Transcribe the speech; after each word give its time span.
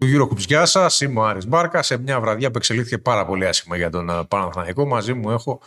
του 0.00 0.06
Eurocoups. 0.06 0.38
Γεια 0.46 0.66
σα, 0.66 1.06
είμαι 1.06 1.20
ο 1.20 1.24
Άρης 1.24 1.46
Μπάρκα. 1.46 1.82
Σε 1.82 1.98
μια 1.98 2.20
βραδιά 2.20 2.50
που 2.50 2.58
εξελίχθηκε 2.58 2.98
πάρα 2.98 3.26
πολύ 3.26 3.46
άσχημα 3.46 3.76
για 3.76 3.90
τον 3.90 4.08
ε, 4.08 4.24
Παναθηναϊκό. 4.28 4.86
Μαζί 4.86 5.14
μου 5.14 5.30
έχω 5.30 5.60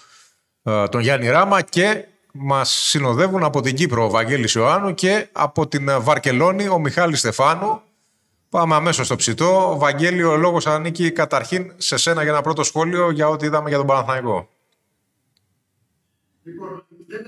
ε, 0.64 0.88
τον 0.88 1.02
Γιάννη 1.02 1.30
Ράμα 1.30 1.62
και 1.62 2.06
μας 2.32 2.70
συνοδεύουν 2.70 3.44
από 3.44 3.62
την 3.62 3.76
Κύπρο 3.76 4.06
ο 4.06 4.10
Βαγγέλης 4.10 4.54
Ιωάννου 4.54 4.94
και 4.94 5.28
από 5.32 5.68
την 5.68 5.88
ε, 5.88 6.00
Βαρκελόνη 6.00 6.68
ο 6.68 6.80
Μιχάλης 6.80 7.20
Στεφάνου. 7.20 7.82
Πάμε 8.50 8.76
αμέσως 8.76 9.06
στο 9.06 9.16
ψητό. 9.16 9.76
Βαγγέλη, 9.78 10.24
ο 10.24 10.38
λόγος 10.38 10.68
ανήκει 10.68 11.12
καταρχήν 11.12 11.72
σε 11.78 11.98
σένα 11.98 12.22
για 12.22 12.32
ένα 12.32 12.42
πρώτο 12.42 12.64
σχόλιο 12.64 13.12
για 13.12 13.30
ό,τι 13.30 13.46
είδαμε 13.46 13.70
για 13.70 13.78
τον 13.78 13.88
Παναθηναϊκό. 13.88 14.50
Λοιπόν, 16.44 16.86
δεν 17.08 17.22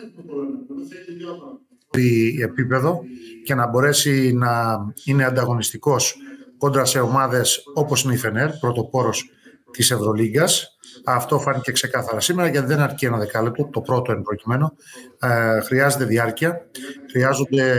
είναι 1.88 2.44
επίπεδο 2.44 3.02
και 3.44 3.56
να 3.56 3.68
μπορέσει 3.68 4.34
να 4.34 4.78
είναι 5.04 5.24
ανταγωνιστικός 5.24 6.18
κόντρα 6.66 6.86
σε 6.86 7.00
ομάδες 7.00 7.64
όπως 7.74 8.04
είναι 8.04 8.14
η 8.14 8.18
Φενέρ, 8.18 8.52
πρωτοπόρος 8.52 9.30
της 9.72 9.92
Ευρωλίγκας. 9.92 10.78
Αυτό 11.06 11.40
φάνηκε 11.40 11.72
ξεκάθαρα 11.72 12.20
σήμερα 12.20 12.50
γιατί 12.50 12.68
δεν 12.68 12.80
αρκεί 12.80 13.06
ένα 13.06 13.18
δεκάλεπτο, 13.18 13.70
το 13.72 13.82
πρώτο 13.82 14.12
εν 14.12 14.22
προκειμένου. 14.22 14.72
Ε, 15.20 15.60
χρειάζεται 15.60 16.06
διάρκεια, 16.06 16.70
χρειάζονται 17.12 17.76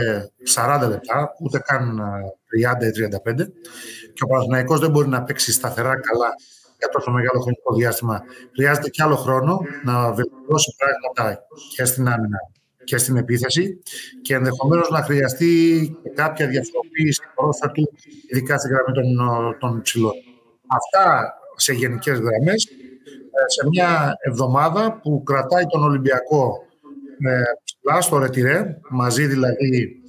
40 0.55 0.87
λεπτά, 0.89 1.29
ούτε 1.39 1.59
καν 1.59 2.01
30 2.49 2.85
ή 2.85 2.91
35 2.91 3.51
και 4.13 4.23
ο 4.23 4.27
Παναθηναϊκός 4.27 4.79
δεν 4.79 4.89
μπορεί 4.89 5.07
να 5.07 5.23
παίξει 5.23 5.51
σταθερά 5.51 5.99
καλά 5.99 6.29
για 6.77 6.89
τόσο 6.91 7.11
μεγάλο 7.11 7.39
χρονικό 7.39 7.75
διάστημα. 7.75 8.21
Χρειάζεται 8.55 8.89
και 8.89 9.03
άλλο 9.03 9.15
χρόνο 9.15 9.59
να 9.83 10.11
βελτιώσει 10.13 10.75
πράγματα 10.77 11.39
και 11.75 11.85
στην 11.85 12.07
άμυνα 12.07 12.39
και 12.87 12.97
στην 12.97 13.17
επίθεση 13.17 13.79
και 14.21 14.33
ενδεχομένως 14.33 14.89
να 14.89 15.01
χρειαστεί 15.03 15.51
και 16.03 16.09
κάποια 16.09 16.47
διαφοροποίηση 16.47 17.21
πρόσθετου, 17.35 17.93
ειδικά 18.27 18.57
στην 18.57 18.71
γραμμή 18.71 18.93
των, 18.93 19.57
των 19.59 19.81
ψηλών. 19.81 20.13
Αυτά 20.67 21.33
σε 21.55 21.73
γενικές 21.73 22.19
γραμμές. 22.19 22.67
Ε, 23.37 23.39
σε 23.47 23.67
μια 23.69 24.17
εβδομάδα 24.19 24.99
που 25.01 25.23
κρατάει 25.23 25.63
τον 25.65 25.83
Ολυμπιακό 25.83 26.65
ε, 27.27 27.41
ψηλά 27.63 28.01
στο 28.01 28.17
Ρετυρέ, 28.17 28.79
μαζί 28.89 29.25
δηλαδή 29.25 30.01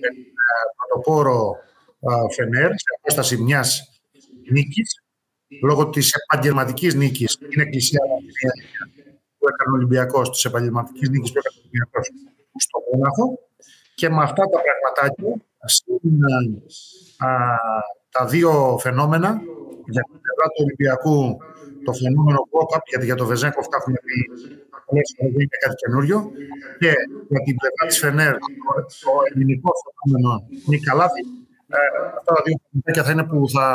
με 0.00 0.08
τον 0.08 0.74
πρωτοπόρο 0.76 1.56
Φενέρ, 2.34 2.68
σε 2.68 2.86
απόσταση 2.98 3.36
μιας 3.36 4.00
νίκης, 4.50 5.02
λόγω 5.62 5.88
της 5.88 6.14
επαγγελματικής 6.14 6.94
νίκης. 6.94 7.38
Είναι 7.40 7.62
εκκλησία 7.62 8.00
που 9.38 9.44
έκανε 9.50 9.70
ο 9.72 9.76
Ολυμπιακός, 9.78 10.30
της 10.30 10.44
επαγγελματικής 10.44 11.08
νίκης 11.08 11.32
που 11.32 11.38
έκανε 11.38 11.56
ο 11.58 11.62
Ολυμπιακός 11.62 12.06
στο 12.64 12.78
Μόναχο. 12.88 13.24
Και 13.94 14.08
με 14.08 14.22
αυτά 14.22 14.42
τα 14.52 14.58
πραγματάκια, 14.66 15.34
τα 18.10 18.26
δύο 18.26 18.52
φαινόμενα, 18.80 19.28
για 19.94 20.02
την 20.08 20.18
πλευρά 20.24 20.46
του 20.52 20.62
Ολυμπιακού, 20.64 21.36
το 21.84 21.92
φαινόμενο 21.92 22.40
Κόκαπ, 22.50 22.82
γιατί 22.88 23.04
για 23.04 23.14
το 23.14 23.26
Βεζέγκοφ 23.26 23.66
τα 23.68 23.76
έχουμε 23.80 23.98
πει 24.06 24.16
πολλέ 24.86 25.02
φορέ 25.12 25.30
δεν 25.34 25.40
είναι 25.44 25.58
κάτι 25.64 25.76
καινούριο. 25.82 26.18
Και 26.80 26.90
για 27.32 27.40
την 27.46 27.54
πλευρά 27.60 27.82
της 27.88 27.98
Φενέρ, 27.98 28.34
το 29.04 29.12
ελληνικό 29.28 29.70
φαινόμενο 29.84 30.30
Νικαλάθη, 30.66 31.22
ε, 31.76 31.78
αυτά 32.18 32.30
τα 32.34 32.42
δύο 32.44 32.56
πραγματάκια 32.62 33.02
θα 33.06 33.10
είναι 33.12 33.24
που 33.30 33.48
θα 33.56 33.66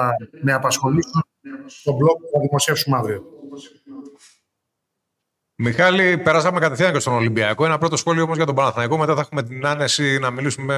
με 0.46 0.54
απασχολήσουν 0.54 1.22
στο 1.66 1.92
blog 2.00 2.16
που 2.22 2.30
θα 2.34 2.40
δημοσιεύσουμε 2.40 2.98
αύριο. 2.98 3.22
Μιχάλη, 5.64 6.18
περάσαμε 6.18 6.60
κατευθείαν 6.60 6.94
και 6.94 7.00
στον 7.00 7.14
Ολυμπιακό. 7.14 7.66
Ένα 7.66 7.78
πρώτο 7.78 7.98
σχόλιο 7.98 8.24
όμως 8.24 8.38
για 8.38 8.46
τον 8.46 8.56
Παναθηναϊκό. 8.56 8.98
Μετά 8.98 9.14
θα 9.16 9.22
έχουμε 9.22 9.44
την 9.44 9.66
άνεση 9.66 10.20
να 10.20 10.32
μιλήσουμε 10.32 10.76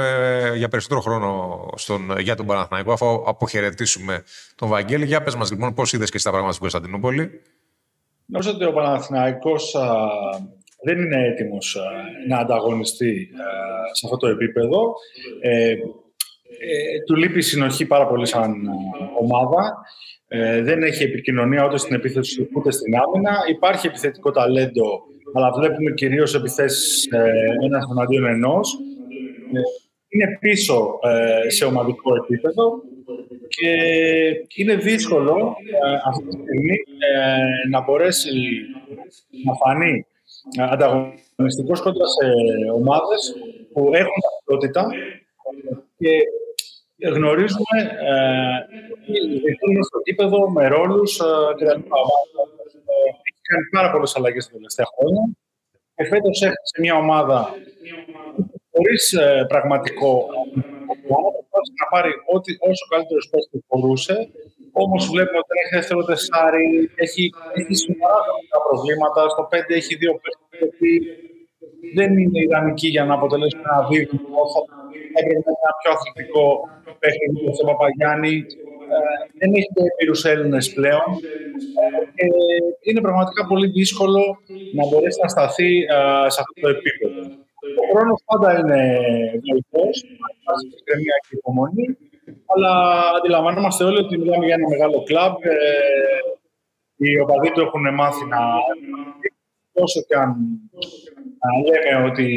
για 0.55 0.67
περισσότερο 0.67 1.01
χρόνο 1.01 1.65
στον, 1.75 2.19
για 2.19 2.35
τον 2.35 2.45
Παναθηναϊκό, 2.45 2.91
αφού 2.91 3.05
αποχαιρετήσουμε 3.25 4.23
τον 4.55 4.69
Βαγγέλη. 4.69 5.05
Για 5.05 5.21
πες 5.23 5.35
μας 5.35 5.51
λοιπόν, 5.51 5.73
πώς 5.73 5.93
είδες 5.93 6.09
και 6.09 6.17
στα 6.17 6.29
πράγματα 6.29 6.53
στην 6.53 6.69
Κωνσταντινούπολη; 6.69 7.41
Νομίζω 8.25 8.51
ότι 8.51 8.65
ο 8.65 8.73
Παναθηναϊκός 8.73 9.75
δεν 10.83 10.97
είναι 10.97 11.25
έτοιμος 11.27 11.77
να 12.27 12.37
ανταγωνιστεί 12.37 13.29
σε 13.91 14.05
αυτό 14.05 14.17
το 14.17 14.27
επίπεδο. 14.27 14.93
Ε, 15.41 15.69
ε, 15.71 15.75
του 17.05 17.15
λείπει 17.15 17.41
συνοχή 17.41 17.85
πάρα 17.85 18.07
πολύ 18.07 18.27
σαν 18.27 18.53
ομάδα. 19.19 19.83
Ε, 20.35 20.61
δεν 20.61 20.83
έχει 20.83 21.03
επικοινωνία 21.03 21.65
ούτε 21.65 21.77
στην 21.77 21.95
επίθεση 21.95 22.49
ούτε 22.53 22.71
στην 22.71 22.95
άμυνα. 22.95 23.37
Υπάρχει 23.49 23.87
επιθετικό 23.87 24.31
ταλέντο, 24.31 25.03
αλλά 25.33 25.51
βλέπουμε 25.51 25.91
κυρίως 25.91 26.35
επιθέσεις 26.35 27.05
ε, 27.11 27.31
ένας 27.63 27.85
εναντίον 27.91 28.25
ενός. 28.25 28.79
Ε, 29.53 29.59
είναι 30.07 30.37
πίσω 30.39 30.99
ε, 31.03 31.49
σε 31.49 31.65
ομαδικό 31.65 32.15
επίπεδο 32.15 32.81
και 33.47 33.71
είναι 34.55 34.75
δύσκολο 34.75 35.55
αυτή 36.05 36.27
τη 36.27 36.35
στιγμή 36.35 36.77
να 37.69 37.81
μπορέσει 37.81 38.31
να 39.45 39.53
φανεί 39.53 40.05
ανταγωνιστικός 40.71 41.81
κόντρα 41.81 42.05
σε 42.07 42.27
ομάδες 42.75 43.35
που 43.73 43.91
έχουν 43.93 44.17
ταυτότητα 44.21 44.87
και 45.97 46.09
γνωρίζουμε 47.09 47.79
ε, 48.09 49.83
στο 49.83 49.99
κήπεδο 50.03 50.49
με 50.49 50.67
ρόλους 50.67 51.19
ε, 51.19 51.23
κτλ. 51.55 51.79
Έχει 53.27 53.41
κάνει 53.41 53.65
πάρα 53.71 53.91
πολλές 53.91 54.15
αλλαγές 54.15 54.45
τα 54.45 54.51
τελευταία 54.53 54.85
χρόνια. 54.95 55.23
Και 55.95 56.03
φέτος 56.03 56.41
έχασε 56.41 56.75
μια 56.79 56.95
ομάδα 56.95 57.55
χωρίς 58.71 59.13
ε, 59.13 59.45
πραγματικό 59.47 60.27
να 61.79 61.85
πάρει 61.93 62.11
ό,τι, 62.35 62.51
όσο 62.69 62.85
καλύτερος 62.93 63.29
παίκτη 63.31 63.57
μπορούσε. 63.67 64.15
Όμως 64.71 65.01
βλέπουμε 65.13 65.39
ότι 65.43 65.53
έχει 65.61 65.75
δεύτερο 65.75 66.01
τεσάρι, 66.09 66.67
έχει, 66.95 67.23
έχει 67.59 67.73
σοβαρά 67.85 68.21
προβλήματα. 68.67 69.29
Στο 69.29 69.43
5 69.51 69.55
έχει 69.79 69.95
δύο 69.95 70.13
παίκτε 70.21 70.65
δεν 71.95 72.17
είναι 72.17 72.39
ιδανικοί 72.47 72.87
για 72.87 73.05
να 73.05 73.13
αποτελέσουν 73.13 73.61
ένα 73.65 73.87
δίδυμο. 73.89 74.41
Έπρεπε 75.17 75.39
να 75.45 75.51
είναι 75.51 75.61
ένα 75.65 75.73
πιο 75.79 75.89
αθλητικό 75.95 76.45
παιχνίδι 77.01 77.55
στον 77.55 77.67
Παπαγιάννη. 77.71 78.35
Ε, 78.93 78.97
δεν 79.39 79.49
έχει 79.57 79.69
και 79.73 79.83
έμπειρου 79.89 80.17
Έλληνες 80.33 80.65
πλέον. 80.77 81.07
Ε, 82.21 82.25
και 82.81 82.87
είναι 82.89 83.01
πραγματικά 83.07 83.41
πολύ 83.51 83.67
δύσκολο 83.77 84.21
να 84.77 84.83
μπορέσει 84.87 85.19
να 85.21 85.29
σταθεί 85.35 85.71
ε, 85.95 86.29
σε 86.33 86.39
αυτό 86.43 86.55
το 86.63 86.67
επίπεδο. 86.75 87.21
Ο 87.81 87.83
χρόνος 87.91 88.19
πάντα 88.29 88.49
είναι 88.59 88.79
βοηθό, 89.47 89.85
βάζει 90.45 90.67
ηρεμία 90.79 91.17
και 91.25 91.35
υπομονή, 91.39 91.87
αλλά 92.51 92.71
αντιλαμβανόμαστε 93.17 93.83
όλοι 93.83 93.99
ότι 94.05 94.17
μιλάμε 94.17 94.45
για 94.45 94.57
ένα 94.59 94.67
μεγάλο 94.73 95.03
κλαμπ. 95.07 95.35
Οι 96.95 97.19
οπαδοί 97.19 97.49
του 97.51 97.61
έχουν 97.61 97.93
μάθει 97.93 98.25
να 98.25 98.41
όσο 99.73 100.01
και 100.07 100.15
αν 101.47 101.55
λέμε 101.67 102.09
ότι 102.09 102.27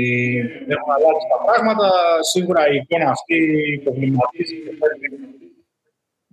έχουν 0.75 0.91
αλλάξει 0.97 1.27
τα 1.33 1.39
πράγματα, 1.47 1.89
σίγουρα 2.33 2.63
η 2.73 2.77
εικόνα 2.77 3.11
αυτή 3.11 3.39
προβληματίζει 3.85 4.57
και 4.65 4.73
φέρνει 4.79 5.09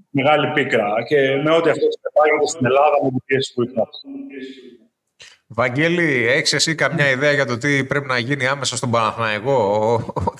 μεγάλη 0.09 0.47
πίκρα. 0.55 0.87
Και 1.07 1.19
με 1.43 1.51
ό,τι 1.57 1.69
αυτό 1.69 1.85
συνεπάγεται 1.95 2.47
στην 2.47 2.65
Ελλάδα 2.65 2.95
με 3.03 3.09
την 3.09 3.23
πίεση 3.25 3.53
που 3.53 3.63
υπάρχει. 3.63 4.01
Βαγγέλη, 5.47 6.27
έχεις 6.27 6.53
εσύ 6.53 6.75
καμιά 6.75 7.09
ιδέα 7.09 7.31
για 7.31 7.45
το 7.45 7.57
τι 7.57 7.83
πρέπει 7.83 8.07
να 8.07 8.17
γίνει 8.17 8.47
άμεσα 8.47 8.75
στον 8.75 8.91
Παναθηναϊκό; 8.91 9.59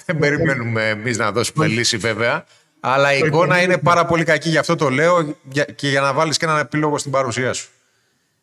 Δεν 0.05 0.17
περιμένουμε 0.17 0.89
εμείς 0.89 1.17
να 1.17 1.31
δώσουμε 1.31 1.67
λύση 1.67 1.97
βέβαια. 1.97 2.45
Αλλά 2.79 3.13
η 3.13 3.17
εικόνα 3.17 3.61
είναι 3.61 3.77
πάρα 3.77 4.05
πολύ 4.05 4.23
κακή, 4.23 4.49
γι' 4.49 4.57
αυτό 4.57 4.75
το 4.75 4.89
λέω 4.89 5.35
και 5.75 5.87
για 5.87 6.01
να 6.01 6.13
βάλεις 6.13 6.37
και 6.37 6.45
έναν 6.45 6.59
επίλογο 6.59 6.97
στην 6.97 7.11
παρουσία 7.11 7.53
σου 7.53 7.69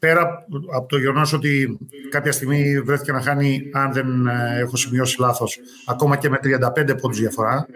πέρα 0.01 0.47
από 0.75 0.89
το 0.89 0.99
γεγονός 0.99 1.33
ότι 1.33 1.79
κάποια 2.11 2.33
στιγμή 2.33 2.81
βρέθηκε 2.81 3.13
να 3.13 3.21
χάνει, 3.21 3.71
αν 3.73 3.93
δεν 3.93 4.27
ε, 4.27 4.59
έχω 4.61 4.77
σημειώσει 4.77 5.21
λάθος, 5.21 5.59
ακόμα 5.87 6.17
και 6.17 6.29
με 6.29 6.39
35 6.43 7.01
πόντους 7.01 7.19
διαφορά. 7.19 7.67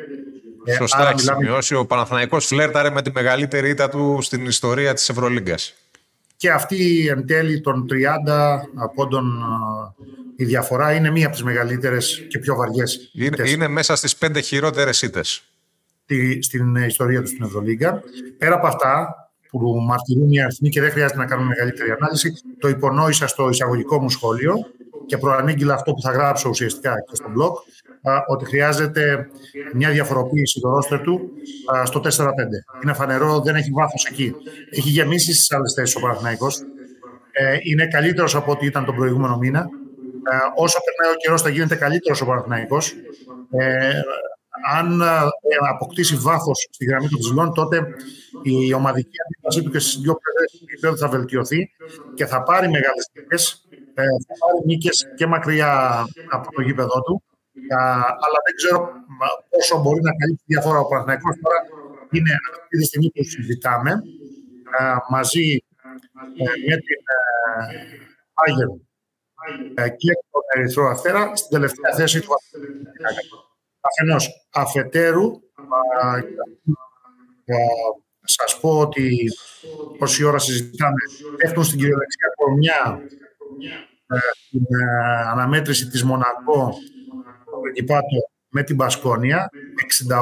Ε, 0.64 0.72
Σωστά, 0.72 1.08
έχεις 1.08 1.22
μιλάμε... 1.22 1.44
σημειώσει. 1.44 1.74
Ο 1.74 1.86
Παναθηναϊκός 1.86 2.46
φλέρταρε 2.46 2.90
με 2.90 3.02
τη 3.02 3.10
μεγαλύτερη 3.14 3.68
ήττα 3.68 3.88
του 3.88 4.18
στην 4.22 4.46
ιστορία 4.46 4.94
της 4.94 5.08
Ευρωλίγκας. 5.08 5.74
Και 6.36 6.50
αυτή 6.50 7.06
εν 7.08 7.26
τέλει 7.26 7.60
των 7.60 7.86
30 7.90 8.88
πόντων 8.94 9.42
ε, 9.98 10.42
η 10.42 10.44
διαφορά 10.44 10.92
είναι 10.92 11.10
μία 11.10 11.26
από 11.26 11.34
τις 11.34 11.44
μεγαλύτερες 11.44 12.26
και 12.28 12.38
πιο 12.38 12.54
βαριές. 12.54 13.10
Είναι, 13.12 13.50
είναι 13.50 13.68
μέσα 13.68 13.96
στις 13.96 14.16
πέντε 14.16 14.40
χειρότερες 14.40 15.02
ήττες. 15.02 15.44
Στην 16.40 16.76
ιστορία 16.76 17.20
τους 17.20 17.30
στην 17.30 17.44
Ευρωλίγκα. 17.44 18.02
Πέρα 18.38 18.54
από 18.54 18.66
αυτά, 18.66 19.14
που 19.58 19.80
μαρτυρούν 19.80 20.32
οι 20.32 20.42
αριθμοί 20.42 20.68
και 20.68 20.80
δεν 20.80 20.90
χρειάζεται 20.90 21.18
να 21.18 21.26
κάνουμε 21.26 21.48
μεγαλύτερη 21.48 21.90
ανάλυση. 21.90 22.32
Το 22.58 22.68
υπονόησα 22.68 23.26
στο 23.26 23.48
εισαγωγικό 23.48 24.00
μου 24.00 24.10
σχόλιο 24.10 24.54
και 25.06 25.18
προανήγγειλα 25.18 25.74
αυτό 25.74 25.92
που 25.92 26.00
θα 26.00 26.10
γράψω 26.10 26.48
ουσιαστικά 26.48 26.94
και 27.08 27.14
στο 27.14 27.26
blog, 27.36 27.52
ότι 28.26 28.44
χρειάζεται 28.44 29.28
μια 29.74 29.90
διαφοροποίηση 29.90 30.60
του 30.60 30.68
ρόστερ 30.68 31.00
του 31.00 31.30
στο 31.84 32.00
4-5. 32.00 32.08
Είναι 32.82 32.92
φανερό, 32.92 33.40
δεν 33.40 33.54
έχει 33.54 33.70
βάθος 33.70 34.04
εκεί. 34.04 34.34
Έχει 34.70 34.88
γεμίσει 34.88 35.34
στις 35.34 35.52
άλλες 35.52 35.72
θέσεις 35.72 35.96
ο 35.96 36.00
Παναθυναϊκό. 36.00 36.46
Ε, 37.32 37.56
είναι 37.62 37.86
καλύτερος 37.86 38.34
από 38.34 38.52
ό,τι 38.52 38.66
ήταν 38.66 38.84
τον 38.84 38.94
προηγούμενο 38.94 39.36
μήνα. 39.36 39.60
Ε, 40.30 40.36
όσο 40.54 40.78
περνάει 40.84 41.14
ο 41.14 41.18
καιρός, 41.18 41.42
θα 41.42 41.48
γίνεται 41.48 41.74
καλύτερος 41.74 42.20
ο 42.20 42.26
Παναθυναϊκό. 42.26 42.78
Ε, 43.50 43.90
αν 44.72 45.02
αποκτήσει 45.70 46.16
βάθος 46.16 46.68
στη 46.70 46.84
γραμμή 46.84 47.08
των 47.08 47.18
ψηλών, 47.18 47.54
τότε 47.54 47.86
η 48.42 48.72
ομαδική 48.72 49.16
αντίδρασή 49.24 49.62
του 49.62 49.70
και 49.70 49.78
στις 49.78 50.00
δύο 50.00 50.18
πλευρές 50.80 51.00
θα 51.00 51.08
βελτιωθεί 51.08 51.70
και 52.14 52.26
θα 52.26 52.42
πάρει 52.42 52.68
μεγάλες 52.68 53.10
νίκες. 53.12 53.66
Ε, 53.94 54.02
θα 54.02 54.34
πάρει 54.40 54.58
νίκες 54.64 55.06
και 55.16 55.26
μακριά 55.26 56.04
από 56.30 56.52
το 56.52 56.60
γήπεδο 56.60 57.02
του. 57.02 57.22
αλλά 58.24 58.38
δεν 58.44 58.54
ξέρω 58.56 58.90
πόσο 59.50 59.80
μπορεί 59.82 60.00
να 60.02 60.12
καλύψει 60.18 60.44
διαφορά. 60.46 60.78
Ο 60.78 60.86
Παναθηναϊκός 60.88 61.36
τώρα 61.42 61.58
είναι 62.10 62.30
αυτή 62.50 62.76
τη 62.78 62.84
στιγμή 62.84 63.10
που 63.10 63.24
συζητάμε 63.24 64.02
μαζί 65.10 65.64
ε, 66.36 66.44
με 66.68 66.76
την 66.76 67.00
Άγερ 68.44 68.68
και 69.74 70.12
τον 70.30 70.42
Ερυθρό 70.56 70.88
Αστέρα 70.88 71.36
στην 71.36 71.50
τελευταία 71.50 71.94
θέση 71.94 72.20
του 72.20 72.32
Αφενός, 73.88 74.48
αφετέρου, 74.52 75.40
θα 78.20 78.26
σας 78.26 78.60
πω 78.60 78.78
ότι 78.80 79.28
όση 79.98 80.24
ώρα 80.24 80.38
συζητάμε, 80.38 81.00
έχουν 81.38 81.64
στην 81.64 81.78
κυριολεξία 81.78 82.32
κορμιά 82.36 83.00
ε, 84.06 84.18
την 84.50 84.64
ε, 84.80 85.22
αναμέτρηση 85.30 85.88
της 85.88 86.04
Μονακό 86.04 86.74
το 87.74 87.94
με 88.48 88.62
την 88.62 88.76
Πασκόνια 88.76 89.50
68-69 89.52 90.16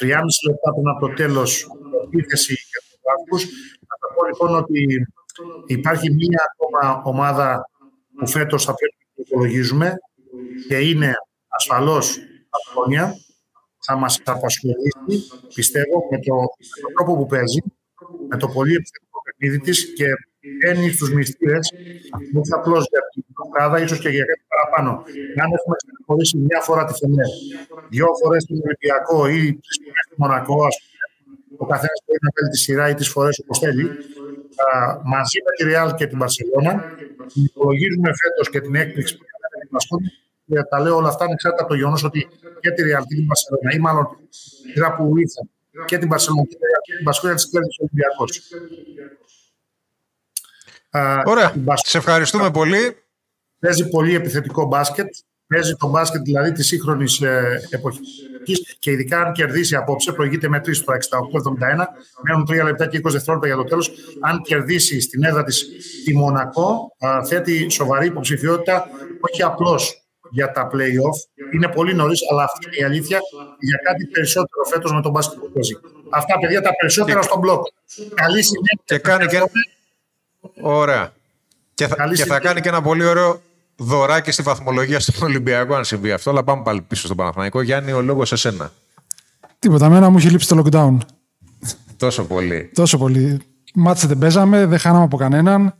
3,5 0.00 0.10
λεπτά 0.48 0.72
πριν 0.74 0.88
από 0.88 1.06
το 1.06 1.14
τέλος 1.14 1.66
επίθεση 2.04 2.52
για 2.52 2.80
τους 2.80 2.98
Βάσκους. 3.04 3.42
Θα 3.88 4.14
πω 4.14 4.24
λοιπόν 4.24 4.62
ότι 4.62 5.06
υπάρχει 5.66 6.12
μία 6.12 6.42
ακόμα 6.52 7.02
ομάδα 7.04 7.70
που 8.16 8.28
φέτος 8.28 8.64
θα 8.64 8.74
πρέπει 8.74 8.96
να 9.14 9.22
υπολογίζουμε 9.26 9.94
και 10.68 10.78
είναι 10.78 11.12
ασφαλώς 11.48 12.18
Πασκόνια 12.50 13.14
θα 13.86 13.96
μας 13.96 14.20
απασχολήσει, 14.24 15.04
πιστεύω, 15.54 15.96
με, 16.10 16.18
το, 16.18 16.34
με 16.34 16.76
τον 16.82 16.92
τρόπο 16.94 17.12
που 17.16 17.26
παίζει, 17.26 17.60
με 18.28 18.36
το 18.36 18.48
πολύ 18.56 18.74
επιθετικό 18.74 19.18
παιχνίδι 19.24 19.58
της 19.58 19.92
και 19.98 20.08
μπαίνει 20.58 20.90
στους 20.92 21.10
μυστήρες, 21.12 21.72
όχι 22.38 22.52
απλώς 22.58 22.82
για 22.90 23.02
την 23.12 23.24
ομάδα, 23.46 23.76
ίσως 23.84 23.98
και 23.98 24.08
για 24.08 24.24
κάτι 24.24 24.44
παραπάνω. 24.52 24.90
Αν 25.42 25.48
έχουμε 25.56 25.74
ξεχωρίσει 25.80 26.36
μια 26.38 26.60
φορά 26.60 26.82
τη 26.84 26.94
Φενέ, 27.00 27.26
δύο 27.92 28.06
φορές 28.20 28.42
στον 28.42 28.56
Ολυμπιακό 28.66 29.18
ή 29.36 29.38
τρεις 29.62 29.76
φορές 29.84 30.04
στο 30.06 30.16
Μονακό, 30.22 30.58
ας 30.70 30.76
πούμε, 30.80 31.04
ο 31.62 31.66
καθένας 31.72 31.98
μπορεί 32.04 32.18
να 32.26 32.30
παίρνει 32.34 32.50
τη 32.54 32.60
σειρά 32.64 32.84
ή 32.92 32.94
τις 33.00 33.08
φορές 33.14 33.34
όπως 33.42 33.58
θέλει. 33.62 33.84
μαζί 35.14 35.38
με 35.44 35.50
τη 35.56 35.62
Ρεάλ 35.70 35.88
και 35.98 36.06
την 36.10 36.18
Παρσελώνα, 36.22 36.72
υπολογίζουμε 37.48 38.10
φέτος 38.20 38.46
και 38.52 38.60
την 38.60 38.74
έκπληξη 38.82 39.12
που 39.16 39.24
έκανε 39.30 39.56
την 39.62 39.70
Πασκόνη 39.74 40.08
και 40.50 40.62
τα 40.68 40.80
λέω 40.80 40.96
όλα 40.96 41.08
αυτά 41.08 41.24
ανεξάρτητα 41.24 41.62
από 41.62 41.72
το 41.72 41.78
γεγονός 41.78 42.04
ότι 42.04 42.28
και 42.60 42.70
τη 42.70 42.82
Real 42.82 43.04
και 43.08 43.14
την 43.14 43.26
Barcelona, 43.30 43.74
ή 43.74 43.78
μάλλον 43.78 44.08
τη 44.30 44.70
σειρά 44.72 44.94
που 44.96 45.18
ήρθε 45.18 45.40
και 45.84 45.98
την 45.98 46.08
Barcelona 46.12 46.46
και 46.82 46.94
την 46.96 47.04
Πασκόνια 47.04 47.36
της 47.36 47.48
κέρδισε 47.50 47.82
ο 47.82 47.84
Ολυμπιακό. 47.84 48.24
Ωραία. 51.30 51.54
Σε 51.74 51.98
ευχαριστούμε 51.98 52.50
πολύ. 52.50 52.96
Παίζει 53.58 53.88
πολύ 53.88 54.14
επιθετικό 54.14 54.66
μπάσκετ. 54.66 55.06
Παίζει 55.46 55.76
το 55.76 55.88
μπάσκετ 55.88 56.22
δηλαδή 56.22 56.52
της 56.52 56.66
σύγχρονης 56.66 57.20
ε, 57.20 57.60
εποχής 57.70 58.76
και 58.78 58.90
ειδικά 58.90 59.20
αν 59.20 59.32
κερδίσει 59.32 59.76
απόψε, 59.76 60.12
προηγείται 60.12 60.48
με 60.48 60.58
3 60.58 60.74
στο 60.74 60.92
68-71, 60.92 60.96
μένουν 62.22 62.46
3 62.50 62.64
λεπτά 62.64 62.86
και 62.86 62.98
20 62.98 63.02
δευτερόλεπτα 63.02 63.46
για 63.46 63.56
το 63.56 63.64
τέλος. 63.64 63.90
Αν 64.20 64.42
κερδίσει 64.42 65.00
στην 65.00 65.24
έδρα 65.24 65.44
της 65.44 65.68
τη 66.04 66.16
Μονακό, 66.16 66.96
θέτει 67.26 67.70
σοβαρή 67.70 68.06
υποψηφιότητα, 68.06 68.88
όχι 69.20 69.42
απλώς 69.42 70.09
για 70.30 70.52
τα 70.52 70.70
play-off. 70.72 71.18
Είναι 71.54 71.68
πολύ 71.68 71.94
νωρίς, 71.94 72.20
αλλά 72.30 72.42
αυτή 72.42 72.66
είναι 72.66 72.76
η 72.76 72.84
αλήθεια 72.84 73.18
για 73.58 73.78
κάτι 73.84 74.06
περισσότερο 74.06 74.64
φέτος 74.70 74.92
με 74.92 75.02
τον 75.02 75.10
μπάσκετ 75.10 75.38
που 75.38 75.50
παίζει. 75.52 75.74
Αυτά, 76.10 76.38
παιδιά, 76.38 76.60
τα 76.60 76.70
περισσότερα 76.80 77.22
στον 77.22 77.38
μπλοκ. 77.38 77.66
Καλή 78.14 78.42
συνέχεια. 78.42 78.80
Και 78.84 78.98
κάνει 78.98 79.26
και... 79.26 79.42
Ωραία. 80.60 81.12
Και 81.74 81.86
θα, 81.86 82.12
και 82.14 82.24
θα 82.24 82.38
κάνει 82.38 82.60
και 82.60 82.68
ένα 82.68 82.82
πολύ 82.82 83.04
ωραίο 83.04 83.40
δωράκι 83.76 84.30
στη 84.30 84.42
βαθμολογία 84.42 85.00
στον 85.00 85.28
Ολυμπιακό, 85.28 85.74
αν 85.74 85.84
συμβεί 85.84 86.12
αυτό. 86.12 86.30
Αλλά 86.30 86.44
πάμε 86.44 86.62
πάλι 86.62 86.80
πίσω 86.80 87.04
στον 87.04 87.16
Παναθηναϊκό. 87.16 87.62
Γιάννη, 87.62 87.92
ο 87.92 88.00
λόγος 88.00 88.28
σε 88.28 88.36
σένα. 88.36 88.72
Τίποτα. 89.58 89.88
Μένα 89.88 90.10
μου 90.10 90.18
έχει 90.18 90.28
λείψει 90.28 90.48
το 90.48 90.62
lockdown. 90.64 90.96
Τόσο 91.96 92.24
πολύ. 92.24 92.70
Τόσο 92.74 92.98
πολύ. 92.98 93.40
Μάτσε 93.74 94.06
δεν 94.06 94.18
παίζαμε, 94.18 94.66
δεν 94.66 94.78
χάναμε 94.78 95.04
από 95.04 95.16
κανέναν. 95.16 95.74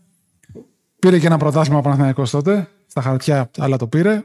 Πήρε 0.99 1.19
και 1.19 1.26
ένα 1.26 1.37
πρωτάθλημα 1.37 1.79
ο 1.79 1.82
Παναθηναϊκός 1.82 2.31
τότε. 2.31 2.69
Στα 2.87 3.02
χαρτιά, 3.02 3.50
αλλά 3.58 3.76
το 3.76 3.87
πήρε. 3.87 4.23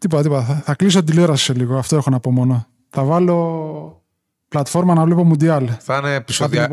Τίποτα, 0.00 0.22
τίποτα. 0.22 0.42
Θα, 0.42 0.54
θα 0.64 0.74
κλείσω 0.74 0.98
την 0.98 1.06
τηλεόραση 1.06 1.44
σε 1.44 1.52
λίγο. 1.52 1.76
Αυτό 1.78 1.96
έχω 1.96 2.10
να 2.10 2.20
πω 2.20 2.30
μόνο. 2.30 2.66
Θα 2.90 3.04
βάλω 3.04 4.04
πλατφόρμα 4.48 4.94
να 4.94 5.04
βλέπω 5.04 5.24
Μουντιάλ. 5.24 5.70
Θα 5.80 5.96
είναι, 5.96 6.14
επεισοδια... 6.14 6.68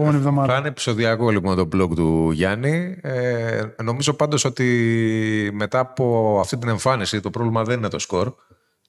θα 0.45 0.57
είναι 0.57 0.67
επεισοδιακό 0.67 1.29
λοιπόν 1.29 1.55
το 1.55 1.67
blog 1.73 1.95
του 1.95 2.31
Γιάννη. 2.31 2.97
Ε, 3.01 3.61
νομίζω 3.83 4.13
πάντως 4.13 4.45
ότι 4.45 5.49
μετά 5.53 5.79
από 5.79 6.37
αυτή 6.41 6.57
την 6.57 6.69
εμφάνιση 6.69 7.19
το 7.19 7.29
πρόβλημα 7.29 7.63
δεν 7.63 7.77
είναι 7.77 7.87
το 7.87 7.99
σκορ. 7.99 8.33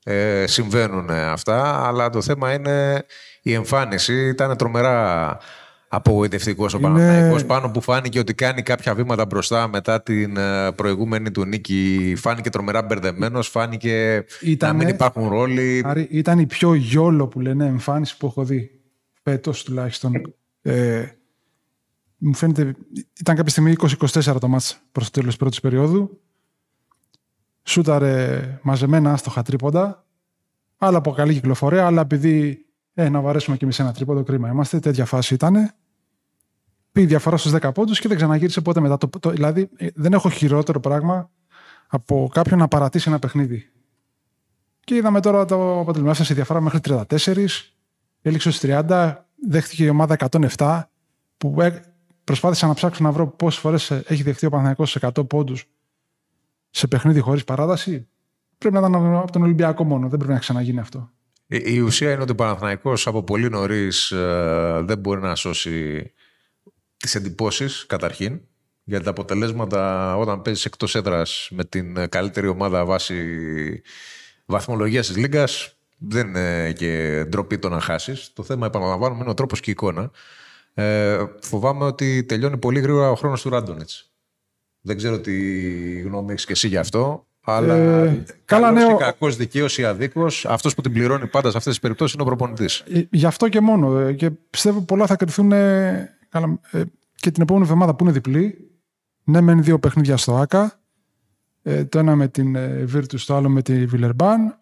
Ε, 0.04 0.46
συμβαίνουν 0.46 1.10
αυτά, 1.10 1.86
αλλά 1.86 2.10
το 2.10 2.22
θέμα 2.22 2.52
είναι 2.52 3.04
η 3.42 3.52
εμφάνιση. 3.52 4.28
Ήταν 4.28 4.56
τρομερά 4.56 5.38
απογοητευτικός 5.94 6.74
ο 6.74 6.78
είναι... 6.78 7.42
πάνω 7.46 7.70
που 7.70 7.80
φάνηκε 7.80 8.18
ότι 8.18 8.34
κάνει 8.34 8.62
κάποια 8.62 8.94
βήματα 8.94 9.26
μπροστά 9.26 9.68
μετά 9.68 10.02
την 10.02 10.36
ε, 10.36 10.72
προηγούμενη 10.72 11.30
του 11.30 11.44
νίκη. 11.44 12.14
Φάνηκε 12.16 12.50
τρομερά 12.50 12.82
μπερδεμένος, 12.82 13.48
φάνηκε 13.48 14.24
Ήτανε... 14.42 14.72
να 14.72 14.84
μην 14.84 14.94
υπάρχουν 14.94 15.28
ρόλοι. 15.28 15.82
Άρη, 15.84 16.06
ήταν 16.10 16.38
η 16.38 16.46
πιο 16.46 16.74
γιόλο 16.74 17.28
που 17.28 17.40
λένε 17.40 17.66
εμφάνιση 17.66 18.16
που 18.16 18.26
έχω 18.26 18.44
δει. 18.44 18.70
Φέτος 19.22 19.64
τουλάχιστον. 19.64 20.34
Ε, 20.62 21.04
μου 22.16 22.34
φαίνεται, 22.34 22.74
ήταν 23.20 23.36
κάποια 23.36 23.50
στιγμή 23.50 23.74
20-24 23.78 24.36
το 24.40 24.48
μάτς 24.48 24.80
προς 24.92 25.04
το 25.04 25.10
τέλος 25.10 25.28
της 25.28 25.36
πρώτης 25.36 25.60
περίοδου. 25.60 26.20
Σούταρε 27.62 28.58
μαζεμένα 28.62 29.12
άστοχα 29.12 29.42
τρίποντα. 29.42 30.06
Άλλα 30.78 30.98
από 30.98 31.12
καλή 31.12 31.32
κυκλοφορία, 31.32 31.86
αλλά 31.86 32.00
επειδή 32.00 32.66
ε, 32.94 33.08
να 33.08 33.20
βαρέσουμε 33.20 33.56
και 33.56 33.64
εμείς 33.64 33.78
ένα 33.78 33.92
τρίποντο, 33.92 34.22
κρίμα 34.22 34.48
είμαστε. 34.48 34.78
Τέτοια 34.78 35.04
φάση 35.04 35.34
ήταν 35.34 35.74
πήγε 36.94 37.06
διαφορά 37.06 37.36
στους 37.36 37.52
10 37.60 37.70
πόντους 37.74 38.00
και 38.00 38.08
δεν 38.08 38.16
ξαναγύρισε 38.16 38.60
ποτέ 38.60 38.80
μετά. 38.80 38.98
Το, 38.98 39.08
το, 39.20 39.30
δηλαδή, 39.30 39.68
ε, 39.76 39.86
δεν 39.94 40.12
έχω 40.12 40.30
χειρότερο 40.30 40.80
πράγμα 40.80 41.30
από 41.86 42.30
κάποιον 42.32 42.58
να 42.58 42.68
παρατήσει 42.68 43.08
ένα 43.08 43.18
παιχνίδι. 43.18 43.70
Και 44.80 44.94
είδαμε 44.94 45.20
τώρα 45.20 45.44
το 45.44 45.80
αποτέλεσμα. 45.80 46.10
Έφτασε 46.10 46.32
η 46.32 46.36
διαφορά 46.36 46.60
μέχρι 46.60 46.80
34, 46.82 47.46
έληξε 48.22 48.50
στους 48.50 48.70
30, 48.70 49.14
δέχτηκε 49.48 49.84
η 49.84 49.88
ομάδα 49.88 50.16
107, 50.56 50.82
που 51.36 51.56
προσπάθησα 52.24 52.66
να 52.66 52.74
ψάξω 52.74 53.02
να 53.04 53.12
βρω 53.12 53.26
πόσες 53.26 53.60
φορές 53.60 53.90
έχει 53.90 54.22
δεχτεί 54.22 54.46
ο 54.46 54.50
Παναθηναϊκός 54.50 54.90
σε 54.90 54.98
100 55.02 55.28
πόντους 55.28 55.68
σε 56.70 56.86
παιχνίδι 56.86 57.20
χωρίς 57.20 57.44
παράταση. 57.44 58.08
Πρέπει 58.58 58.74
να 58.74 58.80
ήταν 58.80 59.16
από 59.16 59.32
τον 59.32 59.42
Ολυμπιακό 59.42 59.84
μόνο. 59.84 60.08
Δεν 60.08 60.18
πρέπει 60.18 60.32
να 60.32 60.38
ξαναγίνει 60.38 60.78
αυτό. 60.78 61.10
Η, 61.46 61.80
ουσία 61.80 62.12
είναι 62.12 62.22
ότι 62.22 62.32
ο 62.32 62.34
Παναθηναϊκός 62.34 63.06
από 63.06 63.22
πολύ 63.22 63.48
νωρίς 63.48 64.10
ε, 64.10 64.82
δεν 64.84 64.98
μπορεί 64.98 65.20
να 65.20 65.34
σώσει 65.34 66.12
τις 67.04 67.14
εντυπώσεις 67.14 67.86
καταρχήν 67.86 68.40
για 68.84 69.00
τα 69.02 69.10
αποτελέσματα 69.10 70.16
όταν 70.16 70.42
παίζεις 70.42 70.64
εκτός 70.64 70.94
έδρας 70.94 71.48
με 71.50 71.64
την 71.64 72.08
καλύτερη 72.08 72.48
ομάδα 72.48 72.84
βάση 72.84 73.22
βαθμολογίας 74.46 75.06
της 75.06 75.16
Λίγκας 75.16 75.76
δεν 75.98 76.28
είναι 76.28 76.72
και 76.72 77.24
ντροπή 77.28 77.58
το 77.58 77.68
να 77.68 77.80
χάσεις. 77.80 78.32
Το 78.32 78.42
θέμα 78.42 78.66
επαναλαμβάνουμε 78.66 79.20
είναι 79.20 79.30
ο 79.30 79.34
τρόπος 79.34 79.60
και 79.60 79.70
η 79.70 79.72
εικόνα. 79.72 80.10
Ε, 80.74 81.24
φοβάμαι 81.40 81.84
ότι 81.84 82.24
τελειώνει 82.24 82.56
πολύ 82.56 82.80
γρήγορα 82.80 83.10
ο 83.10 83.14
χρόνος 83.14 83.42
του 83.42 83.48
Ράντονιτς. 83.48 84.12
Δεν 84.80 84.96
ξέρω 84.96 85.20
τι 85.20 86.00
γνώμη 86.00 86.32
έχεις 86.32 86.44
και 86.44 86.52
εσύ 86.52 86.68
γι' 86.68 86.76
αυτό. 86.76 87.26
Αλλά 87.44 87.74
ε, 87.74 88.24
καλά, 88.44 88.70
ναι, 88.70 88.84
ο... 88.84 88.96
κακός 88.96 89.36
δικαίω 89.36 89.66
ή 89.76 89.84
αδίκως, 89.84 90.46
αυτός 90.46 90.74
που 90.74 90.80
την 90.80 90.92
πληρώνει 90.92 91.26
πάντα 91.26 91.50
σε 91.50 91.56
αυτές 91.56 91.72
τις 91.72 91.82
περιπτώσεις 91.82 92.14
είναι 92.14 92.22
ο 92.22 92.26
προπονητής. 92.26 92.78
Ε, 92.78 93.06
γι' 93.10 93.26
αυτό 93.26 93.48
και 93.48 93.60
μόνο. 93.60 93.98
Ε, 93.98 94.12
και 94.12 94.30
πιστεύω 94.30 94.80
πολλά 94.80 95.06
θα 95.06 95.16
κρυθούν 95.16 95.52
Καλά, 96.34 96.60
ε, 96.70 96.82
και 97.14 97.30
την 97.30 97.42
επόμενη 97.42 97.64
εβδομάδα 97.64 97.94
που 97.94 98.04
είναι 98.04 98.12
διπλή. 98.12 98.70
Ναι, 99.24 99.40
μεν 99.40 99.62
δύο 99.62 99.78
παιχνίδια 99.78 100.16
στο 100.16 100.36
ΑΚΑ. 100.36 100.80
Ε, 101.62 101.84
το 101.84 101.98
ένα 101.98 102.16
με 102.16 102.28
την 102.28 102.56
ε, 102.56 102.84
Virtus, 102.94 103.20
το 103.26 103.36
άλλο 103.36 103.48
με 103.48 103.62
τη 103.62 103.86
Βιλερμπάν. 103.86 104.58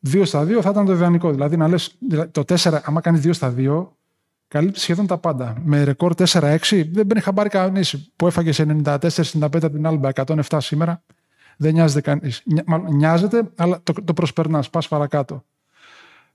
Δύο 0.00 0.24
στα 0.24 0.44
δύο 0.44 0.62
θα 0.62 0.70
ήταν 0.70 0.86
το 0.86 0.92
ιδανικό. 0.92 1.30
Δηλαδή, 1.30 1.56
να 1.56 1.68
λες, 1.68 1.98
το 2.30 2.44
4, 2.46 2.80
άμα 2.82 3.00
κάνει 3.00 3.18
δύο 3.18 3.32
στα 3.32 3.50
δύο, 3.50 3.96
καλύπτει 4.48 4.80
σχεδόν 4.80 5.06
τα 5.06 5.18
πάντα. 5.18 5.56
Με 5.64 5.84
ρεκόρ 5.84 6.14
4-6, 6.16 6.58
δεν 6.92 7.06
παίρνει 7.06 7.20
χαμπάρι 7.22 7.48
κανείς 7.48 8.12
που 8.16 8.26
έφαγε 8.26 8.52
σε 8.52 8.80
94-95 8.84 8.98
από 9.40 9.70
την 9.70 9.86
Άλμπα, 9.86 10.08
107 10.14 10.42
σήμερα. 10.60 11.02
Δεν 11.56 11.72
νοιάζεται 11.72 12.00
κανείς. 12.00 12.42
Νοιάζεται, 12.90 13.50
αλλά 13.56 13.80
το, 13.82 13.92
το 14.04 14.12
προσπερνάς, 14.12 14.70
πας 14.70 14.88
παρακάτω. 14.88 15.44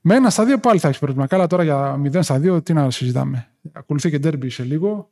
Με 0.08 0.14
ένα 0.14 0.30
στα 0.30 0.44
δύο 0.44 0.58
πάλι 0.58 0.78
θα 0.78 0.88
έχεις 0.88 1.00
πρόβλημα. 1.00 1.26
Καλά, 1.26 1.46
τώρα 1.46 1.62
για 1.62 2.00
0 2.04 2.18
στα 2.22 2.38
δύο, 2.38 2.62
τι 2.62 2.72
να 2.72 2.90
συζητάμε. 2.90 3.48
Ακολουθεί 3.72 4.10
και 4.10 4.18
ντέρμπι 4.18 4.50
σε 4.50 4.62
λίγο. 4.62 5.10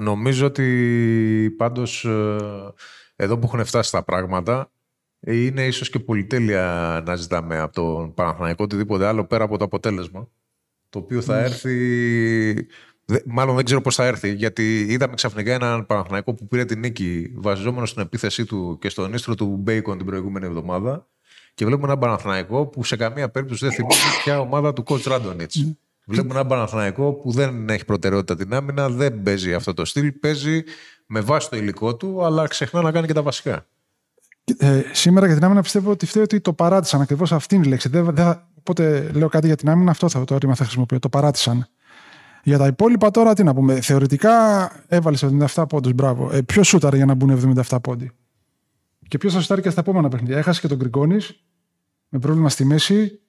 Νομίζω 0.00 0.46
ότι 0.46 1.54
πάντως 1.56 2.04
ε, 2.04 2.36
εδώ 3.16 3.38
που 3.38 3.46
έχουν 3.46 3.64
φτάσει 3.64 3.90
τα 3.90 4.02
πράγματα 4.02 4.72
είναι 5.20 5.66
ίσως 5.66 5.90
και 5.90 5.98
πολυτέλεια 5.98 7.02
να 7.06 7.14
ζητάμε 7.14 7.58
από 7.58 7.72
τον 7.72 8.14
Παναθηναϊκό 8.14 8.64
οτιδήποτε 8.64 9.06
άλλο 9.06 9.24
πέρα 9.24 9.44
από 9.44 9.58
το 9.58 9.64
αποτέλεσμα. 9.64 10.28
το 10.88 10.98
οποίο 10.98 11.20
θα 11.20 11.38
έρθει. 11.38 12.66
Μάλλον 13.26 13.54
δεν 13.54 13.64
ξέρω 13.64 13.80
πώς 13.80 13.94
θα 13.94 14.04
έρθει, 14.04 14.34
γιατί 14.34 14.80
είδαμε 14.80 15.14
ξαφνικά 15.14 15.54
έναν 15.54 15.86
Παναθηναϊκό 15.86 16.34
που 16.34 16.46
πήρε 16.46 16.64
την 16.64 16.78
νίκη 16.78 17.32
βασιζόμενος 17.36 17.90
στην 17.90 18.02
επίθεσή 18.02 18.44
του 18.44 18.78
και 18.80 18.88
στον 18.88 19.12
ίστρο 19.12 19.34
του 19.34 19.56
Μπέικον 19.56 19.96
την 19.96 20.06
προηγούμενη 20.06 20.46
εβδομάδα. 20.46 21.08
Και 21.56 21.64
βλέπουμε 21.64 21.86
έναν 21.86 21.98
Παναθηναϊκό 21.98 22.66
που 22.66 22.84
σε 22.84 22.96
καμία 22.96 23.28
περίπτωση 23.28 23.64
δεν 23.64 23.74
θυμίζει 23.74 24.00
πια 24.22 24.40
ομάδα 24.40 24.72
του 24.72 24.82
Κότ 24.82 25.06
Ράντονιτ. 25.06 25.52
Βλέπουμε 26.06 26.34
έναν 26.34 26.46
Παναθηναϊκό 26.46 27.12
που 27.12 27.30
δεν 27.30 27.68
έχει 27.68 27.84
προτεραιότητα 27.84 28.36
την 28.36 28.54
άμυνα, 28.54 28.88
δεν 28.88 29.22
παίζει 29.22 29.54
αυτό 29.54 29.74
το 29.74 29.84
στυλ. 29.84 30.12
Παίζει 30.12 30.62
με 31.06 31.20
βάση 31.20 31.50
το 31.50 31.56
υλικό 31.56 31.96
του, 31.96 32.24
αλλά 32.24 32.46
ξεχνά 32.46 32.82
να 32.82 32.92
κάνει 32.92 33.06
και 33.06 33.12
τα 33.12 33.22
βασικά. 33.22 33.66
Ε, 34.58 34.82
σήμερα 34.92 35.26
για 35.26 35.34
την 35.34 35.44
άμυνα 35.44 35.62
πιστεύω 35.62 35.90
ότι 35.90 36.06
φταίει 36.06 36.22
ότι 36.22 36.40
το 36.40 36.52
παράτησαν. 36.52 37.00
Ακριβώς 37.00 37.32
αυτή 37.32 37.54
είναι 37.54 37.66
η 37.66 37.68
λέξη. 37.68 37.88
Δεν, 37.88 38.04
δεν, 38.14 38.42
οπότε 38.58 39.10
λέω 39.14 39.28
κάτι 39.28 39.46
για 39.46 39.56
την 39.56 39.68
άμυνα, 39.68 39.90
αυτό 39.90 40.08
θα, 40.08 40.24
το 40.24 40.36
ρήμα 40.38 40.54
θα 40.54 40.64
χρησιμοποιώ. 40.64 40.98
Το 40.98 41.08
παράτησαν. 41.08 41.68
Για 42.42 42.58
τα 42.58 42.66
υπόλοιπα 42.66 43.10
τώρα 43.10 43.34
τι 43.34 43.42
να 43.42 43.54
πούμε. 43.54 43.80
Θεωρητικά 43.80 44.32
έβαλες 44.88 45.24
77 45.54 45.64
πόντους. 45.68 45.92
Μπράβο. 45.92 46.30
Ε, 46.32 46.42
Ποιος 46.42 46.68
σούταρε 46.68 46.96
για 46.96 47.06
να 47.06 47.14
μπουν 47.14 47.56
77 47.68 47.76
πόντοι. 47.82 48.10
Και 49.08 49.18
ποιος 49.18 49.32
θα 49.32 49.40
σούταρε 49.40 49.60
και 49.60 49.70
στα 49.70 49.80
επόμενα 49.80 50.08
παιχνίδια. 50.08 50.38
Έχασε 50.38 50.60
και 50.60 50.68
τον 50.68 50.76
Γκριγκόνη 50.76 51.16
με 52.08 52.18
πρόβλημα 52.18 52.48
στη 52.48 52.64
μέση. 52.64 53.20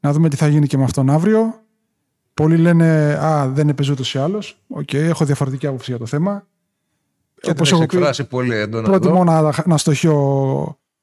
Να 0.00 0.12
δούμε 0.12 0.28
τι 0.28 0.36
θα 0.36 0.48
γίνει 0.48 0.66
και 0.66 0.76
με 0.76 0.84
αυτόν 0.84 1.10
αύριο. 1.10 1.62
Πολλοί 2.34 2.56
λένε 2.56 3.14
Α, 3.14 3.48
δεν 3.48 3.68
έπαιζε 3.68 3.92
ούτως 3.92 4.14
ή 4.14 4.18
άλλως. 4.18 4.62
OK, 4.68 4.88
okay, 4.92 4.94
έχω 4.94 5.24
διαφορετική 5.24 5.66
άποψη 5.66 5.90
για 5.90 5.98
το 5.98 6.06
θέμα. 6.06 6.46
Και 7.40 7.50
Όπως 7.50 7.72
έχω 7.72 7.82
εκφράσει 7.82 8.24
πολύ 8.24 8.54
έντονα. 8.54 8.88
Προτιμώ 8.88 9.24
να, 9.24 9.64
να 9.66 9.78
αστοχεί 9.78 10.06
ο, 10.06 10.20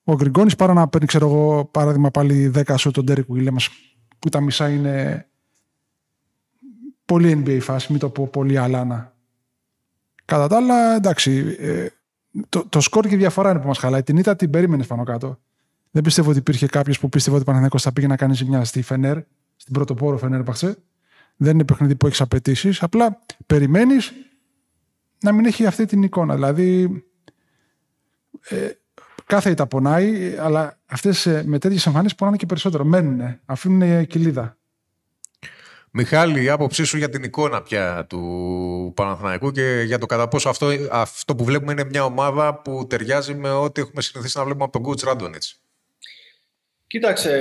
ο 0.03 0.15
Γκριγκόνις 0.15 0.55
παρά 0.55 0.73
να 0.73 0.87
παίρνει, 0.87 1.07
ξέρω 1.07 1.27
εγώ, 1.27 1.65
παράδειγμα 1.65 2.11
πάλι 2.11 2.51
10 2.55 2.73
σουτ 2.77 2.91
τον 2.91 3.05
Ντέρικ 3.05 3.25
Ουίλιαμς, 3.29 3.55
που 4.19 4.29
τα 4.29 4.41
μισά 4.41 4.69
είναι 4.69 5.25
πολύ 7.05 7.43
NBA 7.45 7.57
φάση, 7.61 7.91
μην 7.91 7.99
το 7.99 8.09
πω 8.09 8.27
πολύ 8.27 8.57
αλάνα. 8.57 9.15
Κατά 10.25 10.47
τα 10.47 10.55
άλλα, 10.55 10.95
εντάξει, 10.95 11.55
ε, 11.59 11.87
το, 12.49 12.65
το 12.69 12.79
σκορ 12.79 13.07
και 13.07 13.15
η 13.15 13.17
διαφορά 13.17 13.49
είναι 13.49 13.59
που 13.59 13.67
μας 13.67 13.77
χαλάει. 13.77 14.03
Την 14.03 14.17
ήττα 14.17 14.35
την 14.35 14.49
περίμενες 14.49 14.87
πάνω 14.87 15.03
κάτω. 15.03 15.39
Δεν 15.91 16.03
πιστεύω 16.03 16.29
ότι 16.29 16.39
υπήρχε 16.39 16.67
κάποιος 16.67 16.99
που 16.99 17.09
πίστευε 17.09 17.35
ότι 17.35 17.43
ο 17.43 17.45
Παναθυνακό 17.45 17.77
θα 17.77 17.93
πήγε 17.93 18.07
να 18.07 18.15
κάνει 18.15 18.33
ζημιά 18.33 18.63
στη 18.63 18.81
Φενέρ, 18.81 19.17
στην 19.55 19.73
πρωτοπόρο 19.73 20.17
Φενέρ 20.17 20.43
Παξέ. 20.43 20.77
Δεν 21.35 21.53
είναι 21.53 21.63
παιχνίδι 21.63 21.95
που 21.95 22.07
έχεις 22.07 22.21
απαιτήσεις. 22.21 22.83
Απλά 22.83 23.19
περιμένεις 23.45 24.11
να 25.19 25.31
μην 25.31 25.45
έχει 25.45 25.65
αυτή 25.65 25.85
την 25.85 26.03
εικόνα. 26.03 26.33
Δηλαδή, 26.33 27.03
ε, 28.49 28.69
κάθε 29.25 29.49
ήττα 29.49 29.67
πονάει, 29.67 30.35
αλλά 30.39 30.79
αυτές 30.85 31.25
ε, 31.25 31.43
με 31.45 31.59
τέτοιες 31.59 31.85
εμφανίσεις 31.85 32.17
πονάνε 32.17 32.37
και 32.37 32.45
περισσότερο. 32.45 32.83
Μένουν, 32.85 33.39
αφήνουν 33.45 34.07
κοιλίδα. 34.07 34.57
Μιχάλη, 35.93 36.43
η 36.43 36.49
άποψή 36.49 36.83
σου 36.83 36.97
για 36.97 37.09
την 37.09 37.23
εικόνα 37.23 37.61
πια 37.61 38.05
του 38.09 38.93
Παναθηναϊκού 38.95 39.51
και 39.51 39.83
για 39.85 39.97
το 39.97 40.05
κατά 40.05 40.27
πόσο 40.27 40.49
αυτό, 40.49 40.67
αυτό 40.91 41.35
που 41.35 41.43
βλέπουμε 41.43 41.71
είναι 41.71 41.83
μια 41.83 42.03
ομάδα 42.03 42.61
που 42.61 42.87
ταιριάζει 42.89 43.33
με 43.33 43.49
ό,τι 43.49 43.81
έχουμε 43.81 44.01
συνηθίσει 44.01 44.37
να 44.37 44.43
βλέπουμε 44.43 44.63
από 44.63 44.73
τον 44.73 44.81
Κούτς 44.81 45.03
Ράντονιτς. 45.03 45.61
Κοίταξε, 46.87 47.31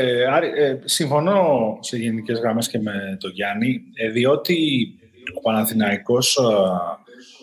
ε, 0.57 0.79
συμφωνώ 0.85 1.79
σε 1.81 1.97
γενικές 1.97 2.39
γραμμές 2.39 2.69
και 2.69 2.79
με 2.79 3.17
τον 3.21 3.31
Γιάννη, 3.31 3.81
ε, 3.95 4.09
διότι 4.11 4.89
ο 5.37 5.41
Παναθηναϊκός 5.41 6.37
ε, 6.37 6.43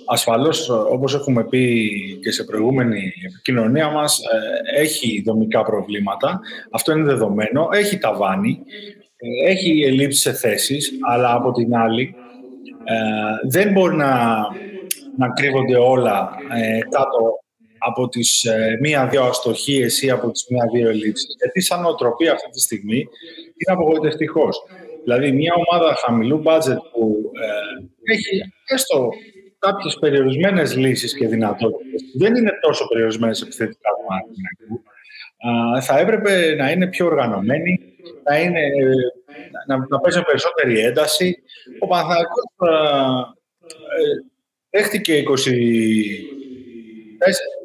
ασφαλώς, 0.09 0.69
όπως 0.69 1.13
έχουμε 1.13 1.45
πει 1.45 1.91
και 2.21 2.31
σε 2.31 2.43
προηγούμενη 2.43 3.13
επικοινωνία 3.25 3.89
μας, 3.89 4.19
έχει 4.75 5.21
δομικά 5.25 5.63
προβλήματα. 5.63 6.39
Αυτό 6.71 6.91
είναι 6.91 7.03
δεδομένο. 7.03 7.69
Έχει 7.71 7.97
ταβάνι. 7.97 8.59
Έχει 9.45 9.81
ελλείψεις 9.85 10.21
σε 10.21 10.33
θέσεις, 10.33 10.91
αλλά 11.07 11.33
από 11.33 11.51
την 11.51 11.75
άλλη 11.75 12.15
δεν 13.49 13.71
μπορεί 13.71 13.95
να, 13.95 14.37
να 15.17 15.29
κρύβονται 15.29 15.77
όλα 15.77 16.29
κάτω 16.89 17.39
από 17.77 18.07
τις 18.07 18.43
ε, 18.43 18.77
μία-δύο 18.81 19.23
αστοχίες 19.23 20.01
ή 20.01 20.09
από 20.09 20.31
τις 20.31 20.45
μία-δύο 20.49 20.89
ελλείψεις. 20.89 21.35
Γιατί 21.37 21.61
σαν 21.61 21.85
οτροπία 21.85 22.31
αυτή 22.31 22.49
τη 22.49 22.59
στιγμή 22.59 22.97
είναι 22.97 23.73
απογοητευτικός. 23.77 24.57
Δηλαδή, 25.03 25.31
μια 25.31 25.53
ομάδα 25.53 25.95
χαμηλού 25.95 26.37
μπάτζετ 26.37 26.77
που 26.77 27.31
ε, 27.41 28.13
έχει 28.13 28.41
έστω 28.65 29.09
κάποιες 29.59 29.97
περιορισμένες 29.99 30.75
λύσεις 30.75 31.15
και 31.17 31.27
δυνατότητες, 31.27 32.01
δεν 32.17 32.35
είναι 32.35 32.51
τόσο 32.61 32.87
περιορισμένες 32.87 33.41
επιθετικά 33.41 33.89
του 34.67 34.81
θα 35.81 35.99
έπρεπε 35.99 36.55
να 36.55 36.71
είναι 36.71 36.87
πιο 36.87 37.05
οργανωμένη, 37.05 37.86
να, 38.29 38.39
είναι, 38.39 38.61
να, 39.67 39.77
να 39.89 39.99
παίζει 39.99 40.21
περισσότερη 40.21 40.79
ένταση. 40.79 41.37
Ο 41.79 41.87
Παναθηναϊκός 41.87 42.43
ε, 43.89 44.07
δέχτηκε 44.69 45.23
20 45.27 45.51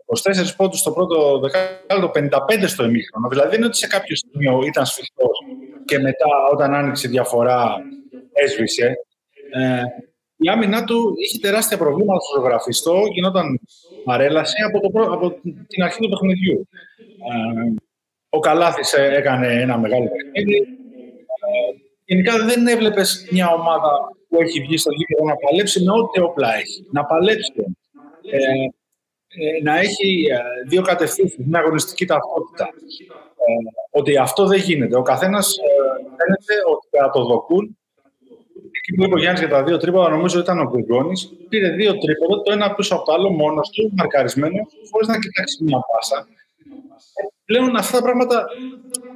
24 0.07 0.57
πόντους 0.57 0.78
στο 0.78 0.92
πρώτο 0.92 1.38
δεκάλεπτο, 1.38 2.38
55 2.61 2.64
στο 2.66 2.85
ημίχρονο. 2.85 3.28
Δηλαδή 3.28 3.49
δεν 3.49 3.59
είναι 3.59 3.66
ότι 3.66 3.76
σε 3.76 3.87
κάποιο 3.87 4.16
σημείο 4.16 4.62
ήταν 4.64 4.87
σφιχτός 4.87 5.38
και 5.85 5.99
μετά 5.99 6.26
όταν 6.52 6.75
άνοιξε 6.75 7.09
διαφορά 7.09 7.76
έσβησε. 8.33 8.95
Ε, 9.52 9.83
η 10.37 10.49
άμυνά 10.49 10.85
του 10.85 11.14
είχε 11.16 11.38
τεράστια 11.38 11.78
προβλήματα 11.78 12.21
στο 12.21 12.40
ζωγραφιστό, 12.40 13.02
γινόταν 13.12 13.61
παρέλαση 14.04 14.62
από, 14.62 14.81
το, 14.81 15.12
από 15.12 15.40
την 15.66 15.83
αρχή 15.83 16.00
του 16.00 16.09
παιχνιδιού. 16.09 16.69
Ε, 16.99 17.75
ο 18.35 18.39
Καλάθης 18.39 18.93
έκανε 18.93 19.47
ένα 19.47 19.79
μεγάλο 19.79 20.09
παιχνίδι. 20.09 20.57
Ε, 20.57 20.67
γενικά 22.05 22.45
δεν 22.45 22.67
έβλεπες 22.67 23.29
μια 23.31 23.49
ομάδα 23.49 23.93
που 24.29 24.41
έχει 24.41 24.61
βγει 24.61 24.77
στο 24.77 24.91
γήπεδο 24.93 25.25
να 25.25 25.37
παλέψει 25.37 25.83
με 25.85 25.93
ό,τι 25.93 26.21
όπλα 26.21 26.55
έχει. 26.55 26.87
Να 26.91 27.05
παλέψει. 27.05 27.53
Ε, 28.31 28.39
ε, 29.35 29.62
να 29.62 29.79
έχει 29.79 30.27
ε, 30.31 30.69
δύο 30.69 30.83
κατευθύνσεις, 30.83 31.37
μια 31.47 31.61
αγωνιστική 31.61 32.05
ταυτότητα. 32.07 32.65
Ε, 32.65 33.53
ότι 33.91 34.17
αυτό 34.17 34.47
δεν 34.47 34.59
γίνεται. 34.59 34.97
Ο 34.97 35.03
καθένας 35.03 35.57
φαίνεται 36.17 36.55
ότι 36.75 36.87
θα 36.91 37.11
το 37.11 37.25
δοκούν. 37.25 37.77
Εκεί 38.79 38.95
που 38.97 39.05
είπε 39.05 39.15
ο 39.15 39.19
Γιάννης 39.19 39.41
για 39.41 39.49
τα 39.49 39.62
δύο 39.62 39.77
τρίποδα, 39.77 40.09
νομίζω 40.09 40.39
ήταν 40.39 40.59
ο 40.59 40.65
Γκριγκόνης. 40.71 41.33
Πήρε 41.49 41.69
δύο 41.71 41.99
τρίποδα, 41.99 42.43
το 42.43 42.53
ένα 42.53 42.75
πίσω 42.75 42.95
από 42.95 43.05
το 43.05 43.12
άλλο, 43.12 43.31
μόνος 43.31 43.71
του, 43.71 43.93
μαρκαρισμένος, 43.97 44.67
χωρίς 44.91 45.09
να 45.09 45.19
κοιτάξει 45.19 45.65
μια 45.65 45.79
πάσα. 45.93 46.27
Πλέον 47.53 47.77
αυτά 47.77 47.97
τα 47.97 48.03
πράγματα 48.03 48.47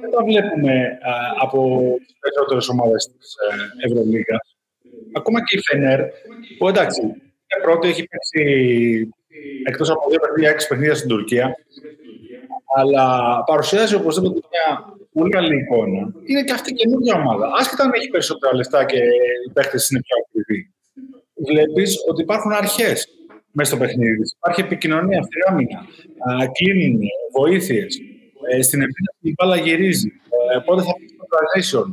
δεν 0.01 0.11
τα 0.11 0.23
βλέπουμε 0.23 0.97
από 1.41 1.59
τις 2.05 2.15
περισσότερες 2.19 2.67
ομάδες 2.69 3.11
της 3.19 3.35
Ευρωλίγα. 3.85 4.37
Ακόμα 5.17 5.43
και 5.43 5.57
η 5.57 5.61
Φενέρ, 5.61 5.99
που 6.57 6.67
εντάξει, 6.67 7.01
πρώτη 7.61 7.87
έχει 7.87 8.07
παίξει 8.07 8.43
εκτός 9.65 9.89
από 9.89 10.09
δύο 10.09 10.19
παιχνίδια, 10.19 10.49
έξι 10.49 10.67
παιχνίδια 10.67 10.95
στην 10.95 11.09
Τουρκία. 11.09 11.55
Αλλά 12.75 13.05
παρουσιάζει 13.45 13.95
οπωσδήποτε 13.95 14.39
μια 14.51 14.95
πολύ 15.13 15.29
καλή 15.29 15.55
εικόνα. 15.57 16.13
Είναι 16.25 16.43
και 16.43 16.53
αυτή 16.53 16.71
η 16.71 16.73
καινούργια 16.73 17.15
ομάδα. 17.15 17.51
Άσχετα 17.59 17.83
αν 17.83 17.91
έχει 17.93 18.09
περισσότερα 18.09 18.55
λεφτά 18.55 18.85
και 18.85 18.97
οι 19.45 19.51
παίχτε 19.53 19.77
είναι 19.89 20.01
πιο 20.05 20.15
ακριβοί. 20.23 20.71
Βλέπεις 21.49 22.03
ότι 22.09 22.21
υπάρχουν 22.21 22.51
αρχές 22.51 23.07
μέσα 23.51 23.69
στο 23.69 23.79
παιχνίδι. 23.79 24.21
Υπάρχει 24.37 24.61
επικοινωνία 24.61 25.21
στην 25.21 25.41
άμυνα. 25.49 25.85
Κλείνουν 26.51 27.01
βοήθειες. 27.37 28.01
Ε, 28.49 28.61
στην 28.61 28.81
επίθεση 28.81 29.17
η 29.21 29.33
μπάλα 29.37 29.57
γυρίζει. 29.57 30.11
Ε, 30.55 30.59
πότε 30.65 30.81
θα 30.81 30.93
πει 30.97 31.05
το 31.17 31.25
transition. 31.33 31.87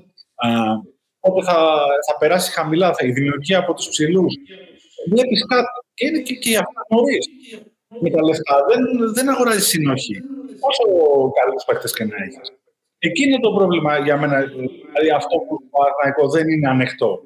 Πότε 1.21 1.45
θα, 1.45 1.59
θα 2.07 2.19
περάσει 2.19 2.53
χαμηλά. 2.53 2.95
Θα, 2.95 3.07
η 3.07 3.13
δημιουργία 3.13 3.59
από 3.59 3.75
τους 3.75 3.89
ψηλούς. 3.89 4.35
Βλέπεις 5.09 5.47
κάτι. 5.47 5.69
Και 5.95 6.07
είναι 6.07 6.19
και, 6.19 6.35
και 6.35 6.57
αυτά 6.57 6.81
νωρίς. 6.91 7.27
Με 8.01 8.11
τα 8.11 8.23
λεφτά 8.23 8.55
δεν, 8.69 9.13
δεν 9.13 9.29
αγοράζεις 9.29 9.67
συνοχή. 9.67 10.17
Όσο 10.61 10.85
καλούς 11.39 11.65
παίχτε 11.67 11.89
και 11.97 12.05
να 12.05 12.17
έχεις. 12.25 12.53
Εκεί 12.99 13.23
είναι 13.27 13.41
το 13.41 13.51
πρόβλημα 13.53 13.99
για 13.99 14.17
μένα. 14.17 14.37
Δηλαδή 14.45 15.11
αυτό 15.15 15.37
που 15.39 15.55
το 16.21 16.29
δεν 16.29 16.49
είναι 16.49 16.69
ανοιχτό. 16.69 17.21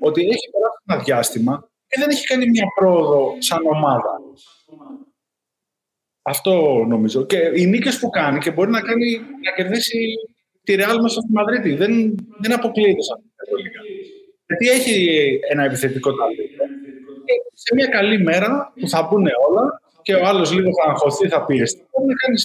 Ότι 0.00 0.20
έχει 0.20 0.46
περάσει 0.52 0.78
ένα 0.86 1.02
διάστημα 1.02 1.68
και 1.86 1.96
δεν 2.00 2.08
έχει 2.10 2.26
κάνει 2.26 2.50
μια 2.50 2.66
πρόοδο 2.78 3.34
σαν 3.38 3.60
ομάδα. 3.66 4.20
Αυτό 6.26 6.84
νομίζω. 6.88 7.26
Και 7.26 7.38
οι 7.54 7.66
νίκες 7.66 7.98
που 7.98 8.10
κάνει 8.10 8.38
και 8.38 8.50
μπορεί 8.50 8.70
να, 8.70 8.80
κάνει, 8.80 9.18
να 9.44 9.52
κερδίσει 9.56 9.98
τη 10.62 10.74
Ρεάλ 10.74 11.00
μέσα 11.02 11.20
στη 11.20 11.32
Μαδρίτη. 11.32 11.74
Δεν, 11.74 12.14
δεν 12.38 12.52
αποκλείεται 12.52 13.02
σαν 13.02 13.18
Γιατί 14.46 14.68
έχει 14.68 15.38
ένα 15.50 15.64
επιθετικό 15.64 16.14
ταλέντο 16.14 16.64
σε 17.54 17.74
μια 17.74 17.86
καλή 17.86 18.22
μέρα 18.22 18.72
που 18.80 18.88
θα 18.88 19.02
μπουν 19.02 19.26
όλα 19.48 19.80
και 20.02 20.14
ο 20.14 20.26
άλλος 20.26 20.52
λίγο 20.52 20.68
θα 20.82 20.90
αγχωθεί, 20.90 21.28
θα 21.28 21.44
πιεστεί, 21.44 21.86
μπορεί 21.90 22.08
να 22.08 22.14
κάνει 22.14 22.38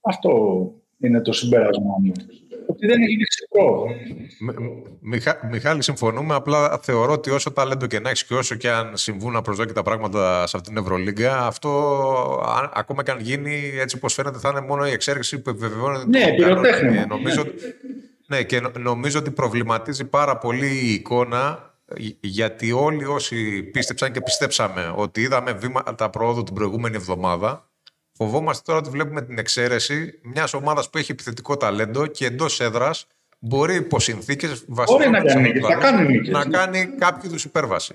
Αυτό 0.00 0.32
είναι 0.98 1.20
το 1.20 1.32
συμπέρασμα 1.32 1.94
μου. 2.02 2.12
Ότι 2.70 2.86
δεν 2.86 3.02
έχει 3.02 3.16
πρόοδο. 3.50 3.86
Μιχα, 5.00 5.48
Μιχάλη, 5.50 5.82
συμφωνούμε. 5.82 6.34
Απλά 6.34 6.78
θεωρώ 6.82 7.12
ότι 7.12 7.30
όσο 7.30 7.50
ταλέντο 7.52 7.86
και 7.86 8.00
να 8.00 8.08
έχεις 8.08 8.24
και 8.24 8.34
όσο 8.34 8.54
και 8.54 8.70
αν 8.70 8.96
συμβούν 8.96 9.32
να 9.32 9.42
προσδόκει 9.42 9.72
τα 9.72 9.82
πράγματα 9.82 10.46
σε 10.46 10.56
αυτήν 10.56 10.74
την 10.74 10.82
Ευρωλίγκα, 10.82 11.46
αυτό 11.46 11.70
ακόμα 12.74 13.02
και 13.02 13.10
αν 13.10 13.20
γίνει 13.20 13.72
έτσι 13.78 13.96
όπως 13.96 14.14
φαίνεται 14.14 14.38
θα 14.38 14.48
είναι 14.48 14.60
μόνο 14.60 14.86
η 14.86 14.90
εξέλιξη 14.90 15.38
που 15.38 15.50
επιβεβαιώνεται. 15.50 16.06
Ναι, 16.06 16.34
πυροτέχνημα. 16.34 17.06
Νομίζω, 17.06 17.44
Ναι, 18.26 18.42
και 18.42 18.62
νομίζω 18.78 19.18
ότι 19.18 19.30
προβληματίζει 19.30 20.04
πάρα 20.04 20.36
πολύ 20.38 20.66
η 20.66 20.92
εικόνα 20.92 21.72
γιατί 22.20 22.72
όλοι 22.72 23.04
όσοι 23.04 23.62
πίστεψαν 23.62 24.12
και 24.12 24.20
πιστέψαμε 24.20 24.92
ότι 24.96 25.20
είδαμε 25.20 25.52
βήματα 25.52 26.10
προόδου 26.10 26.42
την 26.42 26.54
προηγούμενη 26.54 26.96
εβδομάδα, 26.96 27.67
φοβόμαστε 28.18 28.62
τώρα 28.66 28.78
ότι 28.78 28.90
βλέπουμε 28.90 29.22
την 29.22 29.38
εξαίρεση 29.38 30.18
μιας 30.22 30.54
ομάδας 30.54 30.90
που 30.90 30.98
έχει 30.98 31.12
επιθετικό 31.12 31.56
ταλέντο 31.56 32.06
και 32.06 32.26
εντός 32.26 32.60
έδρας 32.60 33.06
μπορεί 33.38 33.74
υπό 33.74 34.00
συνθήκες 34.00 34.64
βασικά 34.68 35.10
να, 35.10 35.20
κάνει, 35.78 36.28
να 36.28 36.44
κάνει 36.44 36.86
κάποιο 36.98 37.28
είδους 37.28 37.44
υπέρβαση. 37.44 37.94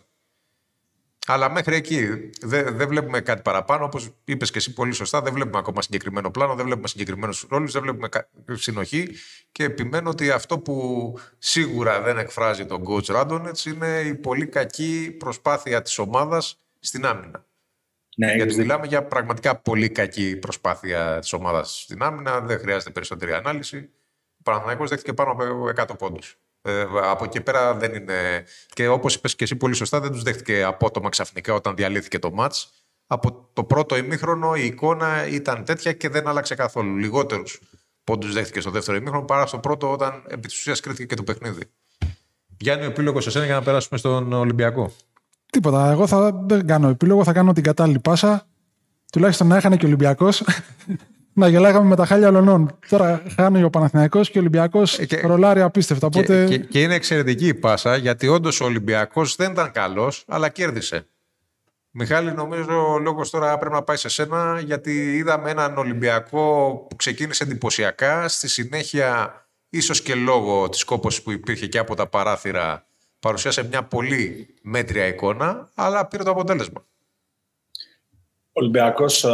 Αλλά 1.27 1.51
μέχρι 1.51 1.75
εκεί 1.75 2.30
δεν 2.42 2.75
δε 2.77 2.86
βλέπουμε 2.86 3.20
κάτι 3.22 3.42
παραπάνω. 3.42 3.86
Όπως 3.86 4.10
είπες 4.25 4.51
και 4.51 4.58
εσύ 4.58 4.74
πολύ 4.74 4.94
σωστά, 4.94 5.22
δεν 5.22 5.34
βλέπουμε 5.34 5.58
ακόμα 5.58 5.82
συγκεκριμένο 5.82 6.32
πλάνο, 6.32 6.56
δεν 6.56 6.65
βλέπουμε 6.65 6.88
συγκεκριμένους 6.88 7.46
ρόλους, 7.50 7.72
δεν 7.72 7.82
βλέπουμε 7.82 8.10
συνοχή. 8.51 9.10
Και 9.51 9.63
επιμένω 9.63 10.10
ότι 10.10 10.32
αυτό 10.32 10.60
που 10.60 11.18
σίγουρα 11.38 12.01
δεν 12.01 12.18
εκφράζει 12.18 12.65
τον 12.65 12.84
coach 12.88 13.06
Ράντονετς 13.06 13.65
είναι 13.65 14.00
η 14.06 14.15
πολύ 14.15 14.48
κακή 14.48 15.15
προσπάθεια 15.20 15.82
της 15.82 15.98
ομάδας 15.98 16.58
στην 16.80 17.06
άμυνα. 17.06 17.46
Ναι, 18.15 18.34
Γιατί 18.34 18.55
μιλάμε 18.55 18.88
για 18.88 19.03
πραγματικά 19.03 19.55
πολύ 19.55 19.89
κακή 19.89 20.36
προσπάθεια 20.36 21.20
της 21.20 21.34
ομάδας 21.34 21.82
στην 21.82 22.03
άμυνα. 22.03 22.39
Δεν 22.41 22.60
χρειάζεται 22.60 22.91
περισσότερη 22.91 23.34
ανάλυση. 23.34 23.89
Ο 24.38 24.43
Παναθηναϊκός 24.43 24.89
δέχτηκε 24.89 25.13
πάνω 25.13 25.32
από 25.32 25.70
100 25.75 25.98
πόντους. 25.98 26.38
Ε, 26.62 26.86
από 27.01 27.24
εκεί 27.24 27.41
πέρα 27.41 27.74
δεν 27.74 27.93
είναι. 27.93 28.46
Και 28.74 28.88
όπως 28.88 29.15
είπες 29.15 29.36
και 29.36 29.43
εσύ 29.43 29.55
πολύ 29.55 29.74
σωστά, 29.74 30.00
δεν 30.00 30.12
τους 30.12 30.24
δέχτηκε 30.24 30.63
απότομα 30.63 31.10
ξαφνικά 31.10 31.53
όταν 31.53 31.75
διαλύθηκε 31.75 32.20
το 32.20 32.32
ματ. 32.32 32.53
Από 33.08 33.50
το 33.53 33.63
πρώτο 33.63 33.98
ημίχρονο 33.98 34.55
η 34.55 34.65
εικόνα 34.65 35.27
ήταν 35.27 35.65
τέτοια 35.65 35.93
και 35.93 36.10
δεν 36.10 36.27
άλλαξε 36.27 36.55
καθόλου. 36.55 36.98
Λιγότερους 36.98 37.60
πόντους 38.03 38.34
δέχτηκε 38.34 38.60
στο 38.60 38.70
δεύτερο 38.70 38.98
ημίχρονο 38.98 39.25
παρά 39.25 39.46
στο 39.46 39.60
πρώτο 39.60 39.91
όταν 39.91 40.24
επί 40.27 40.48
της 40.48 40.58
ουσίας 40.58 40.79
κρίθηκε 40.79 41.05
και 41.05 41.15
το 41.15 41.24
παιχνίδι. 41.24 41.63
Γιάννη, 42.58 42.86
ο 42.86 42.88
επίλογος 42.88 43.24
σε 43.24 43.32
σένα 43.32 43.46
για 43.46 43.53
να 43.53 43.62
περάσουμε 43.62 44.00
στον 44.00 44.34
Ολυμπιακό. 44.34 44.93
Τίποτα. 45.53 45.91
Εγώ 45.91 46.07
θα, 46.07 46.43
δεν 46.45 46.67
κάνω 46.67 46.88
επίλογο, 46.88 47.24
θα 47.24 47.33
κάνω 47.33 47.53
την 47.53 47.63
κατάλληλη 47.63 48.00
πάσα. 48.00 48.48
Τουλάχιστον 49.12 49.48
να 49.48 49.55
έχανε 49.55 49.77
και 49.77 49.86
ο 49.86 49.88
Ολυμπιακός 49.88 50.43
να 51.33 51.48
γελάγαμε 51.48 51.88
με 51.88 51.95
τα 51.95 52.05
χάλια 52.05 52.27
ολονών. 52.27 52.77
Τώρα 52.89 53.24
χάνει 53.36 53.63
ο 53.63 53.69
Παναθηναϊκός 53.69 54.29
και 54.29 54.38
ο 54.38 54.41
Ολυμπιακός 54.41 55.00
ε, 55.00 55.07
ρολάρει 55.22 55.62
απίστευτα. 55.62 56.07
Οπότε... 56.07 56.45
Και, 56.45 56.57
και, 56.57 56.81
είναι 56.81 56.93
εξαιρετική 56.93 57.48
η 57.48 57.53
πάσα 57.53 57.95
γιατί 57.95 58.27
όντως 58.27 58.62
ο 58.62 58.65
Ολυμπιακός 58.65 59.36
δεν 59.36 59.51
ήταν 59.51 59.72
καλός, 59.72 60.24
αλλά 60.27 60.50
κέρδισε. 60.50 61.07
Μιχάλη, 61.91 62.33
νομίζω 62.33 62.93
ο 62.93 63.00
λόγος 63.00 63.29
τώρα 63.29 63.57
πρέπει 63.57 63.74
να 63.74 63.81
πάει 63.81 63.98
σε 63.98 64.10
σένα, 64.10 64.62
γιατί 64.65 65.15
είδαμε 65.15 65.50
έναν 65.50 65.77
Ολυμπιακό 65.77 66.75
που 66.89 66.95
ξεκίνησε 66.95 67.43
εντυπωσιακά. 67.43 68.27
Στη 68.27 68.48
συνέχεια, 68.48 69.33
ίσως 69.69 70.01
και 70.01 70.15
λόγω 70.15 70.69
της 70.69 70.83
κόπωσης 70.83 71.22
που 71.22 71.31
υπήρχε 71.31 71.67
και 71.67 71.77
από 71.77 71.95
τα 71.95 72.07
παράθυρα, 72.07 72.88
παρουσίασε 73.24 73.68
μια 73.68 73.84
πολύ 73.84 74.48
μέτρια 74.62 75.08
εικόνα, 75.08 75.70
αλλά 75.75 76.08
πήρε 76.08 76.24
το 76.24 76.32
αποτέλεσμα. 76.32 76.86
Ο 78.48 78.60
Ολυμπιακός 78.60 79.24
ε, 79.24 79.30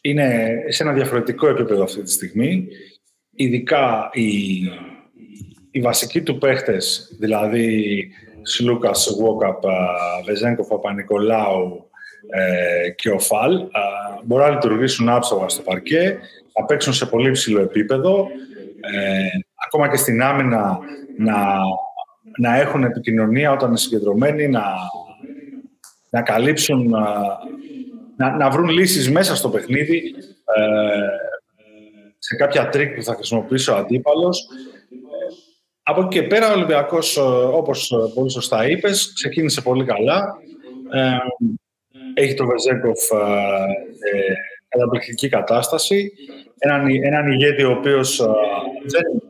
είναι 0.00 0.58
σε 0.68 0.82
ένα 0.82 0.92
διαφορετικό 0.92 1.48
επίπεδο 1.48 1.82
αυτή 1.82 2.02
τη 2.02 2.10
στιγμή. 2.10 2.68
Ειδικά 3.30 4.10
οι, 4.12 4.28
οι 5.70 5.80
βασικοί 5.80 6.22
του 6.22 6.38
παίχτες, 6.38 7.14
δηλαδή 7.18 8.08
Σλούκας, 8.42 9.16
Βόκαπ, 9.18 9.62
Βεζέγκοφ, 10.24 10.68
Παπα-Νικολάου 10.68 11.90
ε, 12.30 12.90
και 12.90 13.10
ο 13.10 13.18
Φαλ, 13.18 13.60
μπορούν 14.24 14.46
να 14.46 14.52
λειτουργήσουν 14.52 15.08
άψογα 15.08 15.48
στο 15.48 15.62
παρκέ, 15.62 16.18
θα 16.52 16.64
παίξουν 16.64 16.92
σε 16.92 17.06
πολύ 17.06 17.30
ψηλό 17.30 17.60
επίπεδο, 17.60 18.28
ε, 18.80 19.26
ακόμα 19.66 19.88
και 19.88 19.96
στην 19.96 20.22
άμυνα 20.22 20.78
να, 21.18 21.34
να 22.36 22.56
έχουν 22.56 22.84
επικοινωνία 22.84 23.52
όταν 23.52 23.68
είναι 23.68 23.78
συγκεντρωμένοι, 23.78 24.48
να, 24.48 24.64
να 26.10 26.22
καλύψουν 26.22 26.90
να, 28.16 28.36
να 28.36 28.50
βρουν 28.50 28.68
λύσεις 28.68 29.10
μέσα 29.10 29.36
στο 29.36 29.48
παιχνίδι 29.48 30.14
ε, 30.56 30.62
σε 32.18 32.36
κάποια 32.36 32.68
τρικ 32.68 32.94
που 32.94 33.02
θα 33.02 33.14
χρησιμοποιήσει 33.14 33.70
ο 33.70 33.76
αντίπαλος. 33.76 34.48
Από 35.82 36.00
εκεί 36.00 36.08
και 36.08 36.22
πέρα 36.22 36.50
ο 36.50 36.54
Ολυμπιακός, 36.54 37.16
ε, 37.16 37.20
όπως 37.52 37.92
πολύ 38.14 38.30
σωστά 38.30 38.68
είπες, 38.68 39.12
ξεκίνησε 39.14 39.60
πολύ 39.60 39.84
καλά. 39.84 40.38
Ε, 40.92 41.16
έχει 42.14 42.34
το 42.34 42.46
Βεζένκοφ 42.46 43.10
ε, 43.10 44.34
καταπληκτική 44.68 45.28
κατάσταση. 45.28 46.12
Έναν, 46.58 46.86
έναν 47.02 47.32
ηγέτη 47.32 47.64
ο 47.64 47.70
οποίος 47.70 48.16
δεν 48.86 49.22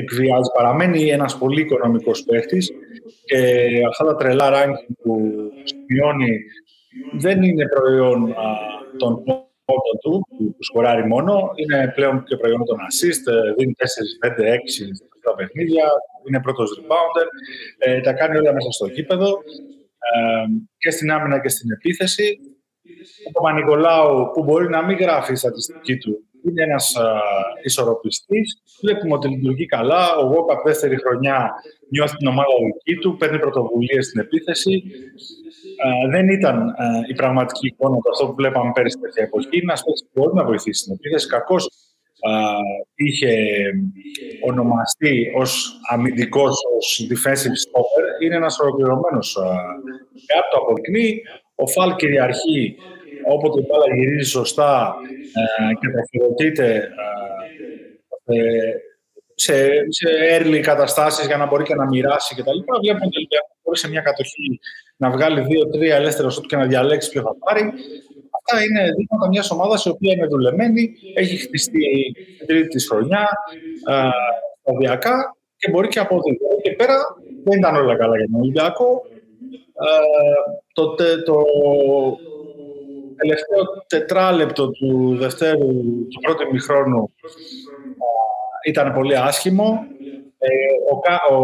εκβιάζει, 0.00 0.50
παραμένει 0.54 1.08
ένας 1.08 1.38
πολύ 1.38 1.60
οικονομικός 1.60 2.22
παίχτης 2.22 2.72
και 3.24 3.38
αυτά 3.88 4.04
τα 4.04 4.16
τρελά 4.16 4.50
ranking 4.54 4.94
που 5.02 5.32
σημειώνει 5.64 6.38
δεν 7.18 7.42
είναι 7.42 7.68
προϊόν 7.68 8.30
α, 8.30 8.34
των 8.96 9.22
πόντων 9.64 9.96
του, 10.02 10.26
που 10.30 10.56
σκοράρει 10.58 11.06
μόνο. 11.06 11.50
Είναι 11.54 11.92
πλέον 11.94 12.24
και 12.24 12.36
προϊόν 12.36 12.64
των 12.64 12.76
assist, 12.88 13.32
ε, 13.32 13.52
δίνει 13.56 13.74
4, 13.78 13.84
5, 14.20 14.44
6 14.54 14.56
στα 15.20 15.34
παιχνίδια, 15.34 15.84
είναι 16.28 16.40
πρώτος 16.40 16.80
rebounder, 16.80 17.26
ε, 17.78 18.00
τα 18.00 18.12
κάνει 18.12 18.38
όλα 18.38 18.52
μέσα 18.52 18.70
στο 18.70 18.86
γήπεδο 18.86 19.30
ε, 19.98 20.46
και 20.78 20.90
στην 20.90 21.10
άμυνα 21.10 21.40
και 21.40 21.48
στην 21.48 21.70
επίθεση. 21.70 22.38
Ο 23.28 23.30
Παπα-Νικολάου, 23.30 24.30
που 24.34 24.44
μπορεί 24.44 24.68
να 24.68 24.84
μην 24.84 24.96
γράφει 24.96 25.32
η 25.32 25.36
στατιστική 25.36 25.96
του, 25.96 26.26
είναι 26.48 26.62
ένας 26.62 26.96
ισορροπιστής. 27.62 28.62
Βλέπουμε 28.80 29.14
ότι 29.14 29.28
λειτουργεί 29.28 29.66
καλά. 29.66 30.16
Ο 30.16 30.26
Βόκαπ 30.28 30.64
δεύτερη 30.64 30.96
χρονιά 30.96 31.52
νιώθει 31.90 32.16
την 32.16 32.26
ομάδα 32.26 32.48
δική 32.72 33.00
του, 33.00 33.16
παίρνει 33.16 33.38
πρωτοβουλίες 33.38 34.06
στην 34.06 34.20
επίθεση. 34.20 34.82
Ε, 35.84 36.08
δεν 36.10 36.28
ήταν 36.28 36.56
ε, 36.68 36.84
η 37.08 37.14
πραγματική 37.14 37.66
εικόνα 37.66 37.96
του 37.96 38.10
αυτό 38.10 38.26
που 38.26 38.34
βλέπαμε 38.34 38.70
πέρυσι 38.74 38.98
τέτοια 38.98 39.22
εποχή. 39.24 39.48
Είναι 39.50 39.62
ένας 39.62 39.82
παίκτης 39.84 40.02
που 40.04 40.10
μπορεί 40.14 40.34
να 40.34 40.44
βοηθήσει 40.44 40.80
στην 40.80 40.92
επίθεση. 40.92 41.26
Κακώς 41.28 41.64
ε, 42.20 42.32
είχε 42.94 43.32
ονομαστεί 44.48 45.32
ως 45.36 45.80
αμυντικός, 45.90 46.54
ως 46.76 47.06
defensive 47.10 47.56
stopper. 47.64 48.22
Είναι 48.22 48.36
ένας 48.36 48.58
ολοκληρωμένος 48.58 49.38
κάτι 50.26 50.48
το 50.50 50.58
αποδεικνύει. 50.62 51.22
Ο 51.54 51.66
Φαλ 51.66 51.96
κυριαρχεί 51.96 52.76
όποτε 53.34 53.60
η 53.60 53.64
μπάλα 53.68 53.94
γυρίζει 53.94 54.30
σωστά 54.30 54.94
και 55.80 55.88
τροφοδοτείται 55.92 56.88
σε, 59.34 59.54
σε 59.88 60.08
early 60.36 60.60
καταστάσεις 60.60 61.26
για 61.26 61.36
να 61.36 61.46
μπορεί 61.46 61.64
και 61.64 61.74
να 61.74 61.86
μοιράσει 61.86 62.34
κτλ. 62.34 62.58
Βλέπουμε 62.80 63.06
ότι 63.06 63.28
μπορεί 63.62 63.78
σε 63.78 63.88
μια 63.88 64.00
κατοχή 64.00 64.60
να 64.96 65.10
βγάλει 65.10 65.40
δύο-τρία 65.40 65.96
ελεύθερα 65.96 66.30
σουτ 66.30 66.46
και 66.46 66.56
να 66.56 66.66
διαλέξει 66.66 67.10
ποιο 67.10 67.22
θα 67.22 67.34
πάρει. 67.44 67.72
Αυτά 68.38 68.64
είναι 68.64 68.82
δείγματα 68.96 69.28
μιας 69.28 69.50
ομάδας 69.50 69.84
η 69.84 69.88
οποία 69.88 70.12
είναι 70.12 70.26
δουλεμένη, 70.26 70.92
έχει 71.14 71.36
χτιστεί 71.36 71.78
την 72.38 72.46
τρίτη 72.46 72.68
της 72.68 72.88
χρονιά 72.88 73.28
σταδιακά 74.60 75.36
και 75.56 75.70
μπορεί 75.70 75.88
και 75.88 75.98
από 75.98 76.14
εδώ 76.14 76.60
και 76.62 76.70
πέρα 76.70 76.96
δεν 77.44 77.58
ήταν 77.58 77.76
όλα 77.76 77.96
καλά 77.96 78.16
για 78.16 78.26
τον 78.30 78.40
Ολυμπιακό. 78.40 79.02
το, 80.72 80.94
το 81.24 81.44
τελευταίο 83.16 83.62
τετράλεπτο 83.86 84.70
του 84.70 85.16
δευτέρου, 85.16 85.68
του 86.10 86.20
πρώτου 86.22 86.52
μηχρόνου 86.52 87.12
ήταν 88.66 88.92
πολύ 88.92 89.16
άσχημο. 89.16 89.86
Ε, 90.38 90.48
ο, 90.92 91.34
ο, 91.34 91.40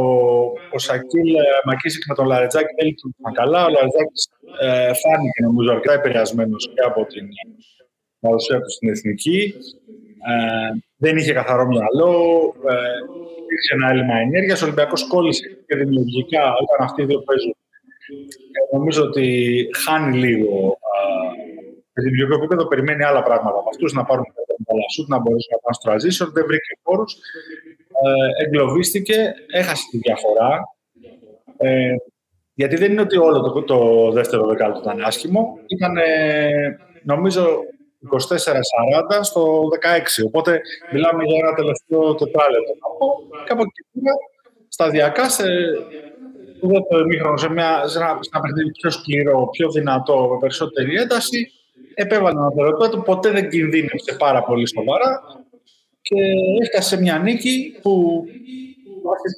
ο 0.73 0.79
Σακίλ 0.79 1.35
ε, 1.35 1.43
Μακίσικ 1.65 2.03
με 2.09 2.15
τον 2.15 2.27
Λαρετζάκη 2.27 2.75
δεν 2.79 2.87
λειτουργήσαν 2.87 3.33
καλά. 3.33 3.65
Ο 3.67 3.69
Λαρετζάκης 3.69 4.29
ε, 4.61 4.93
φάνηκε 5.03 5.41
νομίζω 5.43 5.73
αρκετά 5.73 5.95
επηρεασμένος 5.95 6.71
και 6.75 6.81
από 6.81 7.05
την 7.05 7.27
παρουσία 8.21 8.61
του 8.61 8.71
στην 8.71 8.89
εθνική. 8.91 9.55
Ε, 10.31 10.79
δεν 10.97 11.17
είχε 11.17 11.33
καθαρό 11.33 11.67
μυαλό. 11.67 12.13
Ε, 12.69 12.75
υπήρξε 13.43 13.75
ένα 13.75 13.91
έλλειμμα 13.91 14.17
ενέργειας. 14.17 14.63
Ο 14.63 14.65
Ολυμπιακός 14.65 15.07
κόλλησε 15.07 15.65
και 15.67 15.77
δημιουργικά 15.77 16.43
όταν 16.63 16.87
αυτοί 16.87 17.03
οι 17.03 17.05
δύο 17.05 17.21
παίζουν. 17.21 17.55
Ε, 18.57 18.77
νομίζω 18.77 19.03
ότι 19.03 19.27
χάνει 19.85 20.17
λίγο. 20.19 20.79
Σε 21.95 22.01
δημιουργικό 22.03 22.35
επίπεδο 22.35 22.67
περιμένει 22.67 23.05
άλλα 23.05 23.23
πράγματα 23.23 23.59
από 23.59 23.69
αυτούς 23.69 23.93
να 23.93 24.05
πάρουν 24.05 24.25
τα 24.67 24.75
σουτ, 24.95 25.09
να 25.09 25.19
μπορέσουν 25.19 25.53
να 25.55 25.59
πάνε 25.63 25.77
στο 25.79 25.87
transition. 25.91 26.33
Δεν 26.33 26.45
βρήκε 26.47 26.79
χώρους 26.83 27.17
ε, 28.03 28.45
εγκλωβίστηκε, 28.45 29.35
έχασε 29.53 29.85
τη 29.91 29.99
διαφορά. 29.99 30.61
Ε, 31.57 31.95
γιατί 32.55 32.77
δεν 32.77 32.91
είναι 32.91 33.01
ότι 33.01 33.17
όλο 33.17 33.41
το, 33.41 33.63
το 33.63 34.11
δεύτερο 34.13 34.47
δεκάλεπτο 34.47 34.81
ήταν 34.81 35.05
άσχημο. 35.05 35.59
Ήταν, 35.67 35.97
ε, 35.97 36.79
νομίζω, 37.03 37.47
24-40 38.11 39.21
στο 39.21 39.61
16. 40.21 40.27
Οπότε 40.27 40.61
μιλάμε 40.93 41.25
για 41.25 41.39
ένα 41.39 41.55
τελευταίο 41.55 42.15
τετράλεπτο. 42.15 42.73
Και 43.47 43.53
από 43.53 43.63
εκεί 43.63 43.83
πέρα, 43.93 44.15
σταδιακά, 44.69 45.29
σε 45.29 45.45
το 46.91 46.99
ημίχρονο, 46.99 47.37
σε, 47.37 47.49
μια, 47.49 47.87
σε, 47.87 47.99
ένα, 47.99 48.19
σε 48.21 48.31
ένα 48.33 48.43
παιχνίδι 48.43 48.71
πιο 48.71 48.91
σκληρό, 48.91 49.49
πιο 49.51 49.71
δυνατό, 49.71 50.29
με 50.31 50.39
περισσότερη 50.41 50.95
ένταση, 50.95 51.53
επέβαλε 51.95 52.39
ένα 52.39 52.51
τελευταίο. 52.51 53.03
Ποτέ 53.03 53.31
δεν 53.31 53.49
κινδύνευσε 53.49 54.17
πάρα 54.19 54.43
πολύ 54.43 54.69
σοβαρά 54.69 55.23
και 56.03 56.21
έφτασε 56.63 56.89
σε 56.89 57.01
μια 57.01 57.19
νίκη 57.19 57.79
που 57.83 58.25
βάσει 59.03 59.29